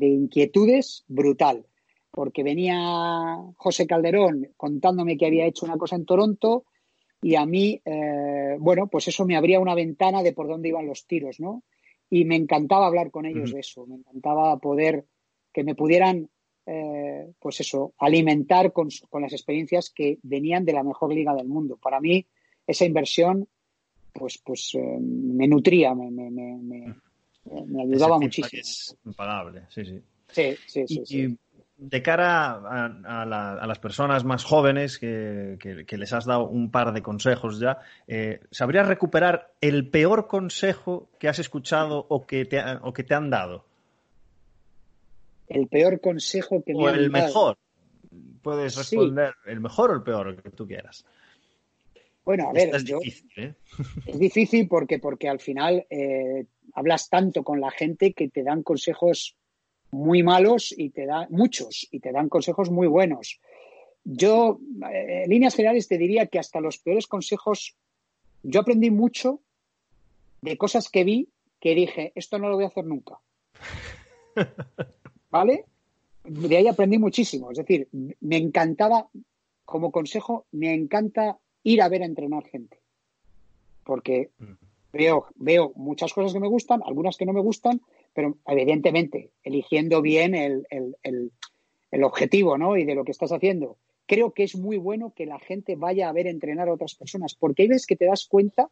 inquietudes 0.00 1.04
brutal, 1.06 1.66
porque 2.10 2.42
venía 2.42 3.36
José 3.56 3.86
Calderón 3.86 4.48
contándome 4.56 5.16
que 5.16 5.26
había 5.26 5.46
hecho 5.46 5.66
una 5.66 5.76
cosa 5.76 5.94
en 5.94 6.04
Toronto 6.04 6.64
y 7.22 7.36
a 7.36 7.46
mí, 7.46 7.80
eh, 7.84 8.56
bueno, 8.58 8.88
pues 8.88 9.06
eso 9.06 9.24
me 9.24 9.36
abría 9.36 9.60
una 9.60 9.76
ventana 9.76 10.24
de 10.24 10.32
por 10.32 10.48
dónde 10.48 10.70
iban 10.70 10.86
los 10.86 11.06
tiros, 11.06 11.38
¿no? 11.38 11.62
Y 12.08 12.24
me 12.24 12.34
encantaba 12.34 12.86
hablar 12.86 13.12
con 13.12 13.24
ellos 13.24 13.52
de 13.52 13.60
eso, 13.60 13.86
me 13.86 13.94
encantaba 13.94 14.58
poder 14.58 15.04
que 15.52 15.62
me 15.62 15.76
pudieran, 15.76 16.28
eh, 16.66 17.30
pues 17.38 17.60
eso, 17.60 17.92
alimentar 17.98 18.72
con, 18.72 18.88
las 19.20 19.32
experiencias 19.32 19.90
que 19.90 20.18
venían 20.22 20.64
de 20.64 20.72
la 20.72 20.82
mejor 20.82 21.14
liga 21.14 21.36
del 21.36 21.46
mundo. 21.46 21.76
Para 21.76 22.00
mí, 22.00 22.26
esa 22.66 22.84
inversión, 22.84 23.46
pues, 24.12 24.38
pues 24.44 24.72
eh, 24.74 24.98
me 24.98 25.46
nutría, 25.46 25.94
me, 25.94 26.10
me 26.10 26.96
ayudaba 27.50 28.18
muchísimo. 28.18 28.60
Es 28.60 28.96
impagable, 29.04 29.62
sí, 29.68 29.84
sí. 29.84 30.02
Sí, 30.28 30.56
sí, 30.66 30.86
sí. 30.86 31.18
Y, 31.18 31.38
de 31.80 32.02
cara 32.02 32.52
a, 32.52 33.66
las 33.66 33.78
personas 33.78 34.22
más 34.24 34.44
jóvenes 34.44 34.98
que, 34.98 35.56
les 35.90 36.12
has 36.12 36.26
dado 36.26 36.46
un 36.46 36.70
par 36.70 36.92
de 36.92 37.02
consejos 37.02 37.58
ya, 37.58 37.78
eh, 38.06 38.40
¿sabrías 38.50 38.86
recuperar 38.86 39.54
el 39.62 39.88
peor 39.88 40.26
consejo 40.26 41.08
que 41.18 41.28
has 41.28 41.38
escuchado 41.38 42.04
o 42.08 42.26
que 42.26 42.44
te, 42.44 42.62
o 42.82 42.92
que 42.92 43.02
te 43.02 43.14
han 43.14 43.30
dado? 43.30 43.64
El 45.48 45.68
peor 45.68 46.00
consejo 46.00 46.62
que 46.62 46.74
me 46.74 46.80
han 46.80 46.84
dado. 46.84 46.96
O 46.96 47.04
el 47.04 47.10
mejor. 47.10 47.58
Puedes 48.42 48.76
responder 48.76 49.34
el 49.46 49.60
mejor 49.60 49.90
o 49.90 49.94
el 49.94 50.02
peor, 50.02 50.42
que 50.42 50.50
tú 50.50 50.66
quieras. 50.66 51.04
Bueno, 52.24 52.50
a 52.50 52.52
ver, 52.52 52.74
es 52.74 52.84
difícil, 52.84 53.30
¿eh? 53.36 53.54
es 54.06 54.18
difícil 54.18 54.68
porque, 54.68 54.98
porque 54.98 55.28
al 55.28 55.40
final 55.40 55.86
eh, 55.88 56.44
hablas 56.74 57.08
tanto 57.08 57.42
con 57.42 57.60
la 57.60 57.70
gente 57.70 58.12
que 58.12 58.28
te 58.28 58.42
dan 58.42 58.62
consejos 58.62 59.36
muy 59.90 60.22
malos 60.22 60.72
y 60.76 60.90
te 60.90 61.06
dan 61.06 61.26
muchos 61.30 61.88
y 61.90 62.00
te 62.00 62.12
dan 62.12 62.28
consejos 62.28 62.70
muy 62.70 62.86
buenos. 62.86 63.40
Yo, 64.04 64.60
eh, 64.92 65.22
en 65.24 65.30
líneas 65.30 65.54
generales, 65.54 65.88
te 65.88 65.98
diría 65.98 66.26
que 66.26 66.38
hasta 66.38 66.60
los 66.60 66.78
peores 66.78 67.06
consejos, 67.06 67.76
yo 68.42 68.60
aprendí 68.60 68.90
mucho 68.90 69.40
de 70.40 70.56
cosas 70.56 70.88
que 70.88 71.04
vi 71.04 71.28
que 71.60 71.74
dije, 71.74 72.12
esto 72.14 72.38
no 72.38 72.48
lo 72.48 72.56
voy 72.56 72.64
a 72.64 72.68
hacer 72.68 72.86
nunca. 72.86 73.20
¿Vale? 75.30 75.66
De 76.24 76.56
ahí 76.56 76.66
aprendí 76.66 76.98
muchísimo. 76.98 77.50
Es 77.50 77.58
decir, 77.58 77.88
me 77.92 78.36
encantaba, 78.36 79.08
como 79.64 79.92
consejo, 79.92 80.46
me 80.52 80.72
encanta 80.72 81.38
ir 81.62 81.82
a 81.82 81.88
ver 81.88 82.02
a 82.02 82.06
entrenar 82.06 82.44
gente. 82.44 82.80
Porque 83.84 84.30
veo, 84.92 85.26
veo 85.36 85.72
muchas 85.76 86.12
cosas 86.12 86.32
que 86.32 86.40
me 86.40 86.48
gustan, 86.48 86.80
algunas 86.84 87.16
que 87.16 87.26
no 87.26 87.32
me 87.32 87.40
gustan, 87.40 87.80
pero 88.12 88.36
evidentemente 88.46 89.30
eligiendo 89.42 90.02
bien 90.02 90.34
el, 90.34 90.66
el, 90.70 92.04
objetivo 92.04 92.56
¿no? 92.56 92.76
y 92.76 92.84
de 92.84 92.94
lo 92.94 93.04
que 93.04 93.12
estás 93.12 93.32
haciendo. 93.32 93.76
Creo 94.06 94.32
que 94.32 94.42
es 94.42 94.56
muy 94.56 94.76
bueno 94.78 95.12
que 95.14 95.26
la 95.26 95.38
gente 95.38 95.76
vaya 95.76 96.08
a 96.08 96.12
ver 96.12 96.26
entrenar 96.26 96.68
a 96.68 96.74
otras 96.74 96.94
personas, 96.94 97.34
porque 97.34 97.62
hay 97.62 97.68
veces 97.68 97.86
que 97.86 97.96
te 97.96 98.06
das 98.06 98.26
cuenta 98.26 98.68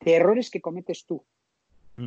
de 0.00 0.14
errores 0.14 0.50
que 0.50 0.60
cometes 0.60 1.04
tú. 1.04 1.22
Mm. 1.96 2.04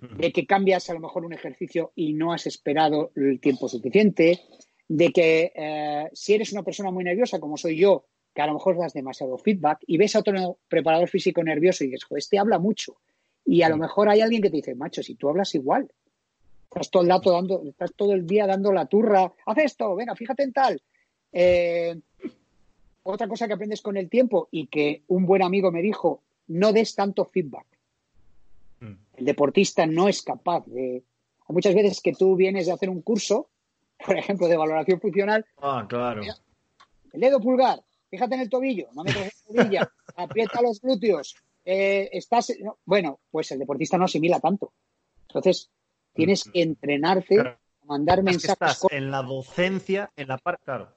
Mm. 0.00 0.16
De 0.18 0.32
que 0.32 0.46
cambias 0.46 0.88
a 0.90 0.94
lo 0.94 1.00
mejor 1.00 1.24
un 1.24 1.32
ejercicio 1.32 1.92
y 1.94 2.12
no 2.14 2.32
has 2.32 2.46
esperado 2.46 3.10
el 3.16 3.40
tiempo 3.40 3.68
suficiente, 3.68 4.40
de 4.88 5.12
que 5.12 5.52
eh, 5.54 6.08
si 6.12 6.34
eres 6.34 6.52
una 6.52 6.62
persona 6.62 6.90
muy 6.90 7.04
nerviosa, 7.04 7.40
como 7.40 7.56
soy 7.56 7.76
yo, 7.76 8.04
que 8.34 8.42
a 8.42 8.46
lo 8.46 8.54
mejor 8.54 8.76
das 8.76 8.92
demasiado 8.92 9.38
feedback 9.38 9.78
y 9.86 9.96
ves 9.96 10.16
a 10.16 10.20
otro 10.20 10.58
preparador 10.68 11.08
físico 11.08 11.42
nervioso 11.42 11.84
y 11.84 11.88
dices, 11.88 12.06
este 12.16 12.38
habla 12.38 12.58
mucho. 12.58 12.96
Y 13.44 13.62
a 13.62 13.68
lo 13.68 13.76
mejor 13.76 14.08
hay 14.08 14.20
alguien 14.20 14.42
que 14.42 14.50
te 14.50 14.56
dice, 14.56 14.74
macho, 14.74 15.02
si 15.02 15.14
tú 15.14 15.28
hablas 15.28 15.54
igual, 15.54 15.88
estás 16.64 16.90
todo 16.90 17.02
el, 17.02 17.08
dando, 17.08 17.62
estás 17.68 17.94
todo 17.94 18.12
el 18.12 18.26
día 18.26 18.46
dando 18.46 18.72
la 18.72 18.86
turra, 18.86 19.32
haz 19.46 19.58
esto, 19.58 19.94
venga, 19.94 20.16
fíjate 20.16 20.42
en 20.42 20.52
tal. 20.52 20.82
Eh, 21.32 22.00
otra 23.04 23.28
cosa 23.28 23.46
que 23.46 23.52
aprendes 23.52 23.82
con 23.82 23.96
el 23.96 24.08
tiempo 24.08 24.48
y 24.50 24.66
que 24.66 25.04
un 25.08 25.26
buen 25.26 25.42
amigo 25.42 25.70
me 25.70 25.82
dijo, 25.82 26.22
no 26.48 26.72
des 26.72 26.94
tanto 26.94 27.24
feedback. 27.24 27.66
Mm. 28.80 28.94
El 29.16 29.24
deportista 29.24 29.86
no 29.86 30.08
es 30.08 30.22
capaz 30.22 30.66
de... 30.66 31.04
Muchas 31.48 31.74
veces 31.74 32.00
que 32.00 32.14
tú 32.14 32.34
vienes 32.34 32.66
de 32.66 32.72
hacer 32.72 32.88
un 32.88 33.02
curso, 33.02 33.50
por 34.04 34.16
ejemplo, 34.16 34.48
de 34.48 34.56
valoración 34.56 35.00
funcional. 35.00 35.44
Ah, 35.58 35.86
claro. 35.86 36.22
El 37.12 37.20
dedo 37.20 37.40
pulgar, 37.40 37.84
fíjate 38.10 38.34
en 38.34 38.40
el 38.42 38.50
tobillo, 38.50 38.88
no 38.94 39.04
la 39.04 39.12
rodilla, 39.48 39.90
aprieta 40.16 40.62
los 40.62 40.80
glúteos, 40.80 41.36
eh, 41.64 42.08
estás, 42.12 42.52
bueno, 42.84 43.20
pues 43.30 43.50
el 43.52 43.58
deportista 43.58 43.98
no 43.98 44.04
asimila 44.04 44.40
tanto. 44.40 44.72
Entonces, 45.28 45.70
tienes 46.12 46.44
que 46.44 46.62
entrenarte, 46.62 47.40
a 47.40 47.58
mandar 47.84 48.22
mensajes. 48.22 48.50
Estás 48.52 48.86
en 48.90 49.10
la 49.10 49.22
docencia, 49.22 50.10
en 50.16 50.28
la 50.28 50.38
parte, 50.38 50.62
claro. 50.64 50.88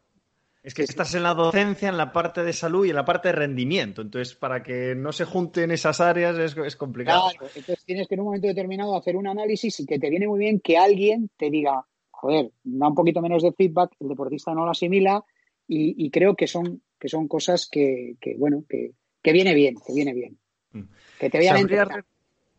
Es 0.64 0.74
que 0.74 0.84
estás 0.84 1.16
en 1.16 1.24
la 1.24 1.34
docencia, 1.34 1.88
en 1.88 1.96
la 1.96 2.12
parte 2.12 2.44
de 2.44 2.52
salud 2.52 2.86
y 2.86 2.90
en 2.90 2.96
la 2.98 3.06
parte 3.06 3.30
de 3.30 3.32
rendimiento. 3.32 4.02
Entonces, 4.02 4.36
para 4.36 4.62
que 4.62 4.96
no 4.96 5.14
se 5.14 5.24
junten 5.24 5.72
esas 5.72 6.02
áreas 6.02 6.38
es, 6.38 6.58
es 6.58 6.76
complicado. 6.76 7.30
Claro, 7.30 7.48
entonces 7.56 7.86
tienes 7.86 8.06
que 8.08 8.16
en 8.16 8.20
un 8.20 8.26
momento 8.26 8.48
determinado 8.48 8.98
hacer 8.98 9.16
un 9.16 9.28
análisis 9.28 9.80
y 9.80 9.86
que 9.86 9.98
te 9.98 10.10
viene 10.10 10.28
muy 10.28 10.40
bien 10.40 10.60
que 10.60 10.78
alguien 10.78 11.30
te 11.38 11.50
diga, 11.50 11.86
joder, 12.12 12.52
da 12.64 12.90
un 12.90 12.96
poquito 12.96 13.22
menos 13.22 13.44
de 13.44 13.54
feedback, 13.54 13.94
el 14.00 14.10
deportista 14.10 14.54
no 14.54 14.66
lo 14.66 14.72
asimila 14.72 15.24
y, 15.70 16.10
creo 16.12 16.36
que 16.36 16.48
son, 16.48 16.82
que 17.00 17.10
son 17.10 17.28
cosas 17.28 17.68
que, 17.70 18.18
bueno, 18.38 18.64
que, 18.68 18.94
viene 19.24 19.54
bien, 19.54 19.76
que 19.86 19.94
viene 19.94 20.14
bien. 20.14 20.38
Mm. 20.72 20.84
Que 21.20 21.30
te 21.30 21.40
vean 21.40 21.58
entrenar. 21.58 22.06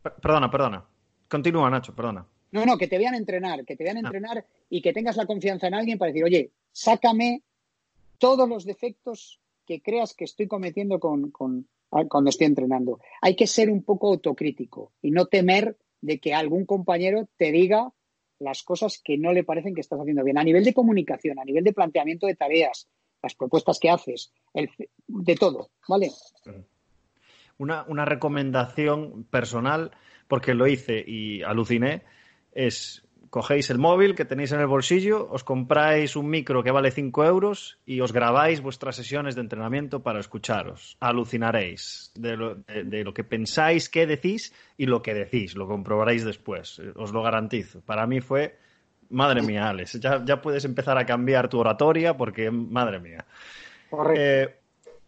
Perdona, 0.01 0.49
perdona. 0.49 0.85
Continúa, 1.27 1.69
Nacho, 1.69 1.95
perdona. 1.95 2.25
No, 2.51 2.65
no, 2.65 2.77
que 2.77 2.87
te 2.87 2.97
vean 2.97 3.15
entrenar, 3.15 3.63
que 3.65 3.75
te 3.75 3.83
vean 3.83 3.97
ah. 3.97 4.01
entrenar 4.01 4.45
y 4.69 4.81
que 4.81 4.93
tengas 4.93 5.17
la 5.17 5.25
confianza 5.25 5.67
en 5.67 5.75
alguien 5.75 5.97
para 5.97 6.11
decir, 6.11 6.23
oye, 6.23 6.51
sácame 6.71 7.43
todos 8.17 8.47
los 8.49 8.65
defectos 8.65 9.39
que 9.65 9.81
creas 9.81 10.13
que 10.15 10.25
estoy 10.25 10.47
cometiendo 10.47 10.99
con, 10.99 11.31
cuando 11.31 12.29
estoy 12.29 12.47
entrenando. 12.47 12.99
Hay 13.21 13.35
que 13.35 13.47
ser 13.47 13.69
un 13.69 13.83
poco 13.83 14.09
autocrítico 14.09 14.93
y 15.01 15.11
no 15.11 15.27
temer 15.27 15.77
de 16.01 16.19
que 16.19 16.33
algún 16.33 16.65
compañero 16.65 17.27
te 17.37 17.51
diga 17.51 17.91
las 18.39 18.63
cosas 18.63 19.01
que 19.03 19.17
no 19.17 19.33
le 19.33 19.43
parecen 19.43 19.75
que 19.75 19.81
estás 19.81 19.99
haciendo 19.99 20.23
bien. 20.23 20.37
A 20.37 20.43
nivel 20.43 20.63
de 20.63 20.73
comunicación, 20.73 21.39
a 21.39 21.45
nivel 21.45 21.63
de 21.63 21.73
planteamiento 21.73 22.25
de 22.25 22.35
tareas, 22.35 22.87
las 23.21 23.35
propuestas 23.35 23.79
que 23.79 23.89
haces, 23.89 24.31
de 24.53 25.35
todo, 25.35 25.69
¿vale? 25.87 26.09
Una, 27.57 27.83
una 27.87 28.05
recomendación 28.05 29.25
personal, 29.25 29.91
porque 30.27 30.53
lo 30.53 30.67
hice 30.67 31.03
y 31.05 31.43
aluciné, 31.43 32.03
es 32.53 33.03
cogéis 33.29 33.69
el 33.69 33.77
móvil 33.77 34.15
que 34.15 34.25
tenéis 34.25 34.51
en 34.51 34.59
el 34.59 34.67
bolsillo, 34.67 35.27
os 35.29 35.43
compráis 35.43 36.15
un 36.15 36.29
micro 36.29 36.63
que 36.63 36.71
vale 36.71 36.91
5 36.91 37.25
euros 37.25 37.79
y 37.85 38.01
os 38.01 38.11
grabáis 38.11 38.61
vuestras 38.61 38.95
sesiones 38.95 39.35
de 39.35 39.41
entrenamiento 39.41 40.01
para 40.01 40.19
escucharos. 40.19 40.97
Alucinaréis 40.99 42.11
de 42.15 42.37
lo, 42.37 42.55
de, 42.55 43.03
lo, 43.03 43.13
que 43.13 43.23
pensáis 43.23 43.89
que 43.89 44.07
decís 44.07 44.53
y 44.77 44.85
lo 44.85 45.01
que 45.01 45.13
decís. 45.13 45.55
Lo 45.55 45.67
comprobaréis 45.67 46.25
después, 46.25 46.81
os 46.95 47.11
lo 47.11 47.21
garantizo. 47.21 47.81
Para 47.81 48.07
mí 48.07 48.21
fue, 48.21 48.57
madre 49.09 49.41
mía, 49.41 49.69
Alex, 49.69 49.99
ya, 49.99 50.23
ya 50.23 50.41
puedes 50.41 50.65
empezar 50.65 50.97
a 50.97 51.05
cambiar 51.05 51.49
tu 51.49 51.59
oratoria 51.59 52.15
porque, 52.15 52.51
madre 52.51 52.99
mía. 52.99 53.25
Eh, 54.15 54.55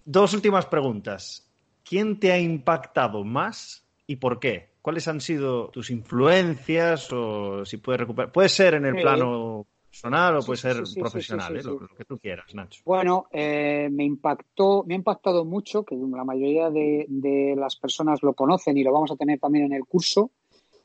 dos 0.05 0.33
últimas 0.33 0.65
preguntas. 0.65 1.47
¿Quién 1.83 2.19
te 2.19 2.31
ha 2.31 2.39
impactado 2.39 3.23
más 3.23 3.85
y 4.07 4.17
por 4.17 4.39
qué? 4.39 4.71
¿Cuáles 4.81 5.07
han 5.07 5.21
sido 5.21 5.69
tus 5.69 5.91
influencias 5.91 7.11
o 7.11 7.65
si 7.65 7.77
puedes 7.77 7.99
recuperar? 7.99 8.31
Puede 8.31 8.49
ser 8.49 8.75
en 8.75 8.85
el 8.85 8.95
plano 8.95 9.67
personal 9.91 10.37
o 10.37 10.41
puede 10.41 10.57
ser 10.57 10.83
profesional, 10.99 11.57
¿eh? 11.57 11.63
lo, 11.63 11.87
que 11.95 12.05
tú 12.05 12.17
quieras, 12.17 12.55
Nacho. 12.55 12.81
Bueno, 12.85 13.27
eh, 13.31 13.89
me 13.91 14.05
impactó, 14.05 14.83
me 14.87 14.93
ha 14.93 14.97
impactado 14.97 15.43
mucho, 15.43 15.83
que 15.83 15.95
la 15.95 16.23
mayoría 16.23 16.69
de, 16.69 17.53
las 17.57 17.75
personas 17.75 18.23
lo 18.23 18.33
conocen 18.33 18.77
y 18.77 18.83
lo 18.83 18.93
vamos 18.93 19.11
a 19.11 19.17
tener 19.17 19.39
también 19.39 19.65
en 19.65 19.73
el 19.73 19.85
curso. 19.85 20.31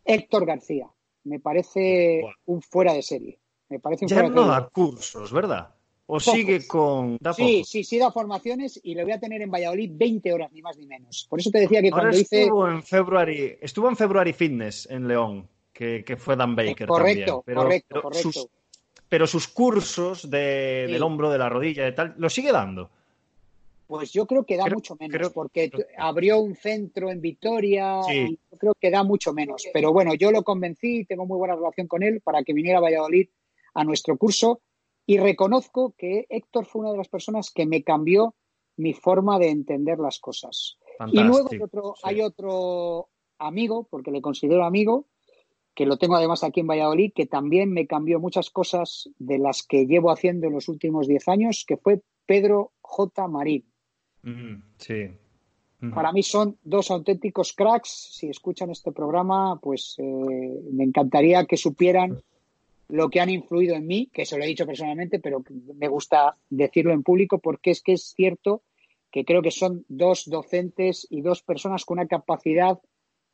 Héctor 0.04 0.44
García, 0.44 0.88
me 1.26 1.40
parece 1.40 2.22
un 2.46 2.62
fuera 2.62 2.92
de 2.94 3.02
serie. 3.02 3.38
Me 3.68 3.80
parece 3.80 4.04
un 4.04 4.08
ya 4.08 4.16
fuera 4.16 4.28
no 4.28 4.46
da 4.46 4.68
cursos, 4.68 5.32
¿verdad? 5.32 5.74
¿O 6.06 6.20
sigue 6.20 6.66
con.? 6.68 7.18
sí, 7.34 7.64
sí, 7.66 7.82
sí, 7.82 7.98
da 7.98 8.12
formaciones 8.12 8.80
y 8.82 8.94
le 8.94 9.02
voy 9.02 9.12
a 9.12 9.18
tener 9.18 9.42
en 9.42 9.50
Valladolid 9.50 9.90
20 9.92 10.32
horas, 10.32 10.52
ni 10.52 10.62
más 10.62 10.78
ni 10.78 10.86
menos. 10.86 11.26
Por 11.28 11.40
eso 11.40 11.50
te 11.50 11.60
decía 11.60 11.82
que 11.82 11.90
cuando 11.90 12.16
estuvo 12.16 12.68
En 12.68 12.82
February, 12.82 13.58
estuvo 13.60 13.88
en 13.88 13.96
February 13.96 14.32
Fitness 14.32 14.86
en 14.88 15.08
León, 15.08 15.48
que, 15.72 16.16
fue 16.16 16.36
Dan 16.36 16.54
Baker. 16.54 16.86
Correcto, 16.86 17.42
pero, 17.44 17.62
correcto, 17.62 18.02
correcto. 18.02 18.32
Sus, 18.32 18.48
pero 19.08 19.26
sus 19.26 19.48
cursos 19.48 20.30
de, 20.30 20.86
del 20.88 21.02
hombro, 21.02 21.30
de 21.30 21.38
la 21.38 21.48
rodilla 21.48 21.88
y 21.88 21.94
tal, 21.94 22.14
¿lo 22.18 22.30
sigue 22.30 22.52
dando? 22.52 22.90
Pues 23.86 24.12
yo 24.12 24.26
creo 24.26 24.44
que 24.44 24.56
da 24.56 24.66
mucho 24.66 24.96
menos, 24.98 25.32
porque 25.32 25.70
abrió 25.96 26.40
un 26.40 26.56
centro 26.56 27.10
en 27.10 27.20
Vitoria 27.20 28.00
y 28.12 28.38
yo 28.50 28.58
creo 28.58 28.74
que 28.78 28.90
da 28.90 29.04
mucho 29.04 29.32
menos. 29.32 29.64
Pero 29.72 29.92
bueno, 29.92 30.14
yo 30.14 30.32
lo 30.32 30.42
convencí, 30.42 31.04
tengo 31.04 31.24
muy 31.24 31.38
buena 31.38 31.54
relación 31.54 31.86
con 31.86 32.02
él 32.02 32.20
para 32.20 32.42
que 32.42 32.52
viniera 32.52 32.78
a 32.78 32.82
Valladolid 32.82 33.28
a 33.74 33.84
nuestro 33.84 34.16
curso 34.16 34.60
y 35.06 35.18
reconozco 35.18 35.94
que 35.96 36.26
Héctor 36.28 36.66
fue 36.66 36.80
una 36.80 36.90
de 36.90 36.98
las 36.98 37.08
personas 37.08 37.52
que 37.52 37.64
me 37.64 37.84
cambió 37.84 38.34
mi 38.76 38.92
forma 38.92 39.38
de 39.38 39.50
entender 39.50 39.98
las 39.98 40.18
cosas. 40.18 40.78
y 41.12 41.22
luego 41.22 41.48
hay 41.50 41.60
otro, 41.60 41.94
hay 42.02 42.20
otro 42.20 43.08
amigo, 43.38 43.86
porque 43.88 44.10
le 44.10 44.20
considero 44.20 44.64
amigo, 44.64 45.06
que 45.74 45.86
lo 45.86 45.98
tengo 45.98 46.16
además 46.16 46.42
aquí 46.42 46.60
en 46.60 46.66
Valladolid, 46.66 47.12
que 47.14 47.26
también 47.26 47.70
me 47.70 47.86
cambió 47.86 48.18
muchas 48.18 48.50
cosas 48.50 49.10
de 49.18 49.38
las 49.38 49.62
que 49.62 49.86
llevo 49.86 50.10
haciendo 50.10 50.46
en 50.46 50.54
los 50.54 50.68
últimos 50.68 51.06
10 51.06 51.28
años, 51.28 51.64
que 51.66 51.76
fue 51.76 52.02
Pedro 52.24 52.72
J. 52.80 53.28
Marín. 53.28 53.64
Mm, 54.26 54.60
sí. 54.76 55.08
Para 55.94 56.10
mí 56.10 56.22
son 56.22 56.58
dos 56.64 56.90
auténticos 56.90 57.52
cracks. 57.52 58.16
Si 58.18 58.28
escuchan 58.28 58.70
este 58.70 58.90
programa, 58.90 59.58
pues 59.60 59.94
eh, 59.98 60.60
me 60.72 60.84
encantaría 60.84 61.44
que 61.44 61.56
supieran 61.56 62.20
lo 62.88 63.08
que 63.08 63.20
han 63.20 63.30
influido 63.30 63.76
en 63.76 63.86
mí, 63.86 64.10
que 64.12 64.24
se 64.24 64.36
lo 64.36 64.44
he 64.44 64.48
dicho 64.48 64.66
personalmente, 64.66 65.20
pero 65.20 65.44
me 65.74 65.88
gusta 65.88 66.36
decirlo 66.50 66.92
en 66.92 67.02
público 67.02 67.38
porque 67.38 67.70
es 67.70 67.82
que 67.82 67.92
es 67.92 68.14
cierto 68.16 68.62
que 69.12 69.24
creo 69.24 69.42
que 69.42 69.50
son 69.50 69.84
dos 69.88 70.28
docentes 70.28 71.06
y 71.08 71.20
dos 71.20 71.42
personas 71.42 71.84
con 71.84 71.98
una 71.98 72.08
capacidad 72.08 72.78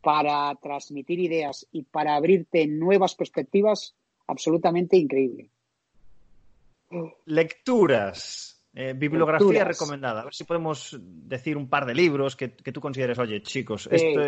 para 0.02 0.54
transmitir 0.56 1.20
ideas 1.20 1.66
y 1.72 1.84
para 1.84 2.16
abrirte 2.16 2.66
nuevas 2.66 3.14
perspectivas 3.14 3.94
absolutamente 4.26 4.96
increíble. 4.96 5.48
Lecturas, 7.24 8.51
eh, 8.74 8.94
bibliografía 8.96 9.64
recomendada. 9.64 10.22
A 10.22 10.24
ver 10.24 10.34
si 10.34 10.44
podemos 10.44 10.98
decir 11.00 11.56
un 11.56 11.68
par 11.68 11.86
de 11.86 11.94
libros 11.94 12.36
que, 12.36 12.48
tú 12.48 12.80
consideres, 12.80 13.18
oye, 13.18 13.42
chicos, 13.42 13.88
esto, 13.90 14.22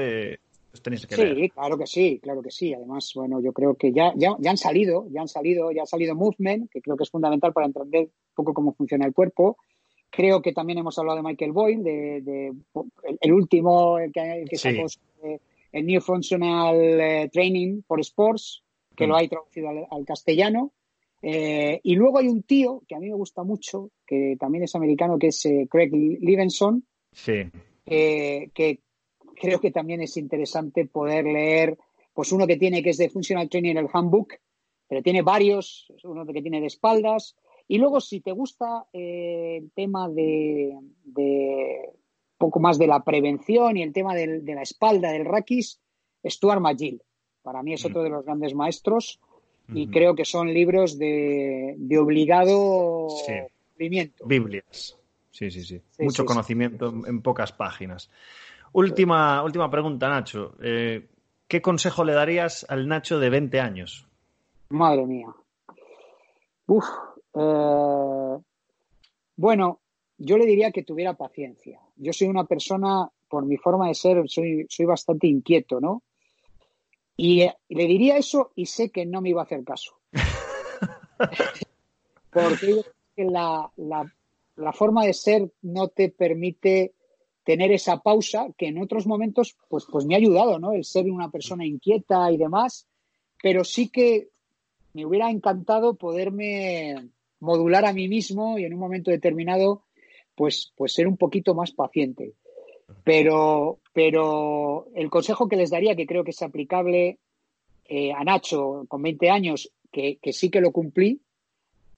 sí, 0.74 1.49
claro 1.51 1.78
que 1.78 1.86
sí, 1.86 2.18
claro 2.22 2.42
que 2.42 2.51
sí. 2.51 2.74
Además, 2.74 3.12
bueno, 3.14 3.40
yo 3.40 3.53
creo 3.53 3.74
que 3.74 3.92
ya, 3.92 4.12
ya, 4.16 4.34
ya 4.38 4.51
han 4.51 4.57
salido, 4.57 5.07
ya 5.11 5.20
han 5.20 5.28
salido, 5.28 5.70
ya 5.70 5.82
ha 5.82 5.86
salido 5.86 6.14
Movement, 6.14 6.70
que 6.70 6.80
creo 6.80 6.97
que 6.97 7.05
es 7.05 7.11
fundamental 7.11 7.53
para 7.53 7.66
entender 7.66 8.03
un 8.03 8.34
poco 8.34 8.55
cómo 8.55 8.74
funciona 8.74 9.07
el 9.07 9.14
cuerpo. 9.14 9.57
Creo 10.11 10.42
que 10.42 10.53
también 10.53 10.78
hemos 10.78 10.99
hablado 10.99 11.16
de 11.16 11.22
Michael 11.24 11.53
Boyle, 11.53 11.82
de, 11.82 12.53
el, 13.20 13.32
último 13.32 13.99
que, 14.12 14.45
que 14.49 14.57
sacó 14.57 14.86
el 15.74 15.86
New 15.86 16.01
Functional 16.01 16.76
eh, 16.76 17.28
Training 17.32 17.82
for 17.82 17.99
Sports, 18.01 18.62
que 18.95 19.09
lo 19.09 19.14
mm. 19.14 19.16
hay 19.16 19.28
traducido 19.28 19.68
al, 19.90 20.05
castellano. 20.07 20.72
Eh, 21.26 21.80
y 21.82 21.94
luego 21.94 22.18
hay 22.18 22.28
un 22.28 22.42
tío 22.42 22.82
que 22.86 22.94
a 22.94 22.98
mí 22.98 23.08
me 23.08 23.16
gusta 23.16 23.44
mucho, 23.44 23.90
que 24.06 24.36
también 24.38 24.64
es 24.64 24.74
americano, 24.74 25.18
que 25.18 25.28
es 25.28 25.46
eh, 25.46 25.66
Craig 25.70 25.90
Livenson, 25.90 26.84
sí. 27.12 27.50
que 27.86 28.80
creo 29.34 29.58
que 29.58 29.70
también 29.70 30.02
es 30.02 30.18
interesante 30.18 30.84
poder 30.86 31.24
leer, 31.24 31.78
pues 32.12 32.30
uno 32.30 32.46
que 32.46 32.58
tiene 32.58 32.82
que 32.82 32.90
es 32.90 32.98
de 32.98 33.08
Functional 33.08 33.48
Training, 33.48 33.76
el 33.76 33.88
Handbook, 33.90 34.34
pero 34.86 35.02
tiene 35.02 35.22
varios, 35.22 35.90
uno 36.04 36.26
que 36.26 36.42
tiene 36.42 36.60
de 36.60 36.66
espaldas. 36.66 37.34
Y 37.66 37.78
luego, 37.78 38.00
si 38.00 38.20
te 38.20 38.32
gusta 38.32 38.86
eh, 38.92 39.60
el 39.62 39.72
tema 39.72 40.10
de, 40.10 40.78
de, 41.04 41.90
poco 42.36 42.60
más 42.60 42.78
de 42.78 42.86
la 42.86 43.02
prevención 43.02 43.78
y 43.78 43.82
el 43.82 43.94
tema 43.94 44.14
de 44.14 44.42
la 44.54 44.62
espalda, 44.62 45.10
del 45.10 45.24
raquis, 45.24 45.80
Stuart 46.22 46.60
McGill. 46.60 47.02
Para 47.42 47.62
mí 47.62 47.72
es 47.72 47.82
mm. 47.82 47.86
otro 47.88 48.02
de 48.02 48.10
los 48.10 48.24
grandes 48.26 48.54
maestros 48.54 49.20
y 49.68 49.88
creo 49.88 50.14
que 50.14 50.24
son 50.24 50.52
libros 50.52 50.98
de, 50.98 51.74
de 51.78 51.98
obligado 51.98 53.08
sí. 53.26 53.32
Biblias. 53.76 54.98
Sí, 55.30 55.50
sí, 55.50 55.62
sí. 55.62 55.80
Mucho 55.98 56.24
conocimiento 56.24 56.92
en 57.06 57.20
pocas 57.20 57.52
páginas. 57.52 58.10
Última, 58.72 59.42
última 59.42 59.70
pregunta, 59.70 60.08
Nacho. 60.08 60.54
Eh, 60.62 61.06
¿Qué 61.48 61.60
consejo 61.60 62.04
le 62.04 62.12
darías 62.12 62.64
al 62.68 62.86
Nacho 62.86 63.18
de 63.18 63.30
20 63.30 63.60
años? 63.60 64.06
Madre 64.70 65.06
mía. 65.06 65.34
Uf. 66.66 66.84
Eh, 67.34 68.38
bueno, 69.36 69.80
yo 70.18 70.38
le 70.38 70.46
diría 70.46 70.70
que 70.70 70.84
tuviera 70.84 71.14
paciencia. 71.14 71.80
Yo 71.96 72.12
soy 72.12 72.28
una 72.28 72.44
persona, 72.44 73.08
por 73.28 73.44
mi 73.44 73.56
forma 73.56 73.88
de 73.88 73.94
ser, 73.94 74.28
soy, 74.28 74.66
soy 74.68 74.86
bastante 74.86 75.26
inquieto, 75.26 75.80
¿no? 75.80 76.02
Y, 77.16 77.42
eh, 77.42 77.54
le 77.68 77.86
diría 77.86 78.16
eso 78.16 78.52
y 78.54 78.66
sé 78.66 78.90
que 78.90 79.06
no 79.06 79.20
me 79.20 79.30
iba 79.30 79.42
a 79.42 79.44
hacer 79.44 79.64
caso. 79.64 79.98
Porque 82.30 82.82
la, 83.16 83.70
la, 83.76 84.12
la 84.56 84.72
forma 84.72 85.04
de 85.04 85.14
ser 85.14 85.50
no 85.62 85.88
te 85.88 86.10
permite 86.10 86.94
tener 87.44 87.72
esa 87.72 87.98
pausa 87.98 88.48
que 88.56 88.68
en 88.68 88.78
otros 88.78 89.06
momentos 89.06 89.56
pues, 89.68 89.84
pues 89.90 90.06
me 90.06 90.14
ha 90.14 90.18
ayudado, 90.18 90.58
¿no? 90.58 90.72
El 90.72 90.84
ser 90.84 91.10
una 91.10 91.30
persona 91.30 91.66
inquieta 91.66 92.32
y 92.32 92.38
demás, 92.38 92.86
pero 93.42 93.64
sí 93.64 93.90
que 93.90 94.30
me 94.94 95.04
hubiera 95.04 95.30
encantado 95.30 95.94
poderme 95.94 97.10
modular 97.40 97.84
a 97.84 97.92
mí 97.92 98.08
mismo 98.08 98.58
y 98.58 98.64
en 98.64 98.72
un 98.72 98.80
momento 98.80 99.10
determinado 99.10 99.84
pues, 100.34 100.72
pues 100.76 100.94
ser 100.94 101.06
un 101.06 101.16
poquito 101.16 101.54
más 101.54 101.72
paciente. 101.72 102.32
Pero, 103.05 103.80
pero 103.92 104.88
el 104.94 105.11
consejo 105.11 105.48
que 105.48 105.57
les 105.57 105.70
daría, 105.70 105.94
que 105.94 106.07
creo 106.07 106.24
que 106.24 106.30
es 106.30 106.42
aplicable 106.42 107.18
eh, 107.84 108.12
a 108.12 108.24
Nacho 108.24 108.86
con 108.88 109.02
20 109.02 109.30
años, 109.30 109.70
que, 109.92 110.18
que 110.20 110.32
sí 110.32 110.50
que 110.50 110.61
lo 110.61 110.72
cumplí, 110.72 111.20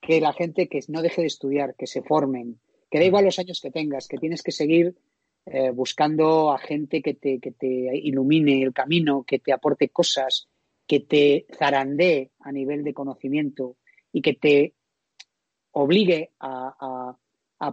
que 0.00 0.20
la 0.20 0.32
gente 0.32 0.68
que 0.68 0.80
no 0.88 1.02
deje 1.02 1.22
de 1.22 1.28
estudiar, 1.28 1.74
que 1.76 1.86
se 1.86 2.02
formen, 2.02 2.58
que 2.90 2.98
da 2.98 3.04
igual 3.04 3.24
los 3.24 3.38
años 3.38 3.60
que 3.60 3.70
tengas, 3.70 4.08
que 4.08 4.18
tienes 4.18 4.42
que 4.42 4.52
seguir 4.52 4.96
eh, 5.46 5.70
buscando 5.70 6.52
a 6.52 6.58
gente 6.58 7.00
que 7.00 7.14
te, 7.14 7.38
que 7.38 7.52
te 7.52 7.66
ilumine 7.98 8.62
el 8.62 8.72
camino, 8.72 9.22
que 9.22 9.38
te 9.38 9.52
aporte 9.52 9.88
cosas, 9.90 10.48
que 10.86 11.00
te 11.00 11.46
zarandee 11.56 12.30
a 12.40 12.50
nivel 12.50 12.82
de 12.82 12.94
conocimiento 12.94 13.76
y 14.12 14.22
que 14.22 14.34
te 14.34 14.74
obligue 15.72 16.30
a, 16.40 17.16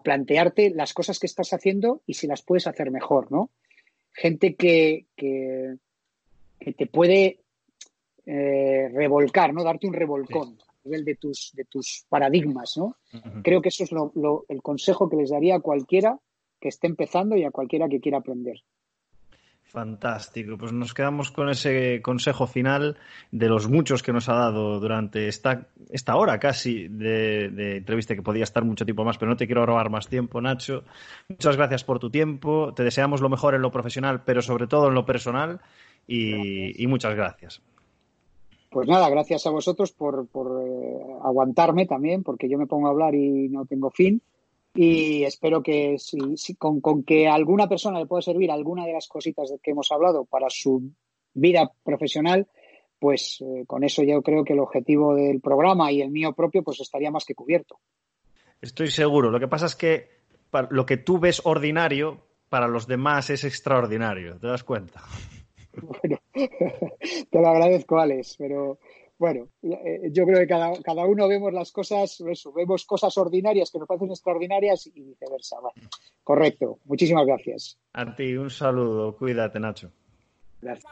plantearte 0.04 0.70
las 0.70 0.94
cosas 0.94 1.20
que 1.20 1.28
estás 1.28 1.54
haciendo 1.54 2.02
y 2.06 2.14
si 2.14 2.28
las 2.28 2.42
puedes 2.42 2.68
hacer 2.68 2.92
mejor, 2.92 3.32
¿no? 3.32 3.50
Gente 4.12 4.56
que, 4.56 5.08
que, 5.16 5.78
te 6.60 6.86
puede 6.88 7.40
eh, 8.26 8.90
revolcar, 8.94 9.54
¿no? 9.54 9.64
Darte 9.64 9.88
un 9.88 9.94
revolcón 9.94 10.58
a 10.62 10.74
nivel 10.86 11.04
de 11.04 11.16
tus, 11.16 11.52
de 11.54 11.66
tus 11.66 12.06
paradigmas, 12.08 12.78
¿no? 12.78 12.98
Creo 13.44 13.62
que 13.62 13.70
eso 13.70 13.84
es 13.84 13.92
el 14.50 14.62
consejo 14.62 15.10
que 15.10 15.18
les 15.18 15.30
daría 15.30 15.56
a 15.56 15.60
cualquiera 15.60 16.20
que 16.60 16.70
esté 16.70 16.88
empezando 16.88 17.36
y 17.36 17.44
a 17.44 17.52
cualquiera 17.52 17.90
que 17.90 18.00
quiera 18.00 18.20
aprender. 18.20 18.64
Fantástico, 19.74 20.56
pues 20.56 20.72
nos 20.72 20.94
quedamos 20.94 21.32
con 21.32 21.50
ese 21.50 22.00
consejo 22.04 22.46
final 22.46 22.96
de 23.32 23.50
los 23.50 23.68
muchos 23.68 24.04
que 24.04 24.14
nos 24.14 24.30
ha 24.30 24.36
dado 24.36 24.80
durante 24.80 25.28
esta, 25.28 25.66
esta 25.90 26.16
hora 26.16 26.38
casi 26.38 26.88
de, 26.90 27.78
entrevista 27.78 28.14
que 28.14 28.22
podía 28.22 28.44
estar 28.44 28.64
mucho 28.64 28.86
tiempo 28.86 29.04
más, 29.04 29.18
pero 29.18 29.32
no 29.32 29.36
te 29.36 29.48
quiero 29.48 29.66
robar 29.66 29.90
más 29.90 30.08
tiempo, 30.08 30.40
Nacho. 30.42 30.84
Muchas 31.28 31.58
gracias 31.58 31.84
por 31.84 31.98
tu 31.98 32.12
tiempo, 32.12 32.72
te 32.76 32.84
deseamos 32.84 33.20
lo 33.20 33.30
mejor 33.30 33.56
en 33.56 33.64
lo 33.64 33.72
profesional, 33.72 34.22
pero 34.24 34.44
sobre 34.44 34.68
todo 34.68 34.90
en 34.90 34.94
lo 34.94 35.08
personal 35.08 35.60
y, 36.08 36.86
muchas 36.86 37.16
gracias. 37.16 37.60
Pues 38.70 38.88
nada, 38.88 39.10
gracias 39.10 39.48
a 39.48 39.50
vosotros 39.50 39.92
por, 39.92 40.28
eh, 40.68 41.02
aguantarme 41.24 41.88
también, 41.88 42.22
porque 42.22 42.48
yo 42.48 42.60
me 42.60 42.68
pongo 42.68 42.90
a 42.90 42.92
hablar 42.92 43.16
y 43.16 43.50
no 43.50 43.66
tengo 43.66 43.90
fin 43.90 44.22
y 44.76 45.24
espero 45.24 45.62
que 45.62 45.98
si, 46.00 46.56
con, 46.56 47.04
que 47.04 47.28
alguna 47.28 47.68
persona 47.68 48.00
le 48.00 48.08
pueda 48.08 48.22
servir 48.22 48.52
alguna 48.52 48.86
de 48.86 48.94
las 48.94 49.08
cositas 49.08 49.50
de 49.50 49.60
que 49.60 49.72
hemos 49.72 49.92
hablado 49.92 50.26
para 50.26 50.48
su 50.50 50.92
vida 51.34 51.72
profesional, 51.84 52.48
pues 52.98 53.42
eh, 53.42 53.66
con 53.68 53.84
eso 53.84 54.04
yo 54.04 54.22
creo 54.22 54.44
que 54.44 54.54
el 54.54 54.60
objetivo 54.60 55.14
del 55.16 55.42
programa 55.42 55.92
y 55.92 56.02
el 56.02 56.10
mío 56.10 56.34
propio 56.34 56.64
pues 56.64 56.80
estaría 56.80 57.12
más 57.12 57.26
que 57.26 57.36
cubierto. 57.36 57.80
Estoy 58.62 58.90
seguro. 58.90 59.30
Lo 59.30 59.40
que 59.40 59.48
pasa 59.48 59.66
es 59.66 59.76
que 59.76 60.24
lo 60.70 60.86
que 60.86 60.98
tú 60.98 61.20
ves 61.20 61.42
ordinario, 61.44 62.22
para 62.50 62.68
los 62.68 62.88
demás 62.88 63.30
es 63.30 63.44
extraordinario. 63.44 64.40
¿Te 64.40 64.48
das 64.48 64.64
cuenta? 64.64 65.04
Bueno, 65.76 66.20
te 66.36 67.42
lo 67.42 67.48
agradezco, 67.48 67.98
Alex, 67.98 68.36
pero 68.38 68.78
bueno, 69.18 69.48
eh, 69.62 70.10
yo 70.12 70.26
creo 70.26 70.40
que 70.40 70.48
cada, 70.48 70.74
cada, 70.82 71.06
uno 71.06 71.28
vemos 71.28 71.54
las 71.54 71.72
cosas, 71.72 72.20
eso, 72.22 72.52
vemos 72.52 72.86
cosas 72.86 73.18
ordinarias 73.18 73.72
que 73.72 73.80
nos 73.80 73.88
parecen 73.88 74.10
extraordinarias 74.10 74.88
y 74.88 75.02
viceversa. 75.02 75.58
correcto. 76.24 76.80
Muchísimas 76.86 77.26
gracias. 77.26 77.78
A 77.94 78.16
ti, 78.16 78.36
un 78.36 78.50
saludo. 78.50 79.16
Cuídate, 79.16 79.60
Nacho. 79.60 79.92
Gracias. 80.62 80.92